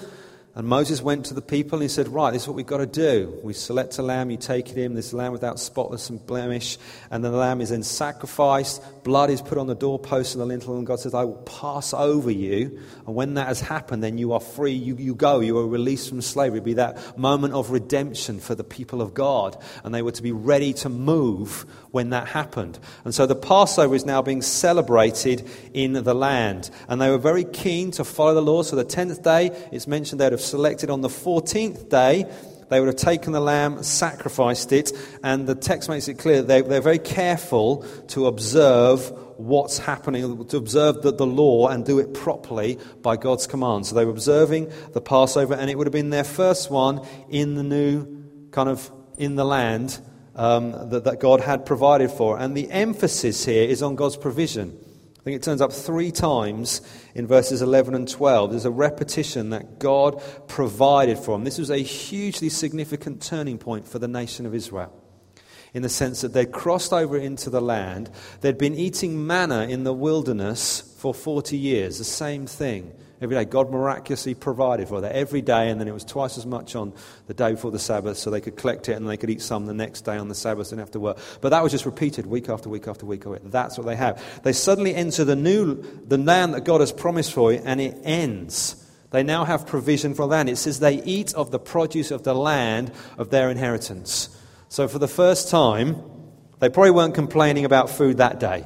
And 0.54 0.68
Moses 0.68 1.02
went 1.02 1.28
to 1.28 1.34
the 1.34 1.42
people 1.42 1.78
and 1.78 1.84
he 1.84 1.88
said, 1.88 2.10
Right, 2.10 2.32
this 2.32 2.42
is 2.42 2.48
what 2.48 2.58
we've 2.58 2.66
got 2.66 2.80
to 2.80 2.86
do. 2.86 3.40
We 3.42 3.54
select 3.54 3.98
a 4.00 4.02
lamb, 4.02 4.30
you 4.32 4.36
take 4.36 4.70
it 4.70 4.78
in, 4.78 4.96
this 4.96 5.14
lamb 5.14 5.32
without 5.32 5.62
spotless 5.62 6.10
and 6.10 6.26
blemish, 6.26 6.78
and 7.10 7.24
then 7.24 7.32
the 7.32 7.38
lamb 7.38 7.62
is 7.62 7.70
then 7.70 7.84
sacrificed, 7.84 8.82
blood 9.06 9.30
is 9.30 9.42
put 9.42 9.58
on 9.58 9.68
the 9.68 9.76
doorpost 9.76 10.36
and 10.36 10.42
the 10.42 10.46
lintel, 10.46 10.78
and 10.78 10.86
God 10.86 11.00
says, 11.00 11.14
I 11.14 11.24
will 11.24 11.38
pass 11.38 11.94
over 11.94 12.30
you. 12.30 12.82
And 13.08 13.16
when 13.16 13.36
that 13.36 13.48
has 13.48 13.62
happened, 13.62 14.04
then 14.04 14.18
you 14.18 14.34
are 14.34 14.42
free, 14.42 14.74
you, 14.74 14.98
you 14.98 15.16
go, 15.16 15.40
you 15.40 15.58
are 15.58 15.68
released 15.68 16.10
from 16.10 16.22
slavery. 16.22 16.58
It'll 16.58 16.66
be 16.66 16.74
that 16.74 17.18
moment 17.18 17.54
of 17.54 17.72
redemption 17.72 18.42
for 18.42 18.54
the 18.54 18.66
people 18.66 19.02
of 19.02 19.14
God. 19.14 19.56
And 19.86 19.96
they 19.96 20.02
were 20.02 20.12
to 20.12 20.24
be 20.24 20.34
ready 20.34 20.74
to 20.74 20.90
move 20.90 21.66
when 21.92 22.10
that 22.12 22.28
happened. 22.28 22.80
And 23.04 23.14
so 23.14 23.26
the 23.26 23.36
Passover 23.36 23.94
is 23.96 24.06
now 24.06 24.22
being 24.22 24.42
celebrated 24.42 25.48
in 25.74 25.94
the 25.94 26.14
land. 26.14 26.70
And 26.88 27.02
they 27.02 27.10
were 27.10 27.18
very 27.18 27.44
keen 27.44 27.92
to 27.92 28.04
follow 28.04 28.34
the 28.34 28.42
law. 28.42 28.64
So 28.64 28.76
the 28.76 28.86
10th 28.86 29.24
day, 29.24 29.52
it's 29.72 29.88
mentioned 29.88 30.22
they'd 30.22 30.32
have 30.32 30.42
selected 30.42 30.90
on 30.90 31.02
the 31.02 31.10
14th 31.10 31.90
day. 31.90 32.26
They 32.70 32.80
would 32.80 32.88
have 32.88 32.96
taken 32.96 33.34
the 33.34 33.42
lamb, 33.42 33.84
sacrificed 33.84 34.72
it, 34.72 34.94
and 35.22 35.46
the 35.46 35.56
text 35.56 35.90
makes 35.90 36.08
it 36.08 36.14
clear 36.14 36.42
they, 36.42 36.62
they're 36.62 36.80
very 36.80 37.00
careful 37.00 37.86
to 38.08 38.28
observe 38.28 39.12
what's 39.38 39.78
happening, 39.78 40.46
to 40.46 40.56
observe 40.56 41.02
the, 41.02 41.12
the 41.12 41.26
law 41.26 41.68
and 41.68 41.86
do 41.86 42.00
it 42.00 42.14
properly 42.14 42.80
by 43.02 43.18
God's 43.18 43.46
command. 43.46 43.88
So 43.88 43.96
they 43.96 44.06
were 44.06 44.12
observing 44.12 44.72
the 44.94 45.02
Passover, 45.02 45.54
and 45.54 45.70
it 45.70 45.78
would 45.78 45.86
have 45.86 45.94
been 45.94 46.12
their 46.12 46.24
first 46.24 46.72
one 46.72 47.06
in 47.30 47.56
the 47.56 47.64
new 47.64 48.08
kind 48.52 48.70
of 48.70 48.90
in 49.18 49.36
the 49.36 49.46
land 49.46 50.00
um, 50.36 50.90
that, 50.90 51.04
that 51.04 51.20
God 51.20 51.42
had 51.42 51.66
provided 51.66 52.12
for. 52.12 52.38
And 52.38 52.56
the 52.56 52.70
emphasis 52.72 53.46
here 53.46 53.68
is 53.68 53.82
on 53.82 53.96
God's 53.96 54.18
provision. 54.18 54.78
I 55.20 55.24
think 55.24 55.36
it 55.36 55.44
turns 55.44 55.62
up 55.62 55.72
three 55.72 56.12
times 56.12 56.82
in 57.14 57.28
verses 57.28 57.62
11 57.62 57.94
and 57.94 58.08
12. 58.08 58.52
There's 58.52 58.66
a 58.66 58.72
repetition 58.72 59.52
that 59.52 59.78
God 59.78 60.22
provided 60.48 61.20
for 61.20 61.36
them. 61.36 61.44
This 61.44 61.60
was 61.60 61.70
a 61.70 61.78
hugely 61.78 62.50
significant 62.50 63.22
turning 63.22 63.60
point 63.60 63.88
for 63.88 64.00
the 64.00 64.08
nation 64.08 64.46
of 64.46 64.56
Israel 64.56 64.98
in 65.74 65.84
the 65.84 65.90
sense 65.90 66.22
that 66.22 66.34
they'd 66.34 66.52
crossed 66.52 66.92
over 66.92 67.18
into 67.18 67.50
the 67.50 67.62
land. 67.62 68.10
They'd 68.42 68.58
been 68.58 68.76
eating 68.76 69.26
manna 69.26 69.68
in 69.68 69.84
the 69.84 69.94
wilderness 69.94 70.82
for 70.98 71.14
40 71.14 71.58
years, 71.58 71.98
the 71.98 72.04
same 72.04 72.46
thing 72.46 72.92
Every 73.22 73.36
day, 73.36 73.46
God 73.46 73.70
miraculously 73.70 74.34
provided 74.34 74.88
for 74.88 75.02
that 75.02 75.12
every 75.12 75.44
day, 75.44 75.70
and 75.70 75.80
then 75.80 75.88
it 75.88 75.94
was 75.94 76.04
twice 76.04 76.40
as 76.40 76.46
much 76.48 76.76
on 76.76 76.92
the 77.28 77.36
day 77.36 77.52
before 77.52 77.70
the 77.70 77.78
Sabbath, 77.78 78.18
so 78.18 78.32
they 78.32 78.42
could 78.42 78.58
collect 78.58 78.90
it 78.90 78.94
and 78.94 79.08
they 79.08 79.16
could 79.16 79.30
eat 79.30 79.44
some 79.44 79.68
the 79.68 79.76
next 79.76 80.02
day 80.02 80.18
on 80.18 80.28
the 80.28 80.34
Sabbath 80.34 80.72
and 80.72 80.80
have 80.80 80.90
to 80.92 81.00
work. 81.00 81.20
But 81.40 81.50
that 81.50 81.62
was 81.62 81.72
just 81.72 81.86
repeated 81.86 82.26
week 82.26 82.50
after 82.50 82.68
week 82.68 82.88
after 82.88 83.06
week. 83.06 83.24
That's 83.44 83.78
what 83.78 83.86
they 83.86 83.96
have. 83.96 84.42
They 84.42 84.54
suddenly 84.54 84.96
enter 84.96 85.24
the 85.24 85.36
new, 85.36 85.84
the 86.08 86.18
land 86.18 86.56
that 86.56 86.66
God 86.66 86.82
has 86.82 86.92
promised 86.92 87.32
for 87.32 87.54
you, 87.54 87.62
and 87.64 87.80
it 87.80 87.96
ends. 88.04 88.76
They 89.12 89.22
now 89.22 89.46
have 89.46 89.68
provision 89.68 90.16
for 90.16 90.26
land. 90.26 90.50
It 90.50 90.56
says 90.56 90.80
they 90.80 91.04
eat 91.04 91.36
of 91.36 91.52
the 91.52 91.60
produce 91.60 92.10
of 92.10 92.24
the 92.24 92.34
land 92.34 92.92
of 93.20 93.30
their 93.30 93.52
inheritance. 93.52 94.36
So 94.70 94.88
for 94.88 94.98
the 94.98 95.08
first 95.08 95.50
time, 95.50 96.02
they 96.60 96.70
probably 96.70 96.92
weren't 96.92 97.14
complaining 97.14 97.66
about 97.66 97.92
food 97.92 98.18
that 98.18 98.40
day. 98.40 98.66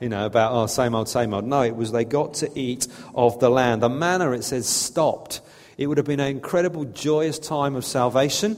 You 0.00 0.08
know, 0.10 0.26
about, 0.26 0.52
oh, 0.52 0.66
same 0.66 0.94
old, 0.94 1.08
same 1.08 1.32
old. 1.32 1.44
No, 1.44 1.62
it 1.62 1.74
was 1.74 1.92
they 1.92 2.04
got 2.04 2.34
to 2.34 2.58
eat 2.58 2.86
of 3.14 3.40
the 3.40 3.48
land. 3.48 3.82
The 3.82 3.88
manna, 3.88 4.32
it 4.32 4.42
says, 4.44 4.68
stopped. 4.68 5.40
It 5.78 5.86
would 5.86 5.96
have 5.96 6.06
been 6.06 6.20
an 6.20 6.28
incredible, 6.28 6.84
joyous 6.84 7.38
time 7.38 7.76
of 7.76 7.84
salvation. 7.84 8.56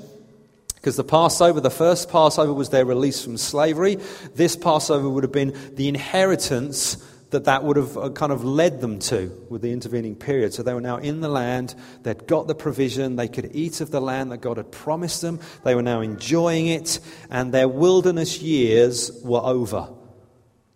Because 0.75 0.97
the 0.97 1.05
Passover, 1.05 1.61
the 1.61 1.71
first 1.71 2.11
Passover 2.11 2.53
was 2.53 2.71
their 2.71 2.85
release 2.85 3.23
from 3.23 3.37
slavery. 3.37 3.97
This 4.35 4.57
Passover 4.57 5.09
would 5.09 5.25
have 5.25 5.33
been 5.33 5.57
the 5.75 5.89
inheritance 5.89 6.97
that 7.31 7.45
that 7.45 7.63
would 7.63 7.77
have 7.77 7.97
uh, 7.97 8.11
kind 8.11 8.33
of 8.33 8.45
led 8.45 8.81
them 8.81 8.99
to 8.99 9.47
with 9.51 9.61
the 9.61 9.73
intervening 9.73 10.15
period. 10.15 10.55
So 10.55 10.63
they 10.63 10.73
were 10.73 10.81
now 10.81 10.97
in 10.97 11.21
the 11.21 11.29
land, 11.29 11.75
they'd 12.03 12.27
got 12.27 12.47
the 12.47 12.55
provision, 12.55 13.17
they 13.17 13.29
could 13.29 13.51
eat 13.55 13.81
of 13.81 13.91
the 13.91 14.01
land 14.01 14.33
that 14.33 14.41
God 14.41 14.57
had 14.57 14.73
promised 14.73 15.21
them, 15.21 15.41
they 15.65 15.75
were 15.75 15.83
now 15.83 16.01
enjoying 16.01 16.69
it, 16.69 17.01
and 17.31 17.53
their 17.53 17.69
wilderness 17.69 18.41
years 18.41 19.11
were 19.23 19.43
over. 19.43 19.89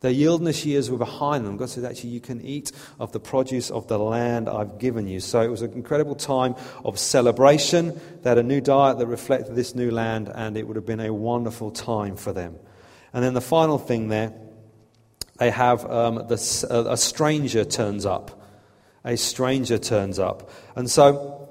Their 0.02 0.12
wilderness 0.12 0.66
years 0.66 0.90
were 0.90 0.98
behind 0.98 1.46
them. 1.46 1.56
God 1.56 1.70
said, 1.70 1.84
actually, 1.84 2.10
you 2.10 2.20
can 2.20 2.40
eat 2.42 2.72
of 3.00 3.12
the 3.12 3.20
produce 3.20 3.70
of 3.70 3.88
the 3.88 3.98
land 3.98 4.48
I've 4.48 4.78
given 4.78 5.08
you. 5.08 5.20
So 5.20 5.40
it 5.40 5.48
was 5.48 5.62
an 5.62 5.72
incredible 5.72 6.14
time 6.14 6.54
of 6.84 6.98
celebration. 6.98 7.98
They 8.22 8.30
had 8.30 8.38
a 8.38 8.42
new 8.42 8.60
diet 8.60 8.98
that 8.98 9.06
reflected 9.06 9.54
this 9.54 9.74
new 9.74 9.90
land, 9.90 10.30
and 10.32 10.56
it 10.56 10.66
would 10.66 10.76
have 10.76 10.86
been 10.86 11.00
a 11.00 11.12
wonderful 11.12 11.70
time 11.70 12.16
for 12.16 12.32
them. 12.32 12.56
And 13.12 13.24
then 13.24 13.34
the 13.34 13.40
final 13.40 13.78
thing 13.78 14.08
there 14.08 14.34
they 15.38 15.50
have 15.50 15.84
um, 15.90 16.26
the, 16.28 16.86
a 16.88 16.96
stranger 16.96 17.64
turns 17.64 18.06
up. 18.06 18.42
A 19.04 19.16
stranger 19.16 19.78
turns 19.78 20.20
up. 20.20 20.50
And 20.76 20.88
so, 20.88 21.48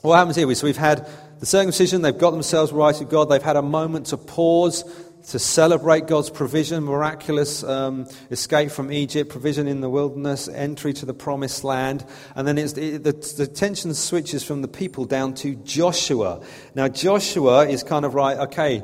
what 0.00 0.16
happens 0.16 0.36
here? 0.36 0.52
So 0.54 0.66
we've 0.66 0.76
had 0.78 1.06
the 1.38 1.46
circumcision, 1.46 2.02
they've 2.02 2.16
got 2.16 2.30
themselves 2.30 2.72
right 2.72 2.98
with 2.98 3.10
God, 3.10 3.24
they've 3.24 3.42
had 3.42 3.56
a 3.56 3.62
moment 3.62 4.06
to 4.06 4.16
pause, 4.16 4.84
to 5.28 5.38
celebrate 5.38 6.06
God's 6.06 6.30
provision, 6.30 6.84
miraculous 6.84 7.62
um, 7.62 8.06
escape 8.30 8.70
from 8.70 8.90
Egypt, 8.90 9.30
provision 9.30 9.68
in 9.68 9.80
the 9.80 9.88
wilderness, 9.88 10.48
entry 10.48 10.92
to 10.94 11.06
the 11.06 11.14
promised 11.14 11.64
land. 11.64 12.04
And 12.34 12.46
then 12.46 12.58
it, 12.58 12.74
the, 12.74 13.12
the 13.36 13.46
tension 13.46 13.94
switches 13.94 14.42
from 14.42 14.62
the 14.62 14.68
people 14.68 15.04
down 15.04 15.34
to 15.34 15.54
Joshua. 15.54 16.44
Now, 16.74 16.88
Joshua 16.88 17.68
is 17.68 17.82
kind 17.82 18.04
of 18.04 18.14
right, 18.14 18.38
okay, 18.38 18.82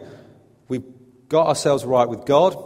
we've 0.68 0.84
got 1.28 1.48
ourselves 1.48 1.84
right 1.84 2.08
with 2.08 2.24
God. 2.24 2.56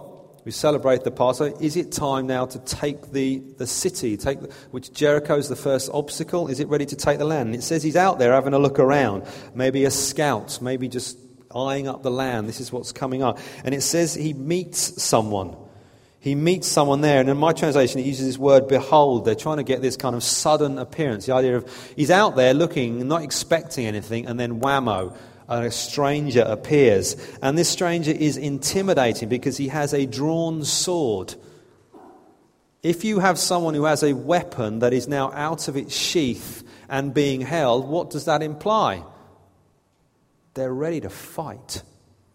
We 0.44 0.50
celebrate 0.50 1.04
the 1.04 1.12
Passover. 1.12 1.56
Is 1.60 1.76
it 1.76 1.92
time 1.92 2.26
now 2.26 2.46
to 2.46 2.58
take 2.58 3.12
the, 3.12 3.40
the 3.58 3.66
city, 3.66 4.16
take 4.16 4.40
the, 4.40 4.52
which 4.72 4.92
Jericho 4.92 5.36
is 5.36 5.48
the 5.48 5.56
first 5.56 5.88
obstacle? 5.94 6.48
Is 6.48 6.58
it 6.58 6.66
ready 6.66 6.84
to 6.86 6.96
take 6.96 7.18
the 7.18 7.24
land? 7.24 7.50
And 7.50 7.54
it 7.54 7.62
says 7.62 7.84
he's 7.84 7.94
out 7.94 8.18
there 8.18 8.32
having 8.32 8.52
a 8.52 8.58
look 8.58 8.80
around, 8.80 9.24
maybe 9.54 9.84
a 9.84 9.90
scout, 9.90 10.60
maybe 10.60 10.88
just 10.88 11.16
eyeing 11.54 11.88
up 11.88 12.02
the 12.02 12.10
land. 12.10 12.48
This 12.48 12.60
is 12.60 12.72
what's 12.72 12.92
coming 12.92 13.22
up. 13.22 13.38
And 13.64 13.74
it 13.74 13.82
says 13.82 14.14
he 14.14 14.32
meets 14.32 15.02
someone. 15.02 15.56
He 16.20 16.36
meets 16.36 16.68
someone 16.68 17.00
there. 17.00 17.20
And 17.20 17.28
in 17.28 17.36
my 17.36 17.52
translation, 17.52 18.00
it 18.00 18.06
uses 18.06 18.26
this 18.26 18.38
word 18.38 18.68
behold. 18.68 19.24
They're 19.24 19.34
trying 19.34 19.56
to 19.56 19.64
get 19.64 19.82
this 19.82 19.96
kind 19.96 20.14
of 20.14 20.22
sudden 20.22 20.78
appearance. 20.78 21.26
The 21.26 21.34
idea 21.34 21.56
of 21.56 21.92
he's 21.96 22.12
out 22.12 22.36
there 22.36 22.54
looking, 22.54 23.08
not 23.08 23.22
expecting 23.22 23.86
anything, 23.86 24.26
and 24.26 24.38
then 24.38 24.60
whammo, 24.60 25.16
a 25.48 25.70
stranger 25.70 26.42
appears. 26.42 27.16
And 27.42 27.58
this 27.58 27.68
stranger 27.68 28.12
is 28.12 28.36
intimidating 28.36 29.28
because 29.28 29.56
he 29.56 29.68
has 29.68 29.92
a 29.92 30.06
drawn 30.06 30.64
sword. 30.64 31.34
If 32.82 33.04
you 33.04 33.18
have 33.18 33.38
someone 33.38 33.74
who 33.74 33.84
has 33.84 34.02
a 34.02 34.12
weapon 34.12 34.80
that 34.80 34.92
is 34.92 35.08
now 35.08 35.32
out 35.32 35.68
of 35.68 35.76
its 35.76 35.94
sheath 35.94 36.64
and 36.88 37.12
being 37.12 37.40
held, 37.40 37.88
what 37.88 38.10
does 38.10 38.24
that 38.24 38.42
imply? 38.42 39.04
They're 40.54 40.74
ready 40.74 41.00
to 41.00 41.10
fight. 41.10 41.82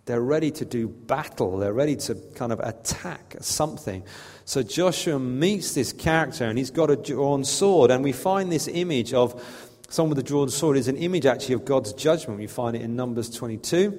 They're 0.06 0.22
ready 0.22 0.52
to 0.52 0.66
do 0.66 0.88
battle. 0.88 1.58
They're 1.58 1.74
ready 1.74 1.96
to 1.98 2.16
kind 2.36 2.52
of 2.52 2.60
attack 2.60 3.36
something. 3.42 4.04
So 4.46 4.64
Joshua 4.64 5.20
meets 5.20 5.74
this 5.74 5.92
character 5.92 6.46
and 6.46 6.58
he's 6.58 6.72
got 6.72 6.90
a 6.90 6.96
drawn 6.96 7.44
sword. 7.44 7.92
And 7.92 8.04
we 8.04 8.14
find 8.14 8.52
this 8.52 8.68
image 8.68 9.14
of 9.14 9.44
Someone 9.90 10.10
with 10.18 10.20
a 10.20 10.28
drawn 10.28 10.50
sword 10.50 10.76
is 10.76 10.90
an 10.90 10.98
image 10.98 11.26
actually 11.26 11.56
of 11.56 11.64
God's 11.64 11.94
judgment. 11.94 12.40
We 12.40 12.48
find 12.48 12.76
it 12.76 12.82
in 12.82 12.98
Numbers 12.98 13.30
22 13.30 13.98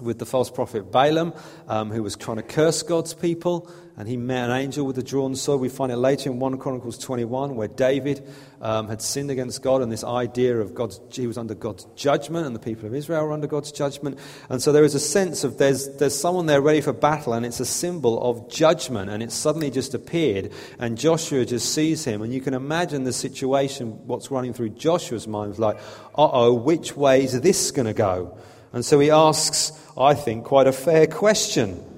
with 0.00 0.18
the 0.18 0.24
false 0.24 0.50
prophet 0.50 0.90
Balaam, 0.90 1.34
um, 1.68 1.90
who 1.90 2.02
was 2.02 2.16
trying 2.16 2.38
to 2.38 2.42
curse 2.42 2.82
God's 2.82 3.12
people, 3.12 3.70
and 3.96 4.08
he 4.08 4.16
met 4.16 4.50
an 4.50 4.56
angel 4.56 4.84
with 4.84 4.98
a 4.98 5.04
drawn 5.04 5.36
sword. 5.36 5.60
We 5.60 5.68
find 5.68 5.92
it 5.92 5.96
later 5.96 6.28
in 6.28 6.40
1 6.40 6.58
Chronicles 6.58 6.98
21, 6.98 7.54
where 7.54 7.68
David 7.68 8.26
um, 8.60 8.88
had 8.88 9.00
sinned 9.00 9.30
against 9.30 9.62
God, 9.62 9.82
and 9.82 9.92
this 9.92 10.02
idea 10.02 10.58
of 10.58 10.74
God's, 10.74 11.00
he 11.12 11.28
was 11.28 11.38
under 11.38 11.54
God's 11.54 11.84
judgment, 11.94 12.44
and 12.44 12.56
the 12.56 12.60
people 12.60 12.86
of 12.86 12.94
Israel 12.94 13.24
were 13.24 13.32
under 13.32 13.46
God's 13.46 13.70
judgment. 13.70 14.18
And 14.48 14.60
so 14.60 14.72
there 14.72 14.82
is 14.82 14.96
a 14.96 15.00
sense 15.00 15.44
of 15.44 15.58
there's, 15.58 15.88
there's 15.96 16.18
someone 16.18 16.46
there 16.46 16.60
ready 16.60 16.80
for 16.80 16.92
battle, 16.92 17.34
and 17.34 17.46
it's 17.46 17.60
a 17.60 17.66
symbol 17.66 18.20
of 18.28 18.50
judgment, 18.50 19.10
and 19.10 19.22
it 19.22 19.30
suddenly 19.30 19.70
just 19.70 19.94
appeared, 19.94 20.50
and 20.80 20.98
Joshua 20.98 21.44
just 21.44 21.72
sees 21.72 22.04
him, 22.04 22.22
and 22.22 22.32
you 22.34 22.40
can 22.40 22.54
imagine 22.54 23.04
the 23.04 23.12
situation, 23.12 24.06
what's 24.08 24.28
running 24.28 24.52
through 24.52 24.70
Joshua's 24.70 25.28
mind 25.28 25.50
was 25.50 25.60
like, 25.60 25.76
uh 26.16 26.28
oh, 26.32 26.52
which 26.54 26.96
way 26.96 27.22
is 27.22 27.40
this 27.40 27.70
going 27.70 27.86
to 27.86 27.94
go? 27.94 28.36
And 28.72 28.84
so 28.84 28.98
he 28.98 29.12
asks, 29.12 29.70
I 29.96 30.14
think, 30.14 30.46
quite 30.46 30.66
a 30.66 30.72
fair 30.72 31.06
question 31.06 31.93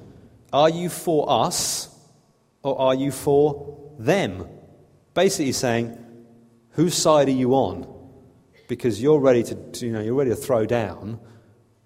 Are 0.52 0.70
you 0.70 0.88
for 0.88 1.28
us 1.28 1.88
or 2.62 2.78
are 2.80 2.94
you 2.94 3.10
for 3.10 3.94
them? 3.98 4.48
Basically 5.14 5.52
saying, 5.52 5.98
Whose 6.70 6.94
side 6.94 7.28
are 7.28 7.32
you 7.32 7.54
on? 7.54 7.86
Because 8.68 9.00
you're 9.00 9.18
ready 9.18 9.42
to, 9.44 9.86
you 9.86 9.92
know, 9.92 10.00
you're 10.00 10.14
ready 10.14 10.30
to 10.30 10.36
throw 10.36 10.66
down. 10.66 11.18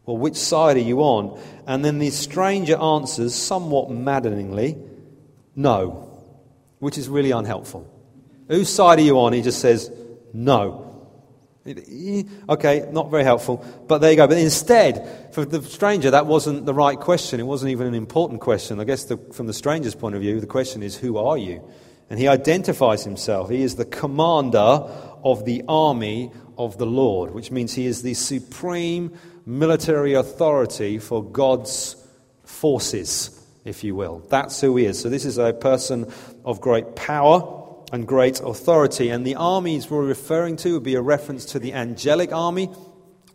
Well, 0.04 0.16
which 0.16 0.36
side 0.36 0.76
are 0.76 0.80
you 0.80 1.00
on? 1.02 1.40
And 1.66 1.84
then 1.84 1.98
the 1.98 2.10
stranger 2.10 2.76
answers 2.76 3.34
somewhat 3.34 3.90
maddeningly, 3.90 4.76
No, 5.54 6.08
which 6.80 6.98
is 6.98 7.08
really 7.08 7.30
unhelpful. 7.30 7.88
Whose 8.48 8.68
side 8.68 8.98
are 8.98 9.02
you 9.02 9.20
on? 9.20 9.32
He 9.32 9.42
just 9.42 9.60
says, 9.60 9.90
No. 10.32 10.89
Okay, 12.48 12.88
not 12.90 13.10
very 13.10 13.24
helpful, 13.24 13.64
but 13.86 13.98
there 13.98 14.10
you 14.10 14.16
go. 14.16 14.26
But 14.26 14.38
instead, 14.38 15.28
for 15.32 15.44
the 15.44 15.62
stranger, 15.62 16.10
that 16.10 16.26
wasn't 16.26 16.66
the 16.66 16.74
right 16.74 16.98
question. 16.98 17.40
It 17.40 17.44
wasn't 17.44 17.70
even 17.72 17.86
an 17.86 17.94
important 17.94 18.40
question. 18.40 18.80
I 18.80 18.84
guess 18.84 19.04
the, 19.04 19.16
from 19.32 19.46
the 19.46 19.52
stranger's 19.52 19.94
point 19.94 20.14
of 20.14 20.20
view, 20.20 20.40
the 20.40 20.46
question 20.46 20.82
is, 20.82 20.96
Who 20.96 21.16
are 21.18 21.38
you? 21.38 21.62
And 22.08 22.18
he 22.18 22.26
identifies 22.26 23.04
himself. 23.04 23.50
He 23.50 23.62
is 23.62 23.76
the 23.76 23.84
commander 23.84 24.58
of 25.22 25.44
the 25.44 25.62
army 25.68 26.32
of 26.58 26.76
the 26.76 26.86
Lord, 26.86 27.32
which 27.32 27.50
means 27.50 27.72
he 27.72 27.86
is 27.86 28.02
the 28.02 28.14
supreme 28.14 29.16
military 29.46 30.14
authority 30.14 30.98
for 30.98 31.22
God's 31.22 31.96
forces, 32.44 33.46
if 33.64 33.84
you 33.84 33.94
will. 33.94 34.18
That's 34.28 34.60
who 34.60 34.76
he 34.76 34.86
is. 34.86 34.98
So 34.98 35.08
this 35.08 35.24
is 35.24 35.38
a 35.38 35.52
person 35.52 36.12
of 36.44 36.60
great 36.60 36.96
power 36.96 37.59
and 37.92 38.06
great 38.06 38.40
authority. 38.40 39.08
And 39.10 39.26
the 39.26 39.36
armies 39.36 39.90
we're 39.90 40.04
referring 40.04 40.56
to 40.58 40.74
would 40.74 40.82
be 40.82 40.94
a 40.94 41.02
reference 41.02 41.44
to 41.46 41.58
the 41.58 41.72
angelic 41.72 42.32
army. 42.32 42.70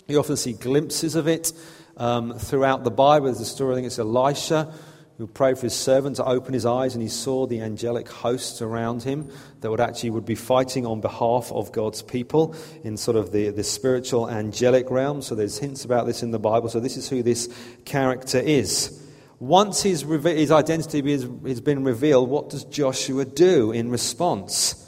You 0.07 0.19
often 0.19 0.37
see 0.37 0.53
glimpses 0.53 1.15
of 1.15 1.27
it 1.27 1.51
um, 1.97 2.37
throughout 2.37 2.83
the 2.83 2.91
Bible. 2.91 3.25
There's 3.25 3.39
a 3.39 3.45
story, 3.45 3.73
I 3.73 3.75
think 3.75 3.87
it's 3.87 3.99
Elisha, 3.99 4.73
who 5.17 5.27
prayed 5.27 5.57
for 5.57 5.63
his 5.63 5.73
servant 5.73 6.17
to 6.17 6.25
open 6.25 6.53
his 6.53 6.65
eyes, 6.65 6.93
and 6.93 7.01
he 7.01 7.07
saw 7.07 7.47
the 7.47 7.61
angelic 7.61 8.09
hosts 8.09 8.61
around 8.61 9.01
him 9.01 9.31
that 9.61 9.69
would 9.71 9.79
actually 9.79 10.09
would 10.09 10.25
be 10.25 10.35
fighting 10.35 10.85
on 10.85 10.99
behalf 10.99 11.51
of 11.53 11.71
God's 11.71 12.01
people 12.01 12.53
in 12.83 12.97
sort 12.97 13.15
of 13.15 13.31
the, 13.31 13.49
the 13.49 13.63
spiritual 13.63 14.29
angelic 14.29 14.91
realm. 14.91 15.21
So 15.21 15.33
there's 15.33 15.57
hints 15.57 15.85
about 15.85 16.05
this 16.05 16.21
in 16.21 16.31
the 16.31 16.39
Bible. 16.39 16.67
So 16.69 16.81
this 16.81 16.97
is 16.97 17.09
who 17.09 17.23
this 17.23 17.49
character 17.85 18.39
is. 18.39 19.01
Once 19.39 19.81
his, 19.81 20.01
his 20.01 20.51
identity 20.51 21.11
has 21.11 21.61
been 21.61 21.83
revealed, 21.83 22.29
what 22.29 22.49
does 22.49 22.63
Joshua 22.65 23.25
do 23.25 23.71
in 23.71 23.89
response? 23.89 24.81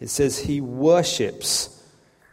It 0.00 0.08
says 0.08 0.38
he 0.38 0.60
worships. 0.60 1.74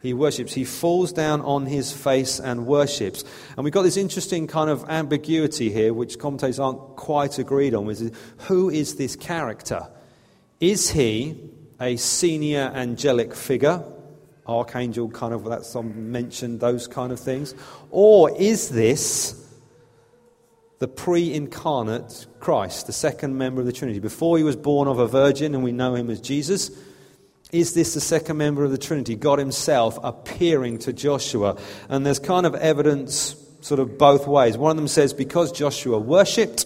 He 0.02 0.14
worships. 0.14 0.54
He 0.54 0.66
falls 0.66 1.12
down 1.12 1.42
on 1.42 1.66
his 1.66 1.92
face 1.92 2.40
and 2.40 2.68
worships. 2.68 3.24
And 3.58 3.64
we've 3.64 3.74
got 3.74 3.82
this 3.82 3.98
interesting 3.98 4.46
kind 4.46 4.70
of 4.70 4.88
ambiguity 4.88 5.72
here, 5.72 5.94
which 5.96 6.20
commentators 6.20 6.60
aren't 6.60 6.80
quite 6.96 7.40
agreed 7.40 7.74
on. 7.74 7.90
Is 7.90 8.12
who 8.42 8.70
is 8.70 8.96
this 8.98 9.16
character? 9.16 9.88
Is 10.60 10.92
he 10.92 11.50
a 11.82 11.96
senior 11.96 12.72
angelic 12.76 13.34
figure? 13.34 13.84
Archangel, 14.48 15.10
kind 15.10 15.34
of, 15.34 15.44
that's 15.46 15.68
some 15.68 16.12
mentioned, 16.12 16.60
those 16.60 16.88
kind 16.88 17.12
of 17.12 17.20
things. 17.20 17.56
Or 17.90 18.30
is 18.38 18.70
this 18.70 19.45
the 20.80 20.88
pre 20.88 21.34
incarnate 21.34 22.28
Christ, 22.40 22.88
the 22.88 22.94
second 22.94 23.38
member 23.38 23.62
of 23.62 23.68
the 23.68 23.74
Trinity. 23.74 24.00
Before 24.00 24.38
he 24.38 24.44
was 24.44 24.56
born 24.56 24.88
of 24.88 25.00
a 25.00 25.08
virgin, 25.08 25.56
and 25.56 25.64
we 25.64 25.72
know 25.72 25.96
him 25.96 26.10
as 26.10 26.20
Jesus, 26.20 26.72
Is 27.52 27.74
this 27.74 27.94
the 27.94 28.02
second 28.02 28.38
member 28.38 28.64
of 28.64 28.72
the 28.72 28.78
Trinity, 28.78 29.16
God 29.16 29.40
Himself 29.40 29.98
appearing 30.04 30.80
to 30.80 30.94
Joshua? 30.94 31.58
And 31.90 32.06
there's 32.06 32.20
kind 32.20 32.46
of 32.46 32.56
evidence 32.56 33.36
sort 33.62 33.80
of 33.80 33.98
both 33.98 34.28
ways. 34.28 34.58
One 34.58 34.72
of 34.72 34.78
them 34.78 34.88
says 34.88 35.14
because 35.14 35.52
Joshua 35.52 35.98
worshipped, 35.98 36.66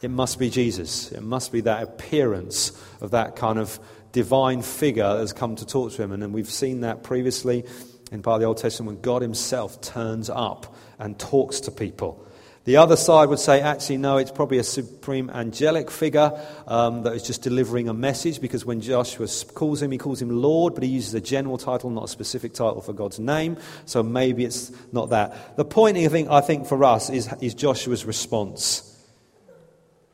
it 0.00 0.10
must 0.10 0.38
be 0.38 0.48
Jesus. 0.48 1.12
It 1.12 1.22
must 1.22 1.52
be 1.52 1.62
that 1.62 1.82
appearance 1.82 2.72
of 3.00 3.10
that 3.10 3.36
kind 3.36 3.58
of 3.58 3.78
divine 4.12 4.62
figure 4.62 5.08
that 5.08 5.20
has 5.20 5.32
come 5.32 5.56
to 5.56 5.66
talk 5.66 5.92
to 5.92 6.02
him. 6.02 6.12
And, 6.12 6.22
and 6.22 6.32
we've 6.32 6.50
seen 6.50 6.80
that 6.80 7.02
previously 7.02 7.64
in 8.12 8.22
part 8.22 8.36
of 8.36 8.40
the 8.40 8.46
Old 8.46 8.58
Testament 8.58 8.96
when 8.96 9.02
God 9.02 9.22
Himself 9.22 9.80
turns 9.80 10.28
up 10.28 10.76
and 10.98 11.18
talks 11.18 11.60
to 11.60 11.70
people. 11.70 12.26
The 12.64 12.76
other 12.76 12.94
side 12.94 13.28
would 13.28 13.40
say, 13.40 13.60
actually, 13.60 13.96
no, 13.96 14.18
it's 14.18 14.30
probably 14.30 14.58
a 14.58 14.64
supreme 14.64 15.30
angelic 15.30 15.90
figure 15.90 16.32
um, 16.68 17.02
that 17.02 17.14
is 17.14 17.24
just 17.24 17.42
delivering 17.42 17.88
a 17.88 17.94
message 17.94 18.40
because 18.40 18.64
when 18.64 18.80
Joshua 18.80 19.26
calls 19.54 19.82
him, 19.82 19.90
he 19.90 19.98
calls 19.98 20.22
him 20.22 20.30
Lord, 20.30 20.74
but 20.74 20.84
he 20.84 20.90
uses 20.90 21.12
a 21.14 21.20
general 21.20 21.58
title, 21.58 21.90
not 21.90 22.04
a 22.04 22.08
specific 22.08 22.52
title 22.52 22.80
for 22.80 22.92
God's 22.92 23.18
name. 23.18 23.56
So 23.84 24.04
maybe 24.04 24.44
it's 24.44 24.70
not 24.92 25.10
that. 25.10 25.56
The 25.56 25.64
point, 25.64 25.96
I 25.96 26.06
think, 26.06 26.30
I 26.30 26.40
think 26.40 26.68
for 26.68 26.84
us 26.84 27.10
is, 27.10 27.28
is 27.40 27.54
Joshua's 27.54 28.04
response. 28.04 28.88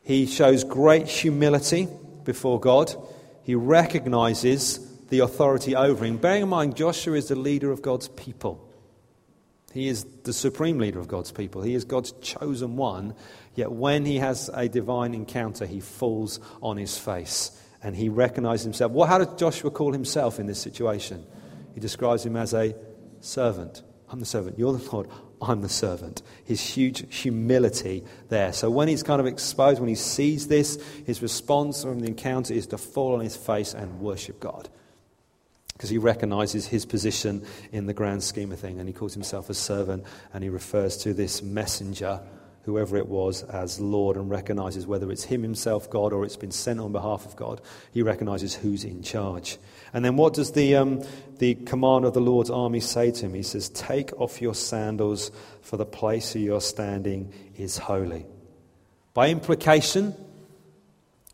He 0.01 0.25
shows 0.25 0.63
great 0.63 1.07
humility 1.07 1.87
before 2.23 2.59
God, 2.59 2.95
he 3.43 3.53
recognizes 3.53 4.85
the 5.09 5.19
authority 5.19 5.75
over 5.75 6.05
him. 6.05 6.17
Bearing 6.17 6.43
in 6.43 6.49
mind, 6.49 6.75
Joshua 6.75 7.15
is 7.15 7.27
the 7.27 7.35
leader 7.35 7.71
of 7.71 7.81
God's 7.81 8.07
people. 8.09 8.68
He 9.71 9.87
is 9.87 10.03
the 10.23 10.33
supreme 10.33 10.79
leader 10.79 10.99
of 10.99 11.07
God's 11.07 11.31
people. 11.31 11.61
He 11.61 11.75
is 11.75 11.85
God's 11.85 12.11
chosen 12.21 12.75
one. 12.75 13.13
Yet 13.55 13.71
when 13.71 14.05
he 14.05 14.17
has 14.17 14.49
a 14.53 14.67
divine 14.67 15.13
encounter, 15.13 15.65
he 15.65 15.79
falls 15.79 16.39
on 16.61 16.77
his 16.77 16.97
face 16.97 17.51
and 17.83 17.95
he 17.95 18.09
recognizes 18.09 18.63
himself. 18.63 18.91
Well, 18.91 19.07
how 19.07 19.19
does 19.19 19.39
Joshua 19.39 19.71
call 19.71 19.93
himself 19.93 20.39
in 20.39 20.47
this 20.47 20.59
situation? 20.59 21.25
He 21.73 21.79
describes 21.79 22.25
him 22.25 22.35
as 22.35 22.53
a 22.53 22.75
servant. 23.21 23.83
I'm 24.09 24.19
the 24.19 24.25
servant. 24.25 24.57
You're 24.57 24.73
the 24.73 24.91
Lord. 24.91 25.07
I'm 25.41 25.61
the 25.61 25.69
servant. 25.69 26.21
His 26.43 26.61
huge 26.61 27.15
humility 27.15 28.03
there. 28.27 28.51
So 28.51 28.69
when 28.69 28.87
he's 28.87 29.03
kind 29.03 29.21
of 29.21 29.27
exposed, 29.27 29.79
when 29.79 29.87
he 29.87 29.95
sees 29.95 30.47
this, 30.47 30.77
his 31.05 31.21
response 31.21 31.83
from 31.83 31.99
the 31.99 32.07
encounter 32.07 32.53
is 32.53 32.67
to 32.67 32.77
fall 32.77 33.13
on 33.13 33.21
his 33.21 33.37
face 33.37 33.73
and 33.73 34.01
worship 34.01 34.39
God 34.39 34.67
because 35.79 35.89
he 35.89 35.97
recognizes 35.97 36.67
his 36.67 36.85
position 36.85 37.41
in 37.71 37.85
the 37.85 37.93
grand 37.93 38.21
scheme 38.21 38.51
of 38.51 38.59
things 38.59 38.77
and 38.79 38.89
he 38.89 38.93
calls 38.93 39.13
himself 39.13 39.49
a 39.49 39.53
servant 39.53 40.03
and 40.33 40.43
he 40.43 40.49
refers 40.49 40.97
to 40.97 41.13
this 41.13 41.41
messenger 41.41 42.19
whoever 42.63 42.97
it 42.97 43.07
was 43.07 43.43
as 43.43 43.79
lord 43.79 44.17
and 44.17 44.29
recognizes 44.29 44.85
whether 44.85 45.09
it's 45.09 45.23
him 45.23 45.41
himself 45.41 45.89
god 45.89 46.11
or 46.11 46.25
it's 46.25 46.35
been 46.35 46.51
sent 46.51 46.81
on 46.81 46.91
behalf 46.91 47.25
of 47.25 47.33
god 47.37 47.61
he 47.93 48.01
recognizes 48.01 48.53
who's 48.53 48.83
in 48.83 49.01
charge. 49.01 49.57
And 49.93 50.03
then 50.03 50.17
what 50.17 50.33
does 50.33 50.51
the, 50.51 50.75
um, 50.75 51.01
the 51.37 51.55
commander 51.55 52.09
of 52.09 52.13
the 52.13 52.19
lord's 52.19 52.49
army 52.49 52.81
say 52.81 53.11
to 53.11 53.25
him? 53.27 53.33
He 53.33 53.43
says 53.43 53.69
take 53.69 54.11
off 54.19 54.41
your 54.41 54.55
sandals 54.55 55.31
for 55.61 55.77
the 55.77 55.85
place 55.85 56.35
where 56.35 56.43
you're 56.43 56.59
standing 56.59 57.33
is 57.55 57.77
holy. 57.77 58.25
By 59.13 59.29
implication 59.29 60.13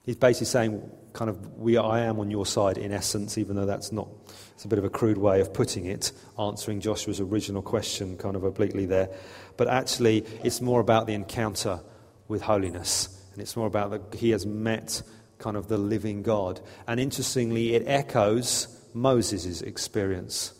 he's 0.03 0.17
basically 0.17 0.45
saying 0.45 0.91
kind 1.15 1.29
of 1.29 1.57
we 1.57 1.77
I 1.77 2.01
am 2.01 2.19
on 2.19 2.29
your 2.29 2.45
side 2.45 2.77
in 2.77 2.91
essence, 2.91 3.37
even 3.37 3.55
though 3.55 3.65
that's 3.65 3.91
not 3.91 4.07
it's 4.53 4.65
a 4.65 4.67
bit 4.67 4.77
of 4.77 4.85
a 4.85 4.89
crude 4.89 5.17
way 5.17 5.41
of 5.41 5.53
putting 5.53 5.85
it, 5.85 6.11
answering 6.37 6.79
Joshua's 6.79 7.19
original 7.19 7.61
question 7.61 8.17
kind 8.17 8.35
of 8.35 8.43
obliquely 8.43 8.85
there. 8.85 9.09
But 9.57 9.67
actually, 9.69 10.25
it's 10.43 10.61
more 10.61 10.81
about 10.81 11.07
the 11.07 11.13
encounter 11.13 11.81
with 12.27 12.41
holiness, 12.41 13.09
and 13.33 13.41
it's 13.41 13.55
more 13.55 13.67
about 13.67 13.91
that 13.91 14.17
he 14.17 14.29
has 14.29 14.45
met 14.45 15.01
kind 15.39 15.57
of 15.57 15.67
the 15.67 15.77
living 15.77 16.21
God. 16.21 16.59
And 16.87 16.99
interestingly, 16.99 17.73
it 17.75 17.83
echoes 17.87 18.67
Moses' 18.93 19.61
experience 19.61 20.53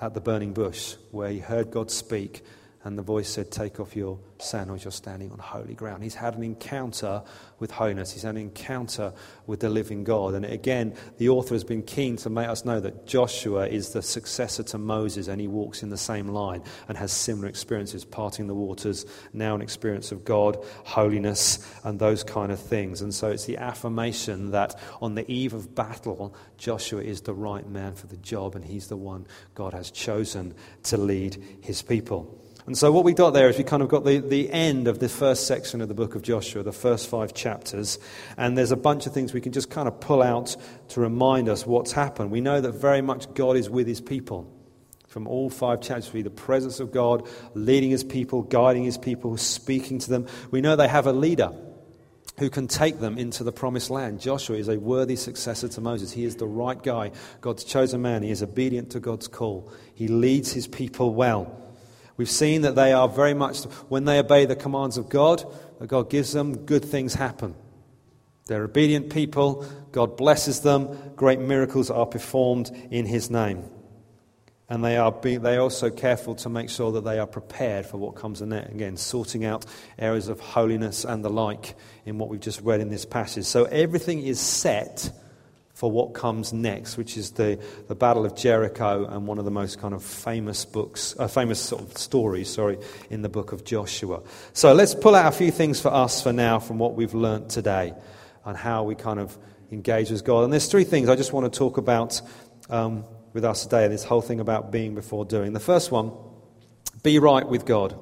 at 0.00 0.14
the 0.14 0.20
burning 0.20 0.52
bush, 0.52 0.96
where 1.10 1.30
he 1.30 1.38
heard 1.38 1.70
God 1.70 1.90
speak 1.90 2.44
and 2.86 2.96
the 2.96 3.02
voice 3.02 3.28
said, 3.28 3.50
Take 3.50 3.80
off 3.80 3.96
your 3.96 4.20
sandals, 4.38 4.84
you're 4.84 4.92
standing 4.92 5.32
on 5.32 5.38
holy 5.40 5.74
ground. 5.74 6.04
He's 6.04 6.14
had 6.14 6.36
an 6.36 6.44
encounter 6.44 7.20
with 7.58 7.72
holiness, 7.72 8.12
he's 8.12 8.22
had 8.22 8.36
an 8.36 8.40
encounter 8.42 9.12
with 9.44 9.58
the 9.58 9.68
living 9.68 10.04
God. 10.04 10.34
And 10.34 10.44
again, 10.44 10.94
the 11.18 11.30
author 11.30 11.56
has 11.56 11.64
been 11.64 11.82
keen 11.82 12.16
to 12.18 12.30
make 12.30 12.46
us 12.46 12.64
know 12.64 12.78
that 12.78 13.04
Joshua 13.04 13.66
is 13.66 13.90
the 13.90 14.02
successor 14.02 14.62
to 14.62 14.78
Moses 14.78 15.26
and 15.26 15.40
he 15.40 15.48
walks 15.48 15.82
in 15.82 15.90
the 15.90 15.96
same 15.96 16.28
line 16.28 16.62
and 16.86 16.96
has 16.96 17.10
similar 17.10 17.48
experiences, 17.48 18.04
parting 18.04 18.46
the 18.46 18.54
waters, 18.54 19.04
now 19.32 19.56
an 19.56 19.62
experience 19.62 20.12
of 20.12 20.24
God, 20.24 20.56
holiness, 20.84 21.58
and 21.82 21.98
those 21.98 22.22
kind 22.22 22.52
of 22.52 22.60
things. 22.60 23.02
And 23.02 23.12
so 23.12 23.30
it's 23.32 23.46
the 23.46 23.56
affirmation 23.56 24.52
that 24.52 24.78
on 25.02 25.16
the 25.16 25.28
eve 25.28 25.54
of 25.54 25.74
battle, 25.74 26.36
Joshua 26.56 27.02
is 27.02 27.22
the 27.22 27.34
right 27.34 27.68
man 27.68 27.96
for 27.96 28.06
the 28.06 28.16
job 28.18 28.54
and 28.54 28.64
he's 28.64 28.86
the 28.86 28.96
one 28.96 29.26
God 29.56 29.72
has 29.72 29.90
chosen 29.90 30.54
to 30.84 30.96
lead 30.96 31.42
his 31.62 31.82
people. 31.82 32.45
And 32.66 32.76
so, 32.76 32.90
what 32.90 33.04
we 33.04 33.14
got 33.14 33.30
there 33.30 33.48
is 33.48 33.56
we 33.56 33.62
kind 33.62 33.80
of 33.80 33.88
got 33.88 34.04
the, 34.04 34.18
the 34.18 34.50
end 34.50 34.88
of 34.88 34.98
the 34.98 35.08
first 35.08 35.46
section 35.46 35.80
of 35.80 35.86
the 35.86 35.94
book 35.94 36.16
of 36.16 36.22
Joshua, 36.22 36.64
the 36.64 36.72
first 36.72 37.08
five 37.08 37.32
chapters. 37.32 37.96
And 38.36 38.58
there's 38.58 38.72
a 38.72 38.76
bunch 38.76 39.06
of 39.06 39.14
things 39.14 39.32
we 39.32 39.40
can 39.40 39.52
just 39.52 39.70
kind 39.70 39.86
of 39.86 40.00
pull 40.00 40.20
out 40.20 40.56
to 40.88 41.00
remind 41.00 41.48
us 41.48 41.64
what's 41.64 41.92
happened. 41.92 42.32
We 42.32 42.40
know 42.40 42.60
that 42.60 42.72
very 42.72 43.02
much 43.02 43.32
God 43.34 43.56
is 43.56 43.70
with 43.70 43.86
his 43.86 44.00
people. 44.00 44.52
From 45.06 45.28
all 45.28 45.48
five 45.48 45.80
chapters, 45.80 46.12
we 46.12 46.22
the 46.22 46.30
presence 46.30 46.80
of 46.80 46.90
God, 46.90 47.28
leading 47.54 47.90
his 47.90 48.02
people, 48.02 48.42
guiding 48.42 48.82
his 48.82 48.98
people, 48.98 49.36
speaking 49.36 50.00
to 50.00 50.10
them. 50.10 50.26
We 50.50 50.60
know 50.60 50.74
they 50.74 50.88
have 50.88 51.06
a 51.06 51.12
leader 51.12 51.52
who 52.38 52.50
can 52.50 52.66
take 52.66 52.98
them 52.98 53.16
into 53.16 53.44
the 53.44 53.52
promised 53.52 53.90
land. 53.90 54.20
Joshua 54.20 54.56
is 54.56 54.68
a 54.68 54.76
worthy 54.76 55.16
successor 55.16 55.68
to 55.68 55.80
Moses. 55.80 56.10
He 56.10 56.24
is 56.24 56.34
the 56.34 56.48
right 56.48 56.82
guy, 56.82 57.12
God's 57.40 57.62
chosen 57.62 58.02
man. 58.02 58.24
He 58.24 58.30
is 58.30 58.42
obedient 58.42 58.90
to 58.90 59.00
God's 59.00 59.28
call. 59.28 59.72
He 59.94 60.08
leads 60.08 60.52
his 60.52 60.66
people 60.66 61.14
well. 61.14 61.62
We've 62.16 62.30
seen 62.30 62.62
that 62.62 62.74
they 62.74 62.92
are 62.92 63.08
very 63.08 63.34
much, 63.34 63.64
when 63.88 64.04
they 64.04 64.18
obey 64.18 64.46
the 64.46 64.56
commands 64.56 64.96
of 64.96 65.08
God, 65.08 65.44
that 65.78 65.86
God 65.86 66.08
gives 66.08 66.32
them, 66.32 66.64
good 66.64 66.84
things 66.84 67.14
happen. 67.14 67.54
They're 68.46 68.64
obedient 68.64 69.10
people, 69.10 69.66
God 69.92 70.16
blesses 70.16 70.60
them, 70.60 70.96
great 71.16 71.40
miracles 71.40 71.90
are 71.90 72.06
performed 72.06 72.70
in 72.90 73.04
His 73.06 73.28
name. 73.28 73.64
And 74.68 74.84
they 74.84 74.96
are, 74.96 75.12
they 75.22 75.56
are 75.56 75.60
also 75.60 75.90
careful 75.90 76.34
to 76.36 76.48
make 76.48 76.70
sure 76.70 76.92
that 76.92 77.04
they 77.04 77.18
are 77.18 77.26
prepared 77.26 77.86
for 77.86 77.98
what 77.98 78.16
comes 78.16 78.42
in 78.42 78.48
there. 78.48 78.68
Again, 78.68 78.96
sorting 78.96 79.44
out 79.44 79.64
areas 79.98 80.28
of 80.28 80.40
holiness 80.40 81.04
and 81.04 81.24
the 81.24 81.30
like 81.30 81.76
in 82.04 82.18
what 82.18 82.28
we've 82.30 82.40
just 82.40 82.60
read 82.62 82.80
in 82.80 82.88
this 82.88 83.04
passage. 83.04 83.44
So 83.44 83.64
everything 83.64 84.22
is 84.22 84.40
set 84.40 85.12
for 85.76 85.90
what 85.90 86.14
comes 86.14 86.54
next, 86.54 86.96
which 86.96 87.18
is 87.18 87.32
the, 87.32 87.62
the 87.86 87.94
Battle 87.94 88.24
of 88.24 88.34
Jericho 88.34 89.04
and 89.04 89.26
one 89.26 89.38
of 89.38 89.44
the 89.44 89.50
most 89.50 89.78
kind 89.78 89.92
of 89.92 90.02
famous 90.02 90.64
books, 90.64 91.14
uh, 91.18 91.28
famous 91.28 91.60
sort 91.60 91.82
of 91.82 91.98
stories, 91.98 92.48
sorry, 92.48 92.78
in 93.10 93.20
the 93.20 93.28
book 93.28 93.52
of 93.52 93.62
Joshua. 93.62 94.22
So 94.54 94.72
let's 94.72 94.94
pull 94.94 95.14
out 95.14 95.26
a 95.26 95.36
few 95.36 95.50
things 95.50 95.78
for 95.78 95.92
us 95.92 96.22
for 96.22 96.32
now 96.32 96.60
from 96.60 96.78
what 96.78 96.94
we've 96.94 97.12
learnt 97.12 97.50
today 97.50 97.92
and 98.46 98.56
how 98.56 98.84
we 98.84 98.94
kind 98.94 99.20
of 99.20 99.36
engage 99.70 100.10
with 100.10 100.24
God. 100.24 100.44
And 100.44 100.52
there's 100.52 100.66
three 100.66 100.84
things 100.84 101.10
I 101.10 101.14
just 101.14 101.34
want 101.34 101.52
to 101.52 101.58
talk 101.58 101.76
about 101.76 102.22
um, 102.70 103.04
with 103.34 103.44
us 103.44 103.64
today, 103.64 103.86
this 103.88 104.02
whole 104.02 104.22
thing 104.22 104.40
about 104.40 104.72
being 104.72 104.94
before 104.94 105.26
doing. 105.26 105.52
The 105.52 105.60
first 105.60 105.92
one, 105.92 106.10
be 107.02 107.18
right 107.18 107.46
with 107.46 107.66
God. 107.66 108.00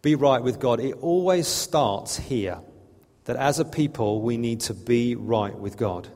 Be 0.00 0.14
right 0.14 0.42
with 0.42 0.60
God. 0.60 0.80
It 0.80 0.94
always 1.02 1.46
starts 1.46 2.16
here 2.16 2.62
that 3.30 3.36
as 3.36 3.60
a 3.60 3.64
people, 3.64 4.22
we 4.22 4.36
need 4.36 4.58
to 4.58 4.74
be 4.74 5.14
right 5.14 5.56
with 5.56 5.76
God. 5.76 6.08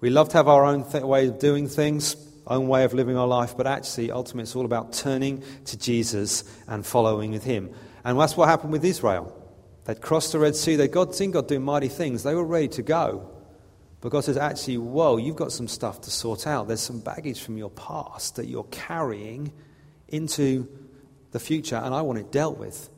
We 0.00 0.10
love 0.10 0.28
to 0.28 0.36
have 0.36 0.48
our 0.48 0.66
own 0.66 0.84
th- 0.84 1.02
way 1.02 1.28
of 1.28 1.38
doing 1.38 1.66
things, 1.66 2.14
own 2.46 2.68
way 2.68 2.84
of 2.84 2.92
living 2.92 3.16
our 3.16 3.26
life, 3.26 3.56
but 3.56 3.66
actually, 3.66 4.10
ultimately, 4.10 4.42
it's 4.42 4.54
all 4.54 4.66
about 4.66 4.92
turning 4.92 5.42
to 5.64 5.78
Jesus 5.78 6.44
and 6.68 6.84
following 6.84 7.30
with 7.30 7.42
Him. 7.42 7.70
And 8.04 8.20
that's 8.20 8.36
what 8.36 8.50
happened 8.50 8.72
with 8.72 8.84
Israel. 8.84 9.34
They'd 9.86 10.02
crossed 10.02 10.32
the 10.32 10.38
Red 10.38 10.56
Sea, 10.56 10.76
they'd 10.76 10.92
God, 10.92 11.14
seen 11.14 11.30
God 11.30 11.48
doing 11.48 11.62
mighty 11.62 11.88
things, 11.88 12.22
they 12.22 12.34
were 12.34 12.44
ready 12.44 12.68
to 12.68 12.82
go. 12.82 13.30
But 14.02 14.10
God 14.10 14.24
says, 14.24 14.36
actually, 14.36 14.76
whoa, 14.76 15.16
you've 15.16 15.36
got 15.36 15.52
some 15.52 15.68
stuff 15.68 16.02
to 16.02 16.10
sort 16.10 16.46
out. 16.46 16.68
There's 16.68 16.82
some 16.82 17.00
baggage 17.00 17.40
from 17.40 17.56
your 17.56 17.70
past 17.70 18.36
that 18.36 18.44
you're 18.44 18.64
carrying 18.64 19.54
into 20.06 20.68
the 21.30 21.40
future, 21.40 21.76
and 21.76 21.94
I 21.94 22.02
want 22.02 22.18
it 22.18 22.30
dealt 22.30 22.58
with. 22.58 22.90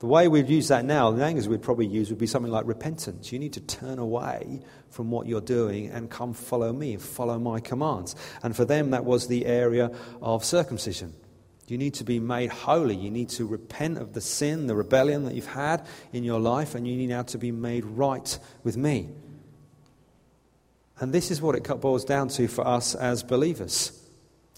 The 0.00 0.06
way 0.06 0.28
we'd 0.28 0.48
use 0.48 0.68
that 0.68 0.86
now, 0.86 1.10
the 1.10 1.18
language 1.18 1.46
we'd 1.46 1.60
probably 1.60 1.86
use 1.86 2.08
would 2.08 2.18
be 2.18 2.26
something 2.26 2.50
like 2.50 2.66
repentance. 2.66 3.32
You 3.32 3.38
need 3.38 3.52
to 3.52 3.60
turn 3.60 3.98
away 3.98 4.60
from 4.88 5.10
what 5.10 5.26
you're 5.26 5.42
doing 5.42 5.90
and 5.90 6.10
come 6.10 6.32
follow 6.32 6.72
me, 6.72 6.96
follow 6.96 7.38
my 7.38 7.60
commands. 7.60 8.16
And 8.42 8.56
for 8.56 8.64
them, 8.64 8.90
that 8.90 9.04
was 9.04 9.26
the 9.26 9.44
area 9.44 9.90
of 10.22 10.42
circumcision. 10.42 11.12
You 11.68 11.76
need 11.76 11.94
to 11.94 12.04
be 12.04 12.18
made 12.18 12.50
holy. 12.50 12.96
You 12.96 13.10
need 13.10 13.28
to 13.30 13.46
repent 13.46 13.98
of 13.98 14.14
the 14.14 14.22
sin, 14.22 14.68
the 14.68 14.74
rebellion 14.74 15.26
that 15.26 15.34
you've 15.34 15.44
had 15.44 15.86
in 16.14 16.24
your 16.24 16.40
life, 16.40 16.74
and 16.74 16.88
you 16.88 16.96
need 16.96 17.10
now 17.10 17.22
to 17.24 17.38
be 17.38 17.52
made 17.52 17.84
right 17.84 18.38
with 18.64 18.78
me. 18.78 19.10
And 20.98 21.12
this 21.12 21.30
is 21.30 21.42
what 21.42 21.54
it 21.56 21.80
boils 21.80 22.06
down 22.06 22.28
to 22.28 22.48
for 22.48 22.66
us 22.66 22.94
as 22.94 23.22
believers. 23.22 23.99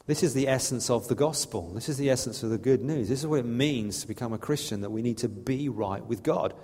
This 0.07 0.23
is 0.23 0.35
the 0.35 0.49
essence 0.49 0.91
of 0.91 1.09
the 1.09 1.15
gospel. 1.15 1.71
This 1.75 1.88
is 1.88 1.97
the 1.97 2.11
essence 2.11 2.43
of 2.43 2.51
the 2.51 2.59
good 2.59 2.83
news. 2.83 3.09
This 3.09 3.21
is 3.21 3.27
what 3.27 3.41
it 3.41 3.47
means 3.47 4.01
to 4.01 4.09
become 4.09 4.33
a 4.33 4.38
Christian 4.38 4.81
that 4.81 4.91
we 4.91 5.03
need 5.03 5.19
to 5.19 5.29
be 5.29 5.69
right 5.69 6.05
with 6.05 6.23
God. 6.23 6.55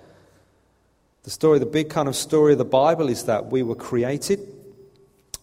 The 1.23 1.29
story, 1.29 1.59
the 1.59 1.65
big 1.65 1.89
kind 1.89 2.07
of 2.07 2.15
story 2.15 2.53
of 2.53 2.57
the 2.57 2.65
Bible 2.65 3.09
is 3.09 3.25
that 3.25 3.47
we 3.47 3.63
were 3.63 3.75
created 3.75 4.39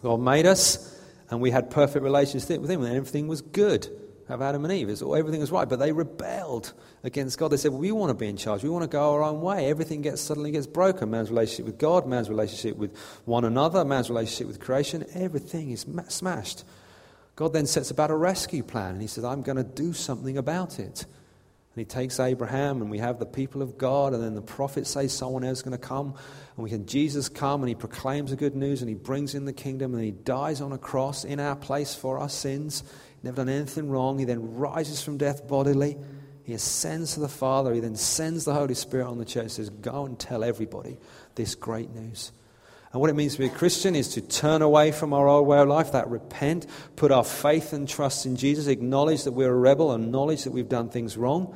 God 0.01 0.19
made 0.19 0.45
us, 0.45 0.95
and 1.29 1.41
we 1.41 1.51
had 1.51 1.71
perfect 1.71 2.03
relationship 2.03 2.61
with 2.61 2.69
Him, 2.69 2.83
and 2.83 2.95
everything 2.95 3.27
was 3.27 3.41
good. 3.41 3.89
Have 4.27 4.41
Adam 4.41 4.65
and 4.65 4.73
Eve, 4.73 4.89
everything 4.89 5.39
was 5.39 5.51
right, 5.51 5.67
but 5.69 5.79
they 5.79 5.93
rebelled 5.93 6.73
against 7.03 7.37
God. 7.37 7.47
They 7.47 7.57
said, 7.57 7.71
well, 7.71 7.79
"We 7.79 7.93
want 7.93 8.09
to 8.09 8.13
be 8.13 8.27
in 8.27 8.35
charge. 8.35 8.61
We 8.61 8.69
want 8.69 8.83
to 8.83 8.89
go 8.89 9.13
our 9.13 9.23
own 9.23 9.41
way." 9.41 9.69
Everything 9.69 10.01
gets 10.01 10.21
suddenly 10.21 10.51
gets 10.51 10.67
broken. 10.67 11.09
Man's 11.09 11.29
relationship 11.29 11.65
with 11.65 11.77
God, 11.77 12.05
man's 12.05 12.29
relationship 12.29 12.75
with 12.75 12.95
one 13.23 13.45
another, 13.45 13.85
man's 13.85 14.09
relationship 14.09 14.47
with 14.47 14.59
creation. 14.59 15.05
Everything 15.13 15.71
is 15.71 15.85
smashed. 16.09 16.65
God 17.37 17.53
then 17.53 17.67
sets 17.67 17.89
about 17.89 18.11
a 18.11 18.15
rescue 18.15 18.63
plan, 18.63 18.91
and 18.91 19.01
He 19.01 19.07
says, 19.07 19.23
"I'm 19.23 19.43
going 19.43 19.57
to 19.57 19.63
do 19.63 19.93
something 19.93 20.37
about 20.37 20.79
it." 20.79 21.05
And 21.77 21.85
he 21.85 21.93
takes 21.93 22.19
Abraham, 22.19 22.81
and 22.81 22.89
we 22.89 22.97
have 22.97 23.19
the 23.19 23.25
people 23.27 23.61
of 23.61 23.77
God, 23.77 24.15
and 24.15 24.23
then 24.23 24.33
the 24.33 24.41
prophets 24.41 24.89
say 24.89 25.07
someone 25.07 25.43
else 25.43 25.59
is 25.59 25.61
going 25.61 25.77
to 25.79 25.87
come. 25.87 26.15
And 26.55 26.63
we 26.63 26.71
can 26.71 26.87
Jesus 26.87 27.29
come, 27.29 27.61
and 27.61 27.69
he 27.69 27.75
proclaims 27.75 28.31
the 28.31 28.35
good 28.35 28.55
news, 28.55 28.81
and 28.81 28.89
he 28.89 28.95
brings 28.95 29.35
in 29.35 29.45
the 29.45 29.53
kingdom, 29.53 29.93
and 29.93 30.03
he 30.03 30.09
dies 30.09 30.59
on 30.59 30.71
a 30.71 30.79
cross 30.79 31.23
in 31.23 31.39
our 31.39 31.55
place 31.55 31.93
for 31.93 32.17
our 32.17 32.29
sins. 32.29 32.83
Never 33.21 33.35
done 33.35 33.49
anything 33.49 33.91
wrong. 33.91 34.17
He 34.17 34.25
then 34.25 34.55
rises 34.55 35.03
from 35.03 35.17
death 35.17 35.47
bodily. 35.47 35.97
He 36.45 36.53
ascends 36.53 37.13
to 37.13 37.19
the 37.19 37.27
Father. 37.27 37.75
He 37.75 37.79
then 37.79 37.95
sends 37.95 38.43
the 38.43 38.55
Holy 38.55 38.73
Spirit 38.73 39.05
on 39.05 39.19
the 39.19 39.25
church 39.25 39.51
says, 39.51 39.69
Go 39.69 40.07
and 40.07 40.17
tell 40.17 40.43
everybody 40.43 40.97
this 41.35 41.53
great 41.53 41.93
news. 41.93 42.31
And 42.91 43.01
what 43.01 43.09
it 43.09 43.15
means 43.15 43.33
to 43.33 43.39
be 43.39 43.47
a 43.47 43.49
Christian 43.49 43.95
is 43.95 44.09
to 44.09 44.21
turn 44.21 44.61
away 44.61 44.91
from 44.91 45.13
our 45.13 45.27
old 45.27 45.45
way 45.45 45.59
of 45.59 45.67
life, 45.67 45.91
that 45.91 46.09
repent, 46.09 46.65
put 46.95 47.11
our 47.11 47.23
faith 47.23 47.73
and 47.73 47.87
trust 47.87 48.25
in 48.25 48.37
Jesus, 48.37 48.67
acknowledge 48.67 49.23
that 49.23 49.33
we're 49.33 49.51
a 49.51 49.55
rebel, 49.55 49.93
acknowledge 49.93 50.43
that 50.45 50.51
we've 50.51 50.69
done 50.69 50.89
things 50.89 51.17
wrong, 51.17 51.53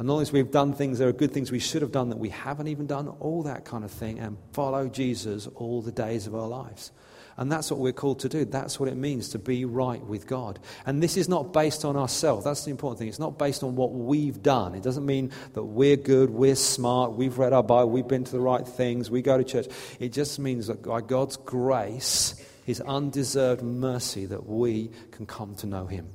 acknowledge 0.00 0.32
we've 0.32 0.50
done 0.50 0.72
things 0.72 0.98
there 0.98 1.08
are 1.08 1.12
good 1.12 1.32
things 1.32 1.52
we 1.52 1.58
should 1.58 1.82
have 1.82 1.92
done 1.92 2.08
that 2.08 2.18
we 2.18 2.30
haven't 2.30 2.68
even 2.68 2.86
done, 2.86 3.08
all 3.20 3.42
that 3.42 3.64
kind 3.66 3.84
of 3.84 3.90
thing, 3.90 4.18
and 4.18 4.38
follow 4.52 4.88
Jesus 4.88 5.46
all 5.56 5.82
the 5.82 5.92
days 5.92 6.26
of 6.26 6.34
our 6.34 6.48
lives. 6.48 6.90
And 7.36 7.50
that's 7.50 7.70
what 7.70 7.80
we're 7.80 7.92
called 7.92 8.20
to 8.20 8.28
do. 8.28 8.44
That's 8.44 8.78
what 8.78 8.88
it 8.88 8.96
means 8.96 9.30
to 9.30 9.38
be 9.38 9.64
right 9.64 10.04
with 10.04 10.26
God. 10.26 10.60
And 10.86 11.02
this 11.02 11.16
is 11.16 11.28
not 11.28 11.52
based 11.52 11.84
on 11.84 11.96
ourselves. 11.96 12.44
That's 12.44 12.64
the 12.64 12.70
important 12.70 12.98
thing. 13.00 13.08
It's 13.08 13.18
not 13.18 13.38
based 13.38 13.64
on 13.64 13.74
what 13.74 13.92
we've 13.92 14.42
done. 14.42 14.74
It 14.74 14.82
doesn't 14.82 15.04
mean 15.04 15.32
that 15.54 15.64
we're 15.64 15.96
good, 15.96 16.30
we're 16.30 16.54
smart, 16.54 17.14
we've 17.14 17.38
read 17.38 17.52
our 17.52 17.62
Bible, 17.62 17.90
we've 17.90 18.06
been 18.06 18.24
to 18.24 18.32
the 18.32 18.40
right 18.40 18.66
things, 18.66 19.10
we 19.10 19.22
go 19.22 19.36
to 19.36 19.44
church. 19.44 19.66
It 19.98 20.12
just 20.12 20.38
means 20.38 20.68
that 20.68 20.82
by 20.82 21.00
God's 21.00 21.36
grace, 21.36 22.34
His 22.64 22.80
undeserved 22.80 23.62
mercy, 23.62 24.26
that 24.26 24.46
we 24.46 24.90
can 25.10 25.26
come 25.26 25.56
to 25.56 25.66
know 25.66 25.86
Him. 25.86 26.08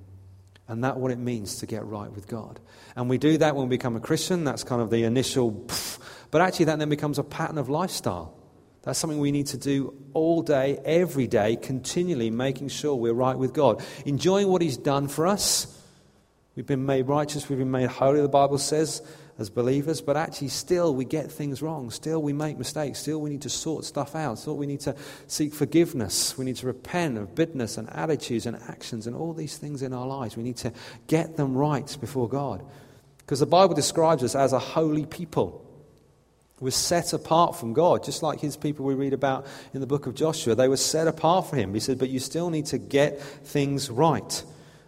And 0.69 0.83
that's 0.83 0.97
what 0.97 1.11
it 1.11 1.17
means 1.17 1.57
to 1.57 1.65
get 1.65 1.83
right 1.85 2.11
with 2.11 2.27
God. 2.27 2.59
And 2.95 3.09
we 3.09 3.17
do 3.17 3.39
that 3.39 3.55
when 3.55 3.67
we 3.67 3.75
become 3.75 3.95
a 3.95 3.99
Christian. 3.99 4.43
That's 4.43 4.63
kind 4.63 4.81
of 4.81 4.91
the 4.91 5.03
initial, 5.03 5.67
but 6.31 6.41
actually, 6.41 6.65
that 6.65 6.79
then 6.79 6.89
becomes 6.89 7.17
a 7.17 7.23
pattern 7.23 7.57
of 7.57 7.69
lifestyle. 7.69 8.38
That's 8.89 8.97
something 8.97 9.19
we 9.19 9.31
need 9.31 9.45
to 9.47 9.57
do 9.59 9.93
all 10.15 10.41
day, 10.41 10.79
every 10.83 11.27
day, 11.27 11.57
continually 11.57 12.31
making 12.31 12.69
sure 12.69 12.95
we're 12.95 13.13
right 13.13 13.37
with 13.37 13.53
God. 13.53 13.83
Enjoying 14.03 14.47
what 14.47 14.63
He's 14.63 14.77
done 14.77 15.07
for 15.07 15.27
us. 15.27 15.79
We've 16.55 16.65
been 16.65 16.87
made 16.87 17.07
righteous, 17.07 17.47
we've 17.47 17.59
been 17.59 17.69
made 17.69 17.89
holy, 17.89 18.19
the 18.19 18.27
Bible 18.27 18.57
says, 18.57 19.03
as 19.37 19.51
believers, 19.51 20.01
but 20.01 20.17
actually, 20.17 20.47
still, 20.47 20.95
we 20.95 21.05
get 21.05 21.31
things 21.31 21.61
wrong. 21.61 21.91
Still, 21.91 22.19
we 22.23 22.33
make 22.33 22.57
mistakes. 22.57 22.97
Still, 22.97 23.21
we 23.21 23.29
need 23.29 23.43
to 23.43 23.49
sort 23.49 23.85
stuff 23.85 24.15
out. 24.15 24.39
Still, 24.39 24.57
we 24.57 24.65
need 24.65 24.79
to 24.79 24.95
seek 25.27 25.53
forgiveness. 25.53 26.35
We 26.35 26.45
need 26.45 26.55
to 26.55 26.65
repent 26.65 27.19
of 27.19 27.35
bitterness 27.35 27.77
and 27.77 27.87
attitudes 27.91 28.47
and 28.47 28.57
actions 28.69 29.05
and 29.05 29.15
all 29.15 29.33
these 29.33 29.59
things 29.59 29.83
in 29.83 29.93
our 29.93 30.07
lives. 30.07 30.35
We 30.35 30.41
need 30.41 30.57
to 30.57 30.73
get 31.05 31.37
them 31.37 31.55
right 31.55 31.95
before 32.01 32.27
God. 32.27 32.65
Because 33.19 33.39
the 33.39 33.45
Bible 33.45 33.75
describes 33.75 34.23
us 34.23 34.33
as 34.33 34.51
a 34.51 34.57
holy 34.57 35.05
people 35.05 35.63
was 36.63 36.75
set 36.75 37.13
apart 37.13 37.55
from 37.55 37.73
God, 37.73 38.03
just 38.03 38.21
like 38.21 38.39
his 38.39 38.57
people 38.57 38.85
we 38.85 38.93
read 38.93 39.13
about 39.13 39.45
in 39.73 39.79
the 39.79 39.87
book 39.87 40.07
of 40.07 40.15
Joshua. 40.15 40.55
They 40.55 40.67
were 40.67 40.77
set 40.77 41.07
apart 41.07 41.47
for 41.49 41.55
him. 41.55 41.73
He 41.73 41.79
said, 41.79 41.99
But 41.99 42.09
you 42.09 42.19
still 42.19 42.49
need 42.49 42.65
to 42.67 42.77
get 42.77 43.21
things 43.21 43.89
right. 43.89 44.43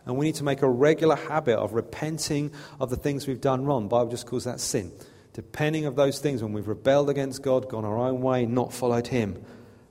And 0.05 0.17
we 0.17 0.25
need 0.25 0.35
to 0.35 0.43
make 0.43 0.61
a 0.61 0.69
regular 0.69 1.15
habit 1.15 1.57
of 1.57 1.73
repenting 1.73 2.51
of 2.79 2.89
the 2.89 2.95
things 2.95 3.27
we've 3.27 3.39
done 3.39 3.65
wrong. 3.65 3.83
The 3.83 3.89
Bible 3.89 4.11
just 4.11 4.25
calls 4.25 4.45
that 4.45 4.59
sin. 4.59 4.91
Depending 5.33 5.85
of 5.85 5.95
those 5.95 6.19
things 6.19 6.43
when 6.43 6.53
we've 6.53 6.67
rebelled 6.67 7.09
against 7.09 7.41
God, 7.41 7.69
gone 7.69 7.85
our 7.85 7.97
own 7.97 8.21
way, 8.21 8.45
not 8.45 8.73
followed 8.73 9.07
him, 9.07 9.41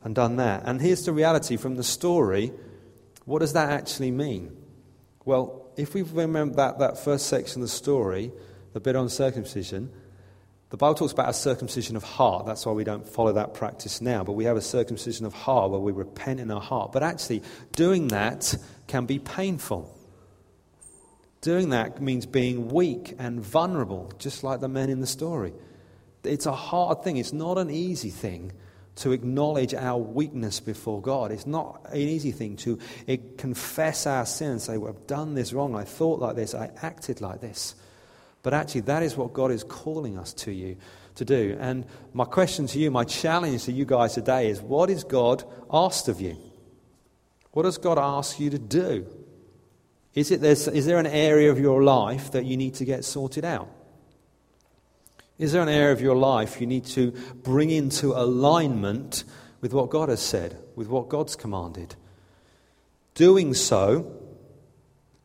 and 0.02 0.14
done 0.14 0.36
that. 0.36 0.64
And 0.66 0.80
here's 0.80 1.04
the 1.04 1.12
reality 1.12 1.56
from 1.56 1.76
the 1.76 1.84
story. 1.84 2.52
What 3.24 3.38
does 3.38 3.54
that 3.54 3.70
actually 3.70 4.10
mean? 4.10 4.54
Well, 5.24 5.70
if 5.76 5.94
we 5.94 6.02
remember 6.02 6.56
that, 6.56 6.78
that 6.80 6.98
first 6.98 7.26
section 7.26 7.62
of 7.62 7.68
the 7.68 7.74
story, 7.74 8.32
the 8.72 8.80
bit 8.80 8.96
on 8.96 9.08
circumcision, 9.08 9.90
the 10.70 10.76
Bible 10.76 10.94
talks 10.94 11.12
about 11.12 11.28
a 11.28 11.34
circumcision 11.34 11.96
of 11.96 12.04
heart. 12.04 12.46
That's 12.46 12.64
why 12.64 12.72
we 12.72 12.84
don't 12.84 13.06
follow 13.06 13.32
that 13.32 13.54
practice 13.54 14.00
now. 14.00 14.22
But 14.22 14.32
we 14.32 14.44
have 14.44 14.56
a 14.56 14.62
circumcision 14.62 15.26
of 15.26 15.34
heart 15.34 15.72
where 15.72 15.80
we 15.80 15.90
repent 15.90 16.38
in 16.38 16.48
our 16.50 16.60
heart. 16.60 16.92
But 16.92 17.02
actually, 17.02 17.42
doing 17.72 18.08
that 18.08 18.56
can 18.86 19.04
be 19.04 19.18
painful. 19.18 19.96
Doing 21.40 21.70
that 21.70 22.00
means 22.00 22.24
being 22.24 22.68
weak 22.68 23.16
and 23.18 23.40
vulnerable, 23.40 24.12
just 24.18 24.44
like 24.44 24.60
the 24.60 24.68
men 24.68 24.90
in 24.90 25.00
the 25.00 25.08
story. 25.08 25.52
It's 26.22 26.46
a 26.46 26.52
hard 26.52 27.02
thing. 27.02 27.16
It's 27.16 27.32
not 27.32 27.58
an 27.58 27.70
easy 27.70 28.10
thing 28.10 28.52
to 28.96 29.10
acknowledge 29.10 29.74
our 29.74 29.98
weakness 29.98 30.60
before 30.60 31.00
God. 31.02 31.32
It's 31.32 31.46
not 31.46 31.80
an 31.90 31.96
easy 31.96 32.30
thing 32.30 32.56
to 32.58 32.78
eh, 33.08 33.16
confess 33.38 34.06
our 34.06 34.26
sin 34.26 34.52
and 34.52 34.62
say, 34.62 34.76
well, 34.76 34.90
I've 34.92 35.06
done 35.08 35.34
this 35.34 35.52
wrong. 35.52 35.74
I 35.74 35.84
thought 35.84 36.20
like 36.20 36.36
this. 36.36 36.54
I 36.54 36.70
acted 36.82 37.20
like 37.20 37.40
this. 37.40 37.74
But 38.42 38.54
actually, 38.54 38.82
that 38.82 39.02
is 39.02 39.16
what 39.16 39.32
God 39.32 39.50
is 39.50 39.64
calling 39.64 40.18
us 40.18 40.32
to 40.34 40.52
you 40.52 40.76
to 41.16 41.24
do. 41.24 41.56
And 41.60 41.84
my 42.14 42.24
question 42.24 42.66
to 42.68 42.78
you, 42.78 42.90
my 42.90 43.04
challenge 43.04 43.64
to 43.64 43.72
you 43.72 43.84
guys 43.84 44.14
today 44.14 44.48
is 44.48 44.60
what 44.60 44.88
is 44.90 45.04
God 45.04 45.44
asked 45.70 46.08
of 46.08 46.20
you? 46.20 46.36
What 47.52 47.64
does 47.64 47.78
God 47.78 47.98
ask 47.98 48.40
you 48.40 48.50
to 48.50 48.58
do? 48.58 49.06
Is, 50.14 50.30
it 50.30 50.42
is 50.42 50.86
there 50.86 50.98
an 50.98 51.06
area 51.06 51.50
of 51.50 51.58
your 51.58 51.82
life 51.82 52.32
that 52.32 52.44
you 52.44 52.56
need 52.56 52.74
to 52.74 52.84
get 52.84 53.04
sorted 53.04 53.44
out? 53.44 53.68
Is 55.38 55.52
there 55.52 55.62
an 55.62 55.68
area 55.68 55.92
of 55.92 56.00
your 56.00 56.16
life 56.16 56.60
you 56.60 56.66
need 56.66 56.84
to 56.86 57.12
bring 57.42 57.70
into 57.70 58.12
alignment 58.12 59.24
with 59.60 59.72
what 59.72 59.90
God 59.90 60.08
has 60.08 60.20
said, 60.20 60.58
with 60.76 60.88
what 60.88 61.08
God's 61.08 61.36
commanded? 61.36 61.96
Doing 63.14 63.54
so 63.54 64.20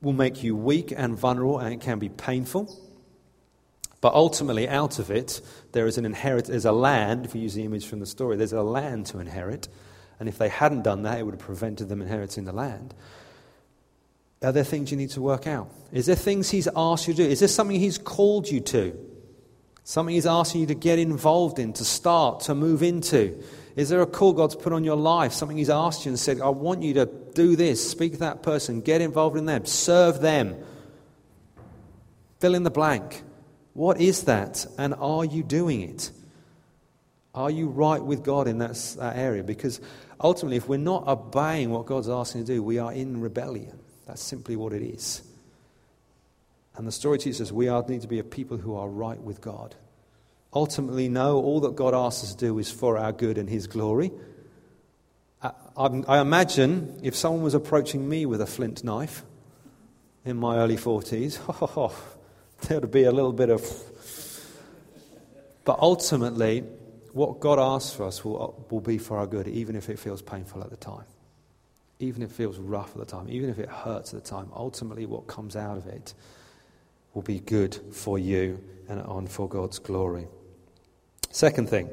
will 0.02 0.14
make 0.14 0.44
you 0.44 0.56
weak 0.56 0.94
and 0.96 1.18
vulnerable, 1.18 1.60
and 1.60 1.74
it 1.74 1.82
can 1.82 2.00
be 2.00 2.10
painful. 2.10 2.85
But 4.06 4.14
ultimately, 4.14 4.70
out 4.70 5.00
of 5.00 5.10
it, 5.10 5.42
there 5.72 5.88
is 5.88 5.98
an 5.98 6.06
inherit, 6.06 6.46
there's 6.46 6.64
a 6.64 6.72
land, 6.72 7.26
if 7.26 7.34
we 7.34 7.40
use 7.40 7.56
the 7.56 7.64
image 7.64 7.88
from 7.88 8.02
the 8.02 8.06
story, 8.06 8.38
there's 8.38 8.54
a 8.54 8.62
land 8.62 9.08
to 9.08 9.18
inherit. 9.18 9.68
And 10.20 10.30
if 10.30 10.38
they 10.38 10.48
hadn't 10.48 10.84
done 10.84 11.02
that, 11.02 11.18
it 11.18 11.24
would 11.24 11.34
have 11.34 11.42
prevented 11.42 11.90
them 11.90 12.04
inheriting 12.04 12.46
the 12.46 12.52
land. 12.52 12.94
Are 14.44 14.52
there 14.52 14.64
things 14.64 14.92
you 14.92 14.98
need 14.98 15.10
to 15.10 15.24
work 15.24 15.48
out? 15.48 15.72
Is 15.92 16.06
there 16.06 16.16
things 16.16 16.52
He's 16.52 16.68
asked 16.76 17.08
you 17.08 17.16
to 17.16 17.24
do? 17.24 17.28
Is 17.28 17.40
there 17.40 17.48
something 17.48 17.80
He's 17.80 17.98
called 17.98 18.48
you 18.48 18.60
to? 18.60 18.96
Something 19.84 20.14
He's 20.14 20.28
asking 20.28 20.62
you 20.62 20.68
to 20.68 20.76
get 20.76 21.00
involved 21.00 21.58
in, 21.58 21.74
to 21.74 21.84
start, 21.84 22.42
to 22.42 22.54
move 22.54 22.84
into? 22.84 23.44
Is 23.76 23.90
there 23.90 24.04
a 24.04 24.06
call 24.06 24.34
God's 24.34 24.56
put 24.56 24.72
on 24.72 24.84
your 24.84 24.98
life? 24.98 25.34
Something 25.34 25.58
He's 25.58 25.72
asked 25.72 26.06
you 26.06 26.12
and 26.12 26.20
said, 26.20 26.42
I 26.42 26.50
want 26.50 26.84
you 26.84 26.94
to 26.94 27.08
do 27.34 27.56
this, 27.56 27.90
speak 27.90 28.12
to 28.12 28.20
that 28.20 28.44
person, 28.44 28.82
get 28.82 29.02
involved 29.02 29.36
in 29.36 29.48
them, 29.48 29.66
serve 29.66 30.22
them. 30.22 30.64
Fill 32.40 32.54
in 32.54 32.62
the 32.62 32.70
blank. 32.70 33.24
What 33.76 34.00
is 34.00 34.24
that? 34.24 34.66
And 34.78 34.96
are 34.96 35.26
you 35.26 35.44
doing 35.44 35.82
it? 35.82 36.10
Are 37.34 37.52
you 37.52 37.68
right 37.68 38.02
with 38.02 38.24
God 38.24 38.48
in 38.48 38.60
that, 38.60 38.76
that 38.98 39.18
area? 39.18 39.44
Because 39.44 39.82
ultimately, 40.20 40.56
if 40.56 40.70
we're 40.70 40.78
not 40.78 41.10
obeying 41.10 41.72
what 41.72 41.86
God's 41.86 42.08
asking 42.08 42.46
to 42.46 42.54
do, 42.54 42.64
we 42.64 42.80
are 42.80 42.94
in 42.94 43.20
rebellion. 43.20 43.78
That's 44.08 44.24
simply 44.24 44.56
what 44.56 44.72
it 44.72 44.82
is. 44.82 45.24
And 46.78 46.88
the 46.88 46.92
story 46.94 47.18
teaches 47.18 47.42
us 47.42 47.52
we 47.52 47.68
are, 47.68 47.84
need 47.86 48.02
to 48.04 48.08
be 48.08 48.20
a 48.20 48.24
people 48.24 48.56
who 48.56 48.76
are 48.76 48.88
right 48.88 49.20
with 49.20 49.42
God. 49.42 49.76
Ultimately, 50.54 51.10
no, 51.10 51.36
all 51.36 51.60
that 51.60 51.76
God 51.76 51.94
asks 51.94 52.24
us 52.24 52.34
to 52.34 52.46
do 52.46 52.58
is 52.60 52.72
for 52.72 52.98
our 52.98 53.12
good 53.12 53.38
and 53.38 53.50
His 53.50 53.68
glory. 53.68 54.12
I, 55.44 55.52
I, 55.76 56.22
imagine 56.22 57.02
if 57.04 57.14
someone 57.14 57.44
was 57.44 57.54
approaching 57.54 58.08
me 58.08 58.26
with 58.26 58.40
a 58.40 58.46
flint 58.46 58.86
knife 58.86 59.24
in 60.24 60.38
my 60.38 60.56
early 60.60 60.78
40s, 60.78 61.40
oh, 61.78 61.94
there 62.62 62.80
would 62.80 62.92
be 62.92 63.04
a 63.04 63.12
little 63.12 63.34
bit 63.34 63.50
of. 63.50 63.66
But 65.64 65.80
ultimately, 65.80 66.64
what 67.14 67.40
God 67.40 67.60
asks 67.60 67.96
for 67.96 68.04
us 68.04 68.24
will, 68.24 68.66
will 68.70 68.82
be 68.82 68.98
for 68.98 69.18
our 69.18 69.26
good, 69.26 69.48
even 69.48 69.76
if 69.76 69.90
it 69.90 69.98
feels 69.98 70.22
painful 70.22 70.62
at 70.64 70.70
the 70.70 70.78
time. 70.78 71.06
Even 72.00 72.22
if 72.22 72.32
it 72.32 72.34
feels 72.34 72.58
rough 72.58 72.92
at 72.92 72.98
the 72.98 73.06
time, 73.06 73.30
even 73.30 73.50
if 73.50 73.58
it 73.58 73.70
hurts 73.70 74.14
at 74.14 74.22
the 74.22 74.30
time, 74.30 74.50
ultimately 74.54 75.06
what 75.06 75.26
comes 75.26 75.56
out 75.56 75.78
of 75.78 75.88
it 75.88 76.14
will 77.14 77.22
be 77.22 77.40
good 77.40 77.74
for 77.94 78.20
you 78.20 78.62
and 78.90 79.02
on 79.02 79.28
for 79.28 79.48
God's 79.48 79.80
glory. 79.80 80.28
Second 81.32 81.70
thing, 81.70 81.90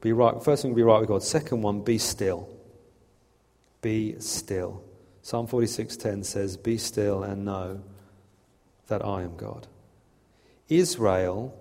be 0.00 0.12
right. 0.12 0.42
First 0.42 0.62
thing, 0.62 0.74
be 0.74 0.82
right 0.82 1.00
with 1.00 1.08
God. 1.08 1.22
Second 1.22 1.62
one, 1.62 1.82
be 1.82 1.98
still. 1.98 2.48
Be 3.82 4.18
still. 4.18 4.82
Psalm 5.22 5.46
46:10 5.46 6.24
says, 6.24 6.56
"Be 6.56 6.78
still 6.78 7.22
and 7.22 7.44
know 7.44 7.80
that 8.86 9.04
I 9.04 9.22
am 9.22 9.36
God." 9.36 9.66
Israel 10.68 11.54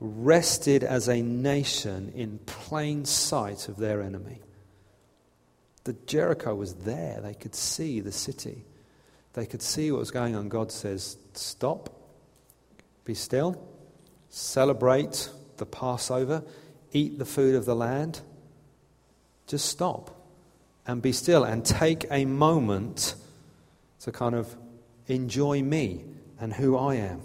rested 0.00 0.84
as 0.84 1.08
a 1.08 1.22
nation 1.22 2.12
in 2.14 2.38
plain 2.46 3.04
sight 3.04 3.68
of 3.68 3.76
their 3.76 4.00
enemy. 4.02 4.40
the 5.84 5.94
Jericho 6.06 6.54
was 6.54 6.74
there. 6.74 7.18
They 7.22 7.32
could 7.32 7.54
see 7.54 8.00
the 8.00 8.12
city. 8.12 8.64
They 9.32 9.46
could 9.46 9.62
see 9.62 9.90
what 9.90 10.00
was 10.00 10.10
going 10.10 10.36
on. 10.36 10.50
God 10.50 10.70
says, 10.70 11.16
Stop, 11.32 11.88
be 13.04 13.14
still, 13.14 13.58
celebrate 14.28 15.30
the 15.56 15.64
Passover, 15.64 16.42
eat 16.92 17.18
the 17.18 17.24
food 17.24 17.54
of 17.54 17.64
the 17.64 17.74
land. 17.74 18.20
Just 19.46 19.66
stop 19.66 20.14
and 20.86 21.00
be 21.00 21.12
still 21.12 21.44
and 21.44 21.64
take 21.64 22.04
a 22.10 22.26
moment 22.26 23.14
to 24.00 24.12
kind 24.12 24.34
of 24.34 24.54
enjoy 25.06 25.62
me 25.62 26.04
and 26.38 26.52
who 26.52 26.76
I 26.76 26.96
am. 26.96 27.22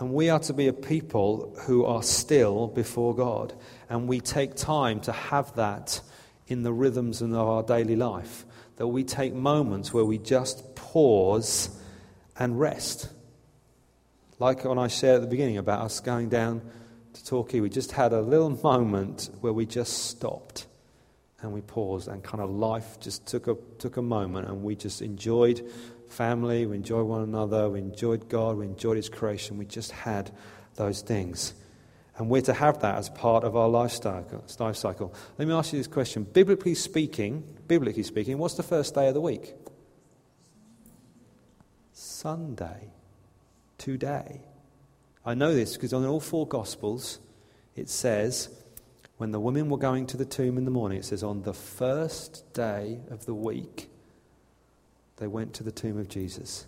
And 0.00 0.14
we 0.14 0.30
are 0.30 0.38
to 0.40 0.54
be 0.54 0.66
a 0.66 0.72
people 0.72 1.54
who 1.66 1.84
are 1.84 2.02
still 2.02 2.68
before 2.68 3.14
God. 3.14 3.52
And 3.90 4.08
we 4.08 4.20
take 4.20 4.54
time 4.54 5.00
to 5.02 5.12
have 5.12 5.54
that 5.56 6.00
in 6.46 6.62
the 6.62 6.72
rhythms 6.72 7.20
of 7.20 7.34
our 7.34 7.62
daily 7.62 7.96
life. 7.96 8.46
That 8.76 8.86
we 8.86 9.04
take 9.04 9.34
moments 9.34 9.92
where 9.92 10.06
we 10.06 10.16
just 10.16 10.74
pause 10.74 11.68
and 12.38 12.58
rest. 12.58 13.10
Like 14.38 14.64
when 14.64 14.78
I 14.78 14.88
shared 14.88 15.16
at 15.16 15.20
the 15.20 15.26
beginning 15.26 15.58
about 15.58 15.82
us 15.82 16.00
going 16.00 16.30
down 16.30 16.62
to 17.12 17.24
Torquay, 17.26 17.60
we 17.60 17.68
just 17.68 17.92
had 17.92 18.14
a 18.14 18.22
little 18.22 18.48
moment 18.64 19.28
where 19.42 19.52
we 19.52 19.66
just 19.66 20.06
stopped 20.06 20.66
and 21.42 21.52
we 21.52 21.60
paused 21.60 22.08
and 22.08 22.22
kind 22.22 22.42
of 22.42 22.48
life 22.48 22.98
just 23.00 23.26
took 23.26 23.48
a, 23.48 23.56
took 23.78 23.98
a 23.98 24.02
moment 24.02 24.48
and 24.48 24.62
we 24.62 24.76
just 24.76 25.02
enjoyed 25.02 25.62
family, 26.10 26.66
we 26.66 26.76
enjoyed 26.76 27.06
one 27.06 27.22
another, 27.22 27.68
we 27.68 27.78
enjoyed 27.78 28.28
God, 28.28 28.56
we 28.58 28.66
enjoyed 28.66 28.96
His 28.96 29.08
creation. 29.08 29.58
We 29.58 29.64
just 29.64 29.92
had 29.92 30.30
those 30.74 31.02
things. 31.02 31.54
And 32.16 32.28
we're 32.28 32.42
to 32.42 32.52
have 32.52 32.80
that 32.80 32.96
as 32.96 33.08
part 33.08 33.44
of 33.44 33.56
our 33.56 33.68
lifestyle, 33.68 34.26
life 34.58 34.76
cycle. 34.76 35.14
Let 35.38 35.48
me 35.48 35.54
ask 35.54 35.72
you 35.72 35.78
this 35.78 35.86
question. 35.86 36.24
Biblically 36.24 36.74
speaking, 36.74 37.44
biblically 37.66 38.02
speaking, 38.02 38.36
what's 38.38 38.54
the 38.54 38.62
first 38.62 38.94
day 38.94 39.08
of 39.08 39.14
the 39.14 39.20
week? 39.20 39.54
Sunday. 41.92 42.92
Today. 43.78 44.42
I 45.24 45.34
know 45.34 45.54
this 45.54 45.76
because 45.76 45.92
on 45.92 46.04
all 46.04 46.20
four 46.20 46.46
Gospels 46.46 47.20
it 47.76 47.88
says, 47.88 48.48
when 49.16 49.32
the 49.32 49.40
women 49.40 49.68
were 49.68 49.78
going 49.78 50.06
to 50.06 50.16
the 50.16 50.24
tomb 50.24 50.56
in 50.56 50.64
the 50.64 50.70
morning, 50.70 50.98
it 50.98 51.04
says, 51.04 51.22
on 51.22 51.42
the 51.42 51.52
first 51.52 52.52
day 52.54 53.00
of 53.10 53.26
the 53.26 53.34
week, 53.34 53.89
they 55.20 55.28
went 55.28 55.54
to 55.54 55.62
the 55.62 55.70
tomb 55.70 55.98
of 55.98 56.08
Jesus 56.08 56.66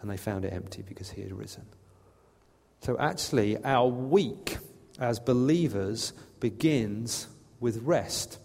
and 0.00 0.10
they 0.10 0.16
found 0.16 0.44
it 0.44 0.52
empty 0.52 0.82
because 0.82 1.10
he 1.10 1.22
had 1.22 1.32
risen. 1.32 1.64
So, 2.82 2.98
actually, 2.98 3.56
our 3.64 3.86
week 3.86 4.58
as 5.00 5.18
believers 5.18 6.12
begins 6.40 7.28
with 7.60 7.78
rest, 7.82 8.38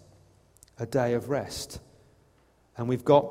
a 0.79 0.85
day 0.85 1.13
of 1.13 1.29
rest. 1.29 1.79
And 2.77 2.87
we've 2.87 3.03
got 3.03 3.25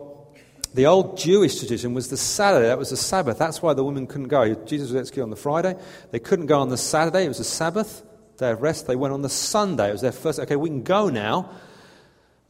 the 0.75 0.87
old 0.87 1.19
Jewish 1.19 1.59
tradition 1.59 1.95
was 1.95 2.09
the 2.09 2.17
Saturday, 2.17 2.67
that 2.67 2.79
was 2.79 2.91
the 2.91 2.97
Sabbath. 2.97 3.39
That's 3.39 3.63
why 3.63 3.75
the 3.75 3.85
women 3.85 4.07
couldn't 4.07 4.29
go. 4.29 4.55
Jesus 4.55 4.91
was 4.91 4.97
executed 4.97 5.25
on 5.25 5.31
the 5.31 5.37
Friday. 5.37 5.77
They 6.11 6.19
couldn't 6.19 6.47
go 6.47 6.61
on 6.61 6.69
the 6.69 6.77
Saturday, 6.77 7.25
it 7.25 7.29
was 7.29 7.41
a 7.41 7.45
Sabbath, 7.45 8.03
day 8.39 8.51
of 8.51 8.63
rest. 8.63 8.87
They 8.87 8.97
went 8.97 9.15
on 9.15 9.23
the 9.23 9.29
Sunday, 9.29 9.91
it 9.91 9.93
was 9.93 10.01
their 10.01 10.13
first, 10.13 10.41
okay, 10.41 10.57
we 10.57 10.69
can 10.69 10.83
go 10.83 11.09
now. 11.11 11.51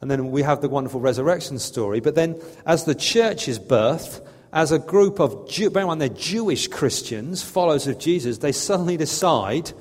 And 0.03 0.11
then 0.11 0.31
we 0.31 0.41
have 0.41 0.59
the 0.59 0.67
wonderful 0.67 0.99
resurrection 0.99 1.57
story. 1.59 2.01
But 2.01 2.13
then, 2.13 2.37
as 2.65 2.83
the 2.83 2.93
church 2.93 3.47
is 3.47 3.57
birthed, 3.57 4.19
as 4.51 4.73
a 4.73 4.77
group 4.77 5.21
of, 5.21 5.47
Jew, 5.47 5.69
bear 5.69 5.83
in 5.83 5.87
mind, 5.87 6.01
they're 6.01 6.09
Jewish 6.09 6.67
Christians, 6.67 7.41
followers 7.41 7.87
of 7.87 7.99
Jesus, 7.99 8.39
they 8.39 8.51
suddenly 8.51 8.97
decide 8.97 9.71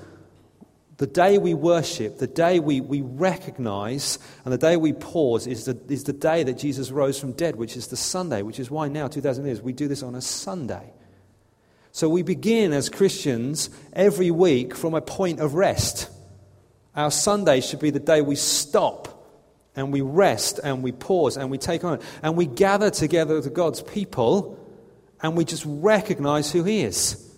the 0.99 1.09
day 1.09 1.39
we 1.39 1.55
worship, 1.55 2.19
the 2.19 2.29
day 2.29 2.61
we, 2.61 2.81
we 2.81 3.01
recognize, 3.01 4.21
and 4.45 4.55
the 4.55 4.59
day 4.59 4.77
we 4.77 4.93
pause 4.93 5.49
is 5.49 5.65
the, 5.65 5.77
is 5.89 6.05
the 6.05 6.13
day 6.13 6.45
that 6.45 6.57
Jesus 6.57 6.93
rose 6.93 7.19
from 7.19 7.33
dead, 7.33 7.57
which 7.57 7.77
is 7.77 7.89
the 7.89 7.97
Sunday, 7.97 8.43
which 8.43 8.61
is 8.61 8.71
why 8.71 8.87
now, 8.87 9.09
2,000 9.09 9.45
years, 9.45 9.61
we 9.61 9.73
do 9.73 9.89
this 9.89 10.05
on 10.05 10.15
a 10.15 10.21
Sunday. 10.21 10.93
So 11.91 12.09
we 12.09 12.23
begin 12.23 12.73
as 12.73 12.89
Christians 12.89 13.71
every 13.93 14.31
week 14.31 14.77
from 14.77 14.95
a 14.95 15.01
point 15.01 15.41
of 15.41 15.55
rest. 15.55 16.09
Our 16.95 17.11
Sunday 17.11 17.61
should 17.61 17.81
be 17.81 17.91
the 17.91 17.99
day 17.99 18.21
we 18.21 18.37
stop 18.37 19.12
and 19.75 19.93
we 19.93 20.01
rest 20.01 20.61
and 20.63 20.83
we 20.83 20.93
pause 20.93 21.37
and 21.37 21.51
we 21.51 21.59
take 21.59 21.85
on 21.85 22.01
and 22.23 22.37
we 22.37 22.47
gather 22.47 22.91
together 22.91 23.37
with 23.37 23.53
God's 23.55 23.83
people 23.83 24.59
and 25.23 25.37
we 25.37 25.45
just 25.45 25.65
recognize 25.67 26.51
who 26.53 26.65
He 26.65 26.83
is. 26.83 27.29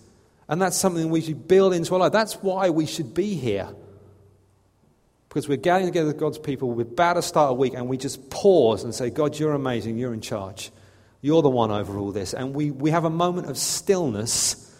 And 0.47 0.61
that's 0.61 0.77
something 0.77 1.09
we 1.09 1.21
should 1.21 1.47
build 1.47 1.73
into 1.73 1.93
our 1.93 1.99
life. 1.99 2.11
That's 2.11 2.35
why 2.35 2.69
we 2.69 2.85
should 2.85 3.13
be 3.13 3.35
here. 3.35 3.69
Because 5.29 5.49
we're 5.49 5.57
gathering 5.57 5.87
together 5.87 6.07
with 6.07 6.17
God's 6.17 6.37
people, 6.37 6.71
we're 6.71 6.83
about 6.83 7.13
to 7.13 7.21
start 7.21 7.51
a 7.51 7.53
week, 7.53 7.73
and 7.73 7.89
we 7.89 7.97
just 7.97 8.29
pause 8.29 8.83
and 8.83 8.95
say, 8.95 9.09
God, 9.09 9.37
you're 9.37 9.53
amazing, 9.53 9.97
you're 9.97 10.13
in 10.13 10.21
charge. 10.21 10.71
You're 11.21 11.41
the 11.41 11.49
one 11.49 11.71
over 11.71 11.97
all 11.97 12.11
this. 12.11 12.33
And 12.33 12.53
we, 12.53 12.71
we 12.71 12.91
have 12.91 13.03
a 13.03 13.09
moment 13.09 13.49
of 13.49 13.57
stillness 13.57 14.73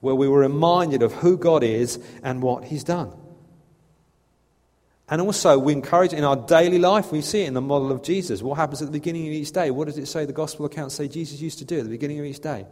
where 0.00 0.14
we 0.14 0.28
were 0.28 0.40
reminded 0.40 1.02
of 1.02 1.12
who 1.14 1.36
God 1.36 1.64
is 1.64 1.98
and 2.22 2.42
what 2.42 2.64
He's 2.64 2.84
done. 2.84 3.12
And 5.10 5.20
also, 5.20 5.58
we 5.58 5.72
encourage 5.72 6.12
in 6.12 6.22
our 6.22 6.36
daily 6.36 6.78
life, 6.78 7.10
we 7.10 7.20
see 7.20 7.42
it 7.42 7.48
in 7.48 7.54
the 7.54 7.60
model 7.60 7.90
of 7.90 8.00
Jesus. 8.00 8.42
What 8.42 8.56
happens 8.56 8.80
at 8.80 8.86
the 8.86 8.92
beginning 8.92 9.26
of 9.26 9.32
each 9.32 9.50
day? 9.50 9.72
What 9.72 9.86
does 9.86 9.98
it 9.98 10.06
say, 10.06 10.24
the 10.24 10.32
gospel 10.32 10.66
accounts 10.66 10.94
say 10.94 11.08
Jesus 11.08 11.40
used 11.40 11.58
to 11.58 11.64
do 11.64 11.78
at 11.78 11.84
the 11.84 11.90
beginning 11.90 12.20
of 12.20 12.24
each 12.24 12.38
day? 12.38 12.64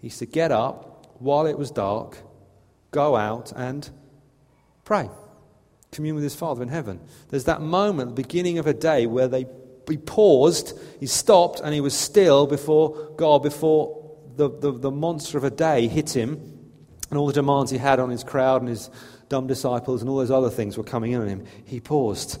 He 0.00 0.08
used 0.08 0.18
to 0.18 0.26
get 0.26 0.50
up 0.50 1.14
while 1.20 1.46
it 1.46 1.56
was 1.56 1.70
dark, 1.70 2.18
go 2.90 3.14
out 3.14 3.52
and 3.54 3.88
pray, 4.84 5.08
commune 5.92 6.16
with 6.16 6.24
his 6.24 6.34
Father 6.34 6.64
in 6.64 6.68
heaven. 6.68 6.98
There's 7.28 7.44
that 7.44 7.60
moment 7.60 8.16
the 8.16 8.22
beginning 8.22 8.58
of 8.58 8.66
a 8.66 8.74
day 8.74 9.06
where 9.06 9.28
they, 9.28 9.46
he 9.88 9.96
paused, 9.96 10.76
he 10.98 11.06
stopped, 11.06 11.60
and 11.60 11.72
he 11.72 11.80
was 11.80 11.94
still 11.94 12.48
before 12.48 13.12
God, 13.16 13.44
before 13.44 14.16
the, 14.34 14.50
the, 14.50 14.72
the 14.72 14.90
monster 14.90 15.38
of 15.38 15.44
a 15.44 15.50
day 15.50 15.86
hit 15.86 16.14
him, 16.14 16.53
and 17.14 17.20
all 17.20 17.28
the 17.28 17.32
demands 17.32 17.70
he 17.70 17.78
had 17.78 18.00
on 18.00 18.10
his 18.10 18.24
crowd 18.24 18.60
and 18.60 18.68
his 18.68 18.90
dumb 19.28 19.46
disciples 19.46 20.00
and 20.00 20.10
all 20.10 20.16
those 20.16 20.32
other 20.32 20.50
things 20.50 20.76
were 20.76 20.82
coming 20.82 21.12
in 21.12 21.20
on 21.20 21.28
him, 21.28 21.46
he 21.64 21.78
paused. 21.78 22.40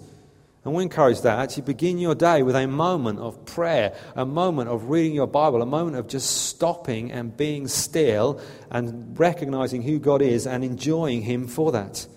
And 0.64 0.74
we 0.74 0.82
encourage 0.82 1.20
that. 1.20 1.38
Actually, 1.38 1.62
begin 1.62 1.98
your 1.98 2.16
day 2.16 2.42
with 2.42 2.56
a 2.56 2.66
moment 2.66 3.20
of 3.20 3.44
prayer, 3.44 3.94
a 4.16 4.26
moment 4.26 4.68
of 4.70 4.90
reading 4.90 5.14
your 5.14 5.28
Bible, 5.28 5.62
a 5.62 5.66
moment 5.66 5.96
of 5.96 6.08
just 6.08 6.48
stopping 6.48 7.12
and 7.12 7.36
being 7.36 7.68
still 7.68 8.40
and 8.68 9.16
recognizing 9.16 9.80
who 9.82 10.00
God 10.00 10.22
is 10.22 10.44
and 10.44 10.64
enjoying 10.64 11.22
Him 11.22 11.46
for 11.46 11.70
that. 11.70 12.08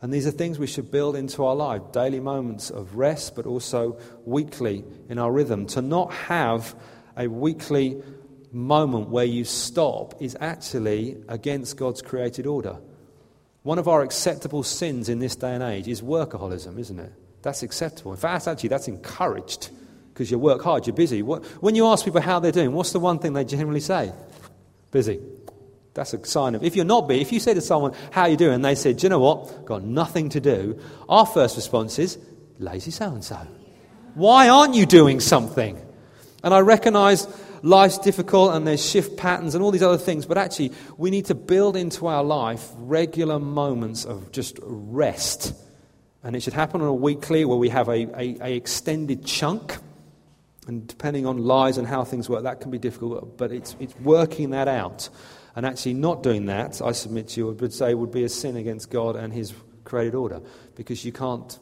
And 0.00 0.14
these 0.14 0.28
are 0.28 0.30
things 0.30 0.60
we 0.60 0.68
should 0.68 0.92
build 0.92 1.16
into 1.16 1.44
our 1.44 1.56
life 1.56 1.82
daily 1.90 2.20
moments 2.20 2.70
of 2.70 2.94
rest, 2.94 3.34
but 3.34 3.46
also 3.46 3.98
weekly 4.24 4.84
in 5.08 5.18
our 5.18 5.32
rhythm. 5.32 5.66
To 5.68 5.82
not 5.82 6.12
have 6.12 6.76
a 7.16 7.26
weekly 7.26 8.00
moment 8.52 9.08
where 9.08 9.24
you 9.24 9.44
stop 9.44 10.20
is 10.20 10.36
actually 10.40 11.16
against 11.28 11.76
God's 11.76 12.02
created 12.02 12.46
order. 12.46 12.76
One 13.62 13.78
of 13.78 13.88
our 13.88 14.02
acceptable 14.02 14.62
sins 14.62 15.08
in 15.08 15.18
this 15.18 15.36
day 15.36 15.54
and 15.54 15.62
age 15.62 15.88
is 15.88 16.02
workaholism, 16.02 16.78
isn't 16.78 16.98
it? 16.98 17.12
That's 17.42 17.62
acceptable. 17.62 18.12
In 18.12 18.18
fact, 18.18 18.46
actually, 18.46 18.68
that's 18.68 18.88
encouraged 18.88 19.70
because 20.12 20.30
you 20.30 20.38
work 20.38 20.62
hard, 20.62 20.86
you're 20.86 20.94
busy. 20.94 21.22
When 21.22 21.74
you 21.74 21.86
ask 21.86 22.04
people 22.04 22.20
how 22.20 22.38
they're 22.38 22.52
doing, 22.52 22.72
what's 22.72 22.92
the 22.92 23.00
one 23.00 23.18
thing 23.18 23.32
they 23.32 23.44
generally 23.44 23.80
say? 23.80 24.12
Busy. 24.90 25.20
That's 25.94 26.12
a 26.14 26.24
sign 26.26 26.54
of, 26.54 26.64
if 26.64 26.76
you're 26.76 26.84
not 26.84 27.08
busy, 27.08 27.20
if 27.20 27.32
you 27.32 27.40
say 27.40 27.54
to 27.54 27.60
someone, 27.60 27.94
how 28.10 28.22
are 28.22 28.28
you 28.28 28.36
doing? 28.36 28.54
And 28.54 28.64
they 28.64 28.74
say, 28.74 28.92
do 28.92 29.02
you 29.04 29.08
know 29.08 29.20
what? 29.20 29.64
Got 29.64 29.82
nothing 29.84 30.28
to 30.30 30.40
do. 30.40 30.78
Our 31.08 31.26
first 31.26 31.56
response 31.56 31.98
is, 31.98 32.18
lazy 32.58 32.90
so 32.90 33.12
and 33.12 33.24
so. 33.24 33.38
Why 34.14 34.48
aren't 34.48 34.74
you 34.74 34.86
doing 34.86 35.20
something? 35.20 35.80
And 36.44 36.52
I 36.52 36.60
recognize 36.60 37.26
life's 37.62 37.98
difficult 37.98 38.54
and 38.54 38.66
there's 38.66 38.84
shift 38.84 39.16
patterns 39.16 39.54
and 39.54 39.62
all 39.62 39.70
these 39.70 39.82
other 39.82 39.98
things, 39.98 40.26
but 40.26 40.36
actually, 40.36 40.72
we 40.96 41.10
need 41.10 41.26
to 41.26 41.34
build 41.34 41.76
into 41.76 42.06
our 42.06 42.22
life 42.22 42.68
regular 42.76 43.38
moments 43.38 44.04
of 44.04 44.32
just 44.32 44.58
rest. 44.62 45.54
And 46.22 46.36
it 46.36 46.42
should 46.42 46.52
happen 46.52 46.80
on 46.80 46.88
a 46.88 46.94
weekly 46.94 47.44
where 47.44 47.58
we 47.58 47.68
have 47.70 47.88
a, 47.88 48.06
a, 48.20 48.36
a 48.40 48.56
extended 48.56 49.24
chunk. 49.24 49.76
And 50.68 50.86
depending 50.86 51.26
on 51.26 51.38
lives 51.38 51.78
and 51.78 51.88
how 51.88 52.04
things 52.04 52.28
work, 52.28 52.44
that 52.44 52.60
can 52.60 52.70
be 52.70 52.78
difficult, 52.78 53.36
but 53.36 53.50
it's, 53.50 53.74
it's 53.80 53.96
working 53.96 54.50
that 54.50 54.68
out. 54.68 55.08
And 55.56 55.66
actually, 55.66 55.94
not 55.94 56.22
doing 56.22 56.46
that, 56.46 56.80
I 56.80 56.92
submit 56.92 57.28
to 57.30 57.40
you, 57.40 57.46
would 57.48 57.72
say 57.72 57.92
would 57.94 58.12
be 58.12 58.24
a 58.24 58.28
sin 58.28 58.56
against 58.56 58.90
God 58.90 59.16
and 59.16 59.32
His 59.32 59.52
created 59.84 60.14
order 60.14 60.40
because 60.76 61.04
you 61.04 61.12
can't 61.12 61.58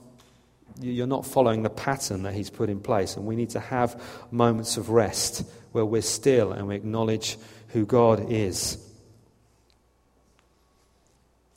you're 0.80 1.06
not 1.06 1.26
following 1.26 1.62
the 1.62 1.70
pattern 1.70 2.22
that 2.22 2.32
he's 2.32 2.48
put 2.48 2.70
in 2.70 2.80
place. 2.80 3.16
And 3.16 3.26
we 3.26 3.36
need 3.36 3.50
to 3.50 3.60
have 3.60 4.00
moments 4.30 4.76
of 4.76 4.90
rest 4.90 5.44
where 5.72 5.84
we're 5.84 6.02
still 6.02 6.52
and 6.52 6.68
we 6.68 6.76
acknowledge 6.76 7.36
who 7.68 7.86
God 7.86 8.30
is. 8.30 8.78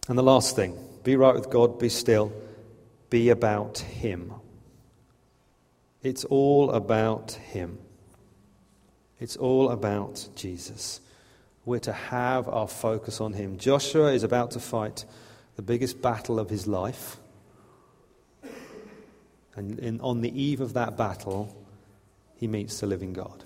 And 0.08 0.18
the 0.18 0.24
last 0.24 0.56
thing 0.56 0.78
be 1.04 1.16
right 1.16 1.36
with 1.36 1.50
God, 1.50 1.80
be 1.80 1.90
still, 1.90 2.32
be 3.10 3.30
about 3.30 3.80
Him. 3.80 4.34
It's 6.02 6.26
all 6.26 6.72
about 6.72 7.32
Him. 7.32 7.78
It's 9.20 9.38
all 9.38 9.70
about 9.70 10.28
Jesus. 10.36 11.00
We're 11.66 11.80
to 11.80 11.94
have 11.94 12.48
our 12.48 12.68
focus 12.68 13.22
on 13.22 13.34
Him. 13.34 13.58
Joshua 13.58 14.12
is 14.14 14.24
about 14.24 14.52
to 14.52 14.60
fight 14.60 15.06
the 15.56 15.62
biggest 15.62 16.02
battle 16.02 16.40
of 16.40 16.50
his 16.50 16.68
life. 16.68 17.18
And 19.56 19.78
in, 19.80 20.02
on 20.02 20.22
the 20.22 20.42
eve 20.42 20.62
of 20.62 20.74
that 20.74 20.98
battle, 20.98 21.56
he 22.36 22.48
meets 22.48 22.80
the 22.80 22.88
living 22.88 23.14
God. 23.14 23.44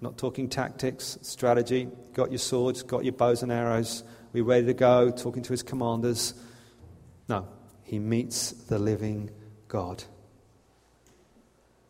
Not 0.00 0.16
talking 0.16 0.48
tactics, 0.48 1.18
strategy, 1.22 1.88
got 2.12 2.30
your 2.30 2.38
swords, 2.38 2.82
got 2.82 3.04
your 3.04 3.14
bows 3.14 3.42
and 3.42 3.50
arrows, 3.50 4.04
We're 4.32 4.44
ready 4.44 4.66
to 4.66 4.74
go, 4.74 5.10
talking 5.10 5.42
to 5.42 5.52
his 5.52 5.62
commanders. 5.62 6.34
No, 7.28 7.48
he 7.82 7.98
meets 7.98 8.52
the 8.52 8.78
living 8.78 9.30
God. 9.66 10.04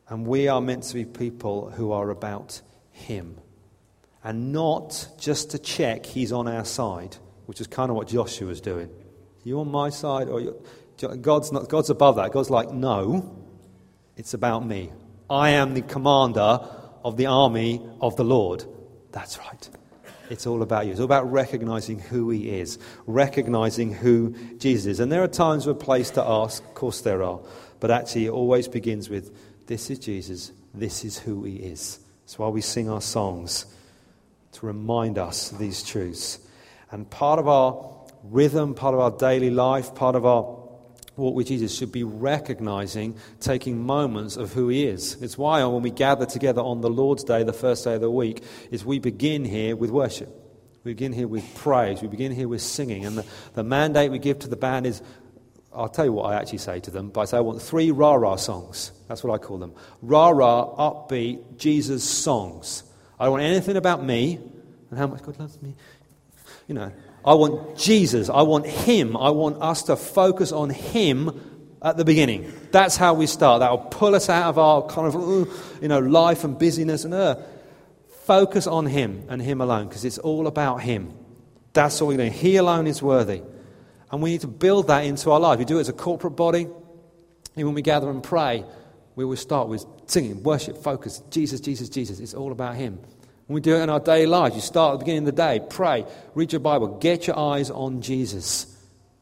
And 0.09 0.27
we 0.27 0.49
are 0.49 0.61
meant 0.61 0.85
to 0.85 0.95
be 0.95 1.05
people 1.05 1.71
who 1.71 1.93
are 1.93 2.11
about 2.11 2.63
him. 2.93 3.37
And 4.25 4.53
not 4.53 5.09
just 5.19 5.51
to 5.51 5.59
check 5.59 6.07
he's 6.07 6.33
on 6.33 6.49
our 6.49 6.65
side, 6.65 7.17
which 7.47 7.61
is 7.61 7.67
kind 7.67 7.91
of 7.91 7.97
what 7.97 8.09
Joshua 8.09 8.49
was 8.49 8.61
doing. 8.61 8.91
You 9.45 9.61
on 9.61 9.71
my 9.71 9.91
side? 9.91 10.29
Or 10.29 10.55
God's, 11.21 11.53
not, 11.53 11.69
God's 11.69 11.91
above 11.91 12.17
that. 12.17 12.33
God's 12.33 12.51
like, 12.51 12.71
no, 12.71 13.37
it's 14.17 14.35
about 14.35 14.67
me. 14.67 14.91
I 15.31 15.51
am 15.51 15.75
the 15.75 15.83
commander 15.83 16.61
of 17.09 17.17
the 17.17 17.27
army 17.27 17.85
of 18.01 18.17
the 18.17 18.25
Lord. 18.25 18.65
That's 19.13 19.39
right. 19.39 19.69
It's 20.31 20.47
all 20.47 20.63
about 20.63 20.85
you. 20.85 20.93
It's 20.93 21.01
all 21.01 21.07
about 21.07 21.31
recognizing 21.33 21.99
who 21.99 22.31
He 22.31 22.51
is, 22.61 22.79
recognizing 23.07 23.93
who 23.93 24.35
Jesus 24.59 24.87
is. 24.87 25.01
And 25.01 25.11
there 25.11 25.23
are 25.23 25.29
times 25.29 25.67
we're 25.67 25.73
to 25.73 26.23
ask, 26.23 26.63
of 26.63 26.75
course 26.75 27.01
there 27.01 27.23
are, 27.23 27.41
but 27.81 27.91
actually 27.91 28.27
it 28.27 28.31
always 28.31 28.69
begins 28.69 29.09
with, 29.09 29.35
This 29.67 29.91
is 29.91 29.99
Jesus, 29.99 30.53
this 30.75 31.05
is 31.05 31.19
who 31.19 31.45
He 31.45 31.57
is. 31.57 31.99
That's 32.21 32.39
why 32.39 32.49
we 32.49 32.61
sing 32.61 32.91
our 32.91 33.01
songs, 33.01 33.65
to 34.53 34.67
remind 34.67 35.17
us 35.19 35.51
these 35.51 35.83
truths. 35.83 36.39
And 36.91 37.09
part 37.09 37.39
of 37.39 37.49
our 37.49 37.91
rhythm, 38.25 38.75
part 38.75 38.95
of 38.95 39.01
our 39.01 39.11
daily 39.11 39.51
life, 39.51 39.95
part 39.95 40.15
of 40.15 40.27
our 40.27 40.58
walk 41.19 41.35
with 41.35 41.49
Jesus 41.49 41.77
should 41.77 41.93
be 41.93 42.05
recognizing, 42.05 43.17
taking 43.41 43.85
moments 43.85 44.37
of 44.37 44.53
who 44.53 44.69
He 44.69 44.87
is. 44.87 45.21
It's 45.23 45.37
why 45.37 45.65
when 45.65 45.83
we 45.83 45.91
gather 45.91 46.27
together 46.27 46.63
on 46.63 46.81
the 46.81 46.91
Lord's 46.91 47.25
Day, 47.25 47.43
the 47.43 47.53
first 47.53 47.85
day 47.85 47.95
of 47.95 48.01
the 48.01 48.11
week, 48.11 48.43
is 48.71 48.85
we 48.85 48.99
begin 48.99 49.45
here 49.45 49.77
with 49.77 49.91
worship. 49.91 50.29
We 50.85 50.93
begin 50.93 51.13
here 51.13 51.29
with 51.29 51.45
praise. 51.57 52.01
We 52.01 52.09
begin 52.09 52.33
here 52.33 52.49
with 52.49 52.63
singing. 52.63 53.05
And 53.05 53.19
the, 53.19 53.27
the 53.55 53.65
mandate 53.65 54.11
we 54.11 54.19
give 54.19 54.39
to 54.41 54.49
the 54.49 54.57
band 54.57 54.87
is 54.87 55.03
I'll 55.73 55.89
tell 55.89 56.05
you 56.05 56.13
what 56.13 56.33
I 56.33 56.37
actually 56.37 56.59
say 56.59 56.81
to 56.81 56.91
them, 56.91 57.11
but 57.11 57.21
I 57.21 57.25
say 57.27 57.37
I 57.37 57.41
want 57.41 57.61
three 57.61 57.91
rah 57.91 58.15
rah 58.15 58.37
songs. 58.37 58.93
That's 59.07 59.23
what 59.23 59.35
I 59.35 59.39
call 59.39 59.59
them. 59.59 59.75
Rah 60.03 60.31
rah, 60.31 60.75
upbeat, 60.77 61.59
Jesus 61.59 62.03
songs. 62.03 62.85
I 63.21 63.25
don't 63.25 63.33
want 63.33 63.45
anything 63.45 63.77
about 63.77 64.03
me 64.03 64.41
and 64.91 64.99
how 64.99 65.07
much 65.07 65.23
God 65.23 65.39
loves 65.39 65.61
me. 65.61 65.75
You 66.67 66.75
know, 66.75 66.93
I 67.29 67.35
want 67.35 67.77
Jesus. 67.77 68.31
I 68.31 68.41
want 68.41 68.65
Him. 68.67 69.15
I 69.15 69.29
want 69.29 69.61
us 69.61 69.83
to 69.85 69.97
focus 69.97 70.51
on 70.51 70.71
Him 70.71 71.39
at 71.83 71.99
the 71.99 72.05
beginning. 72.07 72.51
That's 72.71 72.97
how 72.97 73.13
we 73.13 73.27
start. 73.27 73.61
That 73.61 73.71
will 73.71 73.79
pull 73.79 74.15
us 74.15 74.31
out 74.31 74.49
of 74.49 74.57
our 74.59 74.87
kind 74.87 75.09
of, 75.09 75.15
uh, 75.15 75.53
you 75.83 75.89
know, 75.89 75.99
life 75.99 76.45
and 76.45 76.59
busyness 76.59 77.05
and 77.05 77.13
uh, 77.13 77.37
focus 78.25 78.67
on 78.67 78.87
Him 78.87 79.27
and 79.29 79.43
Him 79.43 79.61
alone 79.61 79.89
because 79.89 80.07
it's 80.07 80.17
all 80.17 80.47
about 80.47 80.79
Him. 80.79 81.13
That's 81.75 82.01
all 82.01 82.09
we're 82.09 82.17
doing. 82.17 82.33
He 82.33 82.57
alone 82.57 82.87
is 82.87 83.03
worthy. 83.03 83.43
And 84.11 84.23
we 84.23 84.31
need 84.31 84.41
to 84.41 84.47
build 84.47 84.87
that 84.87 85.05
into 85.05 85.31
our 85.31 85.39
life. 85.39 85.59
We 85.59 85.67
do 85.67 85.77
it 85.77 85.83
as 85.83 85.91
a 85.91 85.93
corporate 85.93 86.35
body. 86.35 86.61
Even 87.57 87.67
when 87.67 87.75
we 87.75 87.83
gather 87.83 88.09
and 88.09 88.23
pray, 88.23 88.65
we 89.17 89.25
always 89.25 89.41
start 89.41 89.69
with 89.69 89.85
singing, 90.07 90.43
worship, 90.43 90.79
focus. 90.79 91.23
Jesus, 91.29 91.61
Jesus, 91.61 91.91
Jesus. 91.91 92.21
It's 92.21 92.33
all 92.33 92.53
about 92.53 92.77
Him. 92.77 92.99
We 93.49 93.63
do 93.63 93.77
it 93.77 93.81
in 93.81 93.89
our 93.89 94.01
daily 94.01 94.27
lives, 94.27 94.55
you 94.55 94.61
start 94.61 94.93
at 94.93 94.99
the 94.99 95.05
beginning 95.05 95.27
of 95.27 95.35
the 95.35 95.43
day, 95.43 95.61
pray, 95.71 96.05
read 96.35 96.53
your 96.53 96.61
Bible, 96.61 96.99
get 96.99 97.27
your 97.27 97.39
eyes 97.39 97.71
on 97.71 98.03
Jesus. 98.03 98.75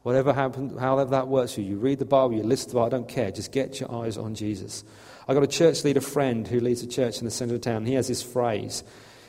Whatever 0.03 0.33
happens, 0.33 0.77
however 0.79 1.11
that 1.11 1.29
works 1.29 1.53
for 1.53 1.61
you. 1.61 1.71
You 1.71 1.77
read 1.77 1.99
the 1.99 2.05
Bible, 2.05 2.33
you 2.33 2.43
listen 2.43 2.69
to 2.69 2.73
the 2.73 2.79
Bible, 2.79 2.85
I 2.85 2.97
don't 2.97 3.07
care. 3.07 3.31
Just 3.31 3.53
get 3.53 3.79
your 3.79 3.89
eyes 3.91 4.17
on 4.17 4.35
Jesus. 4.35 4.83
I 5.29 5.33
got 5.33 5.43
a 5.43 5.47
church 5.47 5.83
leader 5.85 6.01
friend 6.01 6.45
who 6.45 6.59
leads 6.59 6.83
a 6.83 6.87
church 6.87 7.19
in 7.19 7.25
the 7.25 7.31
centre 7.31 7.55
of 7.55 7.61
town. 7.61 7.85
He 7.85 7.93
has 7.93 8.07
this 8.09 8.21
phrase 8.21 8.83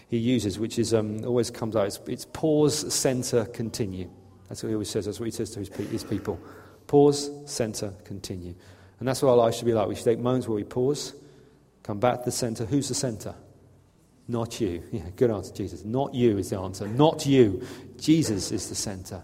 he 0.08 0.16
uses, 0.16 0.58
which 0.58 0.78
is 0.78 0.94
um, 0.94 1.24
always 1.24 1.50
comes 1.50 1.76
out. 1.76 1.86
It's, 1.86 2.00
it's 2.06 2.24
pause, 2.24 2.92
centre, 2.92 3.44
continue. 3.44 4.10
That's 4.48 4.62
what 4.62 4.70
he 4.70 4.74
always 4.74 4.90
says. 4.90 5.04
That's 5.04 5.20
what 5.20 5.26
he 5.26 5.32
says 5.32 5.50
to 5.50 5.60
his, 5.60 5.68
his 5.68 6.04
people. 6.04 6.40
Pause, 6.86 7.30
centre, 7.44 7.92
continue. 8.04 8.54
And 8.98 9.06
that's 9.06 9.22
what 9.22 9.30
our 9.30 9.36
life 9.36 9.54
should 9.54 9.66
be 9.66 9.74
like. 9.74 9.86
We 9.86 9.94
should 9.94 10.04
take 10.04 10.18
moments 10.18 10.48
where 10.48 10.56
we 10.56 10.64
pause, 10.64 11.14
come 11.82 12.00
back 12.00 12.20
to 12.20 12.24
the 12.24 12.32
centre. 12.32 12.64
Who's 12.64 12.88
the 12.88 12.94
centre? 12.94 13.34
Not 14.28 14.60
you. 14.60 14.82
Yeah, 14.92 15.04
good 15.16 15.30
answer, 15.30 15.54
Jesus. 15.54 15.84
Not 15.84 16.14
you 16.14 16.36
is 16.36 16.50
the 16.50 16.58
answer. 16.58 16.86
Not 16.86 17.24
you. 17.24 17.66
Jesus 17.98 18.52
is 18.52 18.68
the 18.68 18.74
center. 18.74 19.22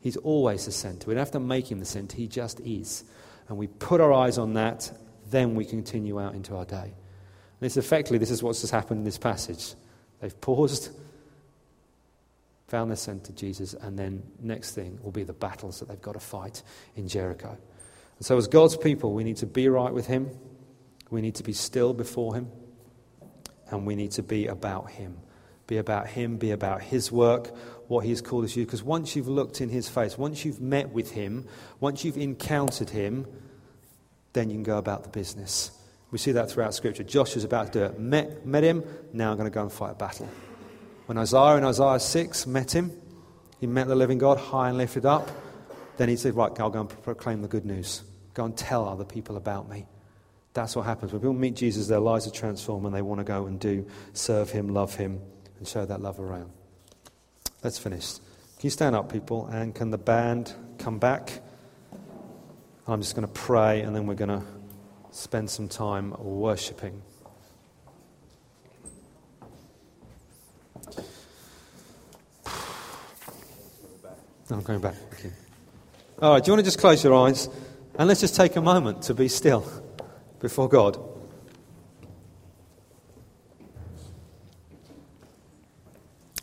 He's 0.00 0.16
always 0.16 0.64
the 0.64 0.72
center. 0.72 1.06
We 1.06 1.14
don't 1.14 1.20
have 1.20 1.32
to 1.32 1.40
make 1.40 1.70
him 1.70 1.80
the 1.80 1.84
center, 1.84 2.16
he 2.16 2.26
just 2.26 2.60
is. 2.60 3.04
And 3.48 3.58
we 3.58 3.66
put 3.66 4.00
our 4.00 4.12
eyes 4.12 4.38
on 4.38 4.54
that, 4.54 4.90
then 5.30 5.54
we 5.54 5.66
continue 5.66 6.18
out 6.18 6.34
into 6.34 6.56
our 6.56 6.64
day. 6.64 6.76
And 6.76 7.66
it's 7.66 7.76
effectively, 7.76 8.18
this 8.18 8.30
is 8.30 8.42
what's 8.42 8.62
just 8.62 8.72
happened 8.72 8.98
in 8.98 9.04
this 9.04 9.18
passage. 9.18 9.74
They've 10.20 10.40
paused, 10.40 10.90
found 12.68 12.90
their 12.90 12.96
center, 12.96 13.32
Jesus, 13.32 13.74
and 13.74 13.98
then 13.98 14.22
next 14.40 14.74
thing 14.74 14.98
will 15.02 15.10
be 15.10 15.24
the 15.24 15.32
battles 15.32 15.80
that 15.80 15.88
they've 15.88 16.00
got 16.00 16.12
to 16.12 16.20
fight 16.20 16.62
in 16.96 17.06
Jericho. 17.06 17.50
And 17.50 18.26
so, 18.26 18.36
as 18.36 18.46
God's 18.46 18.76
people, 18.76 19.12
we 19.12 19.24
need 19.24 19.38
to 19.38 19.46
be 19.46 19.68
right 19.68 19.92
with 19.92 20.06
Him. 20.06 20.30
We 21.10 21.20
need 21.20 21.34
to 21.36 21.42
be 21.42 21.52
still 21.52 21.92
before 21.92 22.34
Him 22.34 22.50
and 23.70 23.86
we 23.86 23.94
need 23.94 24.12
to 24.12 24.22
be 24.22 24.46
about 24.46 24.90
Him. 24.90 25.18
Be 25.66 25.76
about 25.76 26.06
Him, 26.06 26.36
be 26.36 26.50
about 26.50 26.82
His 26.82 27.12
work, 27.12 27.54
what 27.88 28.04
He's 28.04 28.20
called 28.20 28.44
us 28.44 28.54
to. 28.54 28.64
Because 28.64 28.82
once 28.82 29.14
you've 29.14 29.28
looked 29.28 29.60
in 29.60 29.68
His 29.68 29.88
face, 29.88 30.16
once 30.16 30.44
you've 30.44 30.60
met 30.60 30.90
with 30.90 31.10
Him, 31.10 31.46
once 31.80 32.04
you've 32.04 32.16
encountered 32.16 32.90
Him, 32.90 33.26
then 34.32 34.50
you 34.50 34.56
can 34.56 34.62
go 34.62 34.78
about 34.78 35.02
the 35.02 35.08
business. 35.08 35.70
We 36.10 36.18
see 36.18 36.32
that 36.32 36.50
throughout 36.50 36.74
Scripture. 36.74 37.04
Joshua's 37.04 37.44
about 37.44 37.72
to 37.72 37.78
do 37.78 37.84
it. 37.84 37.98
Met, 37.98 38.46
met 38.46 38.64
him, 38.64 38.82
now 39.12 39.30
I'm 39.30 39.36
going 39.36 39.50
to 39.50 39.54
go 39.54 39.62
and 39.62 39.72
fight 39.72 39.92
a 39.92 39.94
battle. 39.94 40.28
When 41.06 41.18
Isaiah 41.18 41.56
in 41.56 41.64
Isaiah 41.64 42.00
6 42.00 42.46
met 42.46 42.74
him, 42.74 42.92
he 43.60 43.66
met 43.66 43.88
the 43.88 43.94
living 43.94 44.18
God 44.18 44.38
high 44.38 44.68
and 44.68 44.78
lifted 44.78 45.04
up. 45.04 45.28
Then 45.96 46.08
he 46.08 46.16
said, 46.16 46.34
Right, 46.34 46.52
I'll 46.60 46.70
go 46.70 46.80
and 46.80 47.02
proclaim 47.02 47.42
the 47.42 47.48
good 47.48 47.64
news. 47.64 48.02
Go 48.34 48.44
and 48.44 48.56
tell 48.56 48.88
other 48.88 49.04
people 49.04 49.36
about 49.36 49.68
me. 49.68 49.86
That's 50.54 50.74
what 50.74 50.86
happens. 50.86 51.12
When 51.12 51.20
people 51.20 51.34
meet 51.34 51.54
Jesus, 51.54 51.88
their 51.88 52.00
lives 52.00 52.26
are 52.26 52.32
transformed 52.32 52.86
and 52.86 52.94
they 52.94 53.02
want 53.02 53.20
to 53.20 53.24
go 53.24 53.46
and 53.46 53.60
do, 53.60 53.86
serve 54.12 54.50
Him, 54.50 54.68
love 54.68 54.94
Him, 54.94 55.20
and 55.58 55.68
show 55.68 55.84
that 55.84 56.00
love 56.00 56.18
around. 56.18 56.50
Let's 57.62 57.78
finish. 57.78 58.14
Can 58.14 58.66
you 58.66 58.70
stand 58.70 58.96
up, 58.96 59.12
people? 59.12 59.46
And 59.46 59.74
can 59.74 59.90
the 59.90 59.98
band 59.98 60.52
come 60.78 60.98
back? 60.98 61.42
I'm 62.86 63.00
just 63.00 63.14
going 63.14 63.26
to 63.26 63.32
pray 63.32 63.82
and 63.82 63.94
then 63.94 64.06
we're 64.06 64.14
going 64.14 64.30
to 64.30 64.42
spend 65.10 65.50
some 65.50 65.68
time 65.68 66.14
worshipping. 66.18 67.02
I'm 74.50 74.62
going 74.62 74.80
back. 74.80 74.94
Okay. 75.12 75.30
All 76.22 76.32
right, 76.32 76.42
do 76.42 76.48
you 76.48 76.52
want 76.54 76.60
to 76.60 76.64
just 76.64 76.78
close 76.78 77.04
your 77.04 77.14
eyes 77.14 77.48
and 77.98 78.08
let's 78.08 78.20
just 78.20 78.34
take 78.34 78.56
a 78.56 78.62
moment 78.62 79.02
to 79.02 79.14
be 79.14 79.28
still 79.28 79.66
before 80.40 80.68
God. 80.68 80.98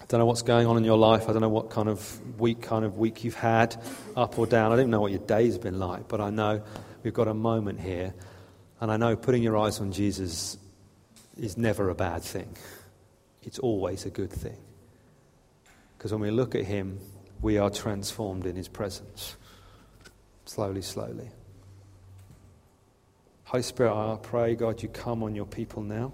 I 0.02 0.06
don't 0.08 0.20
know 0.20 0.26
what's 0.28 0.43
going 0.43 0.68
on 0.68 0.78
in 0.78 0.84
your 0.84 0.98
life. 1.00 1.28
I 1.28 1.34
don't 1.34 1.41
know 1.41 1.50
what 1.50 1.72
kind 1.72 1.89
of 1.89 2.39
week 2.39 2.62
kind 2.62 2.86
of 2.86 2.98
week 2.98 3.24
you've 3.24 3.34
had, 3.34 3.76
up 4.16 4.38
or 4.38 4.46
down. 4.46 4.72
I 4.72 4.76
don't 4.76 4.91
know 4.91 5.02
what 5.02 5.12
your 5.12 5.22
day's 5.22 5.58
been 5.58 5.80
like, 5.80 6.08
but 6.08 6.22
I 6.22 6.30
know 6.30 6.62
we've 7.02 7.14
got 7.14 7.28
a 7.28 7.34
moment 7.34 7.82
here, 7.82 8.14
and 8.80 8.91
I 8.91 8.98
know 8.98 9.16
putting 9.16 9.41
your 9.41 9.58
eyes 9.58 9.80
on 9.80 9.91
Jesus 9.91 10.58
is 11.38 11.58
never 11.58 11.89
a 11.89 11.96
bad 11.96 12.22
thing. 12.22 12.56
It's 13.41 13.58
always 13.58 14.06
a 14.06 14.12
good 14.12 14.32
thing. 14.32 14.58
Because 15.98 16.12
when 16.12 16.22
we 16.22 16.30
look 16.30 16.54
at 16.54 16.66
him, 16.66 17.00
we 17.41 17.58
are 17.58 17.72
transformed 17.72 18.46
in 18.46 18.56
his 18.56 18.68
presence. 18.68 19.36
Slowly, 20.46 20.84
slowly. 20.84 21.30
Holy 23.46 23.64
Spirit, 23.64 23.93
I 23.93 24.18
pray, 24.22 24.56
God, 24.56 24.82
you 24.82 24.89
come 24.89 25.22
on 25.24 25.36
your 25.36 25.46
people 25.46 25.84
now. 25.84 26.12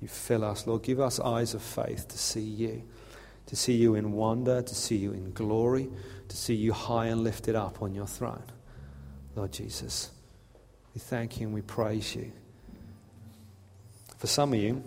You 0.00 0.08
fill 0.08 0.44
us, 0.44 0.66
Lord. 0.66 0.82
Give 0.82 1.00
us 1.00 1.20
eyes 1.20 1.52
of 1.52 1.62
faith 1.62 2.08
to 2.08 2.16
see 2.16 2.40
you, 2.40 2.82
to 3.46 3.56
see 3.56 3.74
you 3.74 3.96
in 3.96 4.12
wonder, 4.12 4.62
to 4.62 4.74
see 4.74 4.96
you 4.96 5.12
in 5.12 5.32
glory, 5.32 5.90
to 6.28 6.36
see 6.36 6.54
you 6.54 6.72
high 6.72 7.06
and 7.06 7.22
lifted 7.22 7.56
up 7.56 7.82
on 7.82 7.94
your 7.94 8.06
throne. 8.06 8.44
Lord 9.34 9.52
Jesus, 9.52 10.10
we 10.94 11.00
thank 11.00 11.40
you 11.40 11.46
and 11.46 11.54
we 11.54 11.60
praise 11.60 12.14
you. 12.14 12.32
For 14.16 14.28
some 14.28 14.52
of 14.52 14.60
you, 14.60 14.82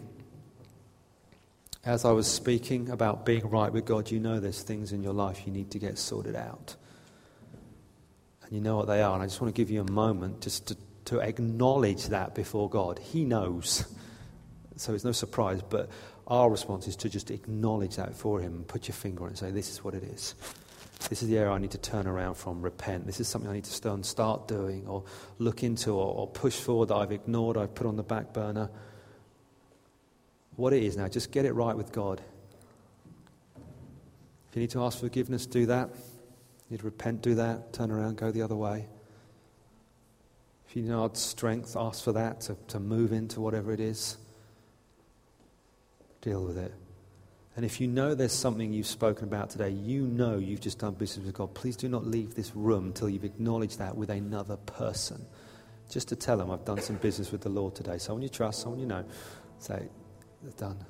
as 1.86 2.06
I 2.06 2.12
was 2.12 2.28
speaking 2.28 2.90
about 2.90 3.26
being 3.26 3.50
right 3.50 3.72
with 3.72 3.86
God, 3.86 4.10
you 4.10 4.20
know 4.20 4.40
there's 4.40 4.64
things 4.64 4.94
in 4.94 5.04
your 5.04 5.14
life 5.14 5.46
you 5.46 5.52
need 5.52 5.70
to 5.72 5.80
get 5.80 5.98
sorted 5.98 6.36
out. 6.36 6.78
And 8.44 8.54
you 8.54 8.62
know 8.62 8.78
what 8.78 8.88
they 8.88 9.02
are. 9.02 9.14
And 9.14 9.22
I 9.22 9.26
just 9.26 9.42
want 9.42 9.54
to 9.54 9.62
give 9.62 9.70
you 9.70 9.82
a 9.82 9.92
moment 9.92 10.42
just 10.42 10.68
to 10.68 10.78
to 11.06 11.20
acknowledge 11.20 12.08
that 12.08 12.36
before 12.36 12.70
God. 12.70 13.00
He 13.00 13.26
knows. 13.26 13.86
So 14.76 14.94
it's 14.94 15.04
no 15.04 15.12
surprise, 15.12 15.62
but 15.62 15.90
our 16.28 16.50
response 16.50 16.88
is 16.88 16.96
to 16.98 17.10
just 17.10 17.30
acknowledge 17.32 17.98
that 17.98 18.16
for 18.16 18.40
Him 18.40 18.54
and 18.54 18.68
put 18.68 18.88
your 18.88 18.96
finger 18.96 19.22
on 19.22 19.28
it 19.28 19.30
and 19.32 19.38
say, 19.38 19.52
This 19.52 19.70
is 19.70 19.84
what 19.84 19.94
it 19.94 20.04
is. 20.04 20.36
this 21.10 21.22
is 21.22 21.30
the 21.30 21.38
area 21.38 21.52
I 21.52 21.60
need 21.60 21.72
to 21.72 21.78
turn 21.78 22.08
around 22.08 22.36
from, 22.36 22.62
repent. 22.62 23.06
This 23.06 23.20
is 23.20 23.28
something 23.28 23.50
I 23.50 23.54
need 23.54 23.66
to 23.66 24.04
start 24.04 24.48
doing 24.48 24.88
or 24.88 25.04
look 25.38 25.64
into 25.64 25.92
or, 25.92 26.16
or 26.16 26.28
push 26.28 26.56
forward 26.56 26.88
that 26.88 26.96
I've 26.96 27.12
ignored, 27.12 27.58
I've 27.58 27.76
put 27.76 27.86
on 27.86 27.98
the 27.98 28.04
back 28.04 28.34
burner. 28.34 28.70
What 30.56 30.74
it 30.74 30.84
is 30.84 30.98
now, 30.98 31.08
just 31.08 31.32
get 31.32 31.46
it 31.46 31.54
right 31.54 31.76
with 31.76 31.92
God. 31.92 32.22
If 34.50 34.56
you 34.56 34.62
need 34.62 34.70
to 34.72 34.84
ask 34.84 35.00
forgiveness, 35.00 35.48
do 35.48 35.66
that. 35.66 35.90
You 35.90 36.72
need 36.72 36.80
to 36.80 36.86
repent, 36.86 37.22
do 37.24 37.36
that. 37.36 37.74
Turn 37.74 37.90
around, 37.92 38.18
go 38.18 38.32
the 38.32 38.44
other 38.44 38.56
way. 38.56 38.88
If 40.74 40.78
you 40.78 40.84
need 40.86 41.18
strength, 41.18 41.76
ask 41.78 42.04
for 42.04 42.14
that 42.14 42.42
to, 42.42 42.58
to 42.70 42.80
move 42.80 43.14
into 43.14 43.40
whatever 43.40 43.72
it 43.72 43.80
is. 43.80 44.18
Deal 46.22 46.44
with 46.44 46.58
it. 46.58 46.74
And 47.56 47.64
if 47.64 47.80
you 47.80 47.86
know 47.86 48.16
there's 48.16 48.34
something 48.34 48.74
you've 48.74 48.88
spoken 48.88 49.26
about 49.26 49.52
today, 49.52 49.70
you 49.70 50.02
know 50.02 50.40
you've 50.40 50.62
just 50.62 50.80
done 50.80 50.96
business 50.96 51.28
with 51.28 51.36
God, 51.36 51.54
please 51.54 51.76
do 51.76 51.88
not 51.88 52.08
leave 52.08 52.34
this 52.34 52.56
room 52.56 52.86
until 52.86 53.08
you've 53.08 53.24
acknowledged 53.24 53.78
that 53.78 53.96
with 53.96 54.10
another 54.10 54.58
person. 54.58 55.24
Just 55.92 56.08
to 56.08 56.16
tell 56.16 56.38
them, 56.38 56.50
I've 56.50 56.66
done 56.66 56.82
some 56.82 56.96
business 56.96 57.32
with 57.32 57.42
the 57.42 57.50
Lord 57.50 57.76
today. 57.76 58.00
Someone 58.00 58.24
you 58.24 58.30
trust, 58.30 58.62
someone 58.62 58.80
you 58.80 58.88
know. 58.88 59.06
Say, 59.60 59.90
they're 60.42 60.54
done. 60.58 60.84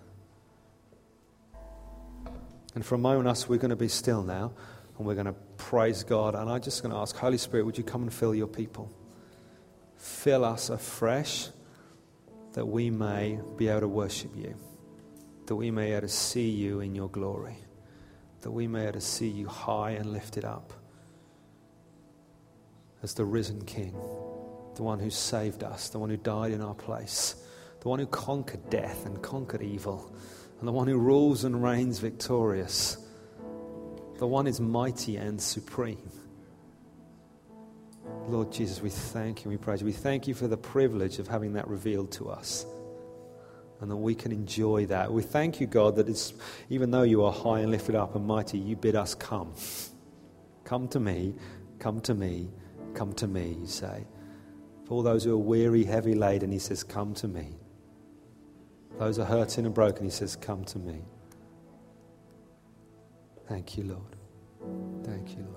And 2.73 2.86
for 2.86 2.95
a 2.95 2.99
moment, 2.99 3.27
us, 3.27 3.49
we're 3.49 3.57
going 3.57 3.71
to 3.71 3.75
be 3.75 3.89
still 3.89 4.23
now, 4.23 4.53
and 4.97 5.05
we're 5.05 5.15
going 5.15 5.25
to 5.25 5.36
praise 5.57 6.05
God. 6.05 6.36
And 6.36 6.49
I'm 6.49 6.61
just 6.61 6.81
going 6.81 6.93
to 6.93 6.99
ask, 6.99 7.17
Holy 7.17 7.38
Spirit, 7.38 7.65
would 7.65 7.77
you 7.77 7.84
come 7.84 8.03
and 8.03 8.13
fill 8.13 8.34
your 8.34 8.47
people? 8.47 8.89
Fill 10.03 10.45
us 10.45 10.69
afresh 10.69 11.49
that 12.53 12.65
we 12.65 12.89
may 12.89 13.39
be 13.57 13.67
able 13.67 13.81
to 13.81 13.87
worship 13.87 14.31
you 14.35 14.55
that 15.45 15.55
we 15.55 15.71
may 15.71 15.87
be 15.87 15.91
able 15.91 16.01
to 16.01 16.07
see 16.07 16.49
you 16.49 16.79
in 16.79 16.95
your 16.95 17.09
glory, 17.09 17.57
that 18.41 18.51
we 18.51 18.67
may 18.67 18.79
be 18.79 18.83
able 18.83 18.93
to 18.93 19.01
see 19.01 19.27
you 19.27 19.47
high 19.47 19.91
and 19.91 20.11
lifted 20.11 20.45
up 20.45 20.73
as 23.01 23.13
the 23.13 23.25
risen 23.25 23.63
King, 23.65 23.93
the 24.75 24.83
one 24.83 24.99
who 24.99 25.09
saved 25.09 25.63
us, 25.63 25.89
the 25.89 25.99
one 25.99 26.09
who 26.09 26.17
died 26.17 26.51
in 26.51 26.61
our 26.61 26.73
place, 26.73 27.35
the 27.81 27.89
one 27.89 27.99
who 27.99 28.07
conquered 28.07 28.69
death 28.69 29.05
and 29.05 29.21
conquered 29.21 29.61
evil, 29.61 30.15
and 30.59 30.67
the 30.67 30.71
one 30.71 30.87
who 30.87 30.97
rules 30.97 31.43
and 31.43 31.61
reigns 31.61 31.99
victorious. 31.99 32.97
The 34.19 34.27
one 34.27 34.47
is 34.47 34.61
mighty 34.61 35.17
and 35.17 35.41
supreme. 35.41 36.09
Lord 38.28 38.51
Jesus, 38.51 38.82
we 38.82 38.89
thank 38.89 39.43
you, 39.43 39.51
we 39.51 39.57
praise 39.57 39.82
you. 39.82 39.86
We 39.86 39.91
thank 39.91 40.28
you 40.28 40.34
for 40.34 40.47
the 40.47 40.57
privilege 40.57 41.19
of 41.19 41.28
having 41.28 41.53
that 41.53 41.67
revealed 41.67 42.11
to 42.13 42.30
us 42.30 42.65
and 43.82 43.91
that 43.91 43.97
we 43.97 44.15
can 44.15 44.32
enjoy 44.32 44.86
that. 44.86 45.11
We 45.11 45.24
thank 45.24 45.59
you, 45.59 45.67
God, 45.67 45.97
that 45.97 46.07
it's, 46.07 46.34
even 46.69 46.89
though 46.89 47.03
you 47.03 47.24
are 47.26 47.34
high 47.34 47.59
and 47.59 47.69
lifted 47.69 47.95
up 47.95 48.15
and 48.15 48.26
mighty, 48.26 48.57
you 48.57 48.78
bid 48.78 48.95
us 48.95 49.13
come. 49.13 49.53
Come 50.63 50.88
to 50.88 51.01
me, 51.01 51.36
come 51.80 51.99
to 52.01 52.13
me, 52.13 52.49
come 52.93 53.11
to 53.13 53.28
me, 53.28 53.57
you 53.59 53.67
say. 53.67 54.05
For 54.86 54.93
all 54.93 55.03
those 55.03 55.26
who 55.26 55.34
are 55.34 55.38
weary, 55.38 55.84
heavy 55.84 56.15
laden, 56.15 56.51
he 56.51 56.59
says, 56.59 56.82
Come 56.84 57.13
to 57.15 57.28
me. 57.28 57.57
Those 58.99 59.19
are 59.19 59.26
hurting 59.26 59.65
and 59.65 59.74
broken, 59.74 60.05
he 60.05 60.11
says, 60.11 60.38
Come 60.38 60.63
to 60.65 60.80
me. 60.80 61.01
Thank 63.49 63.78
you, 63.78 63.84
Lord. 63.84 64.15
Thank 65.05 65.32
you, 65.32 65.45
Lord. 65.49 65.53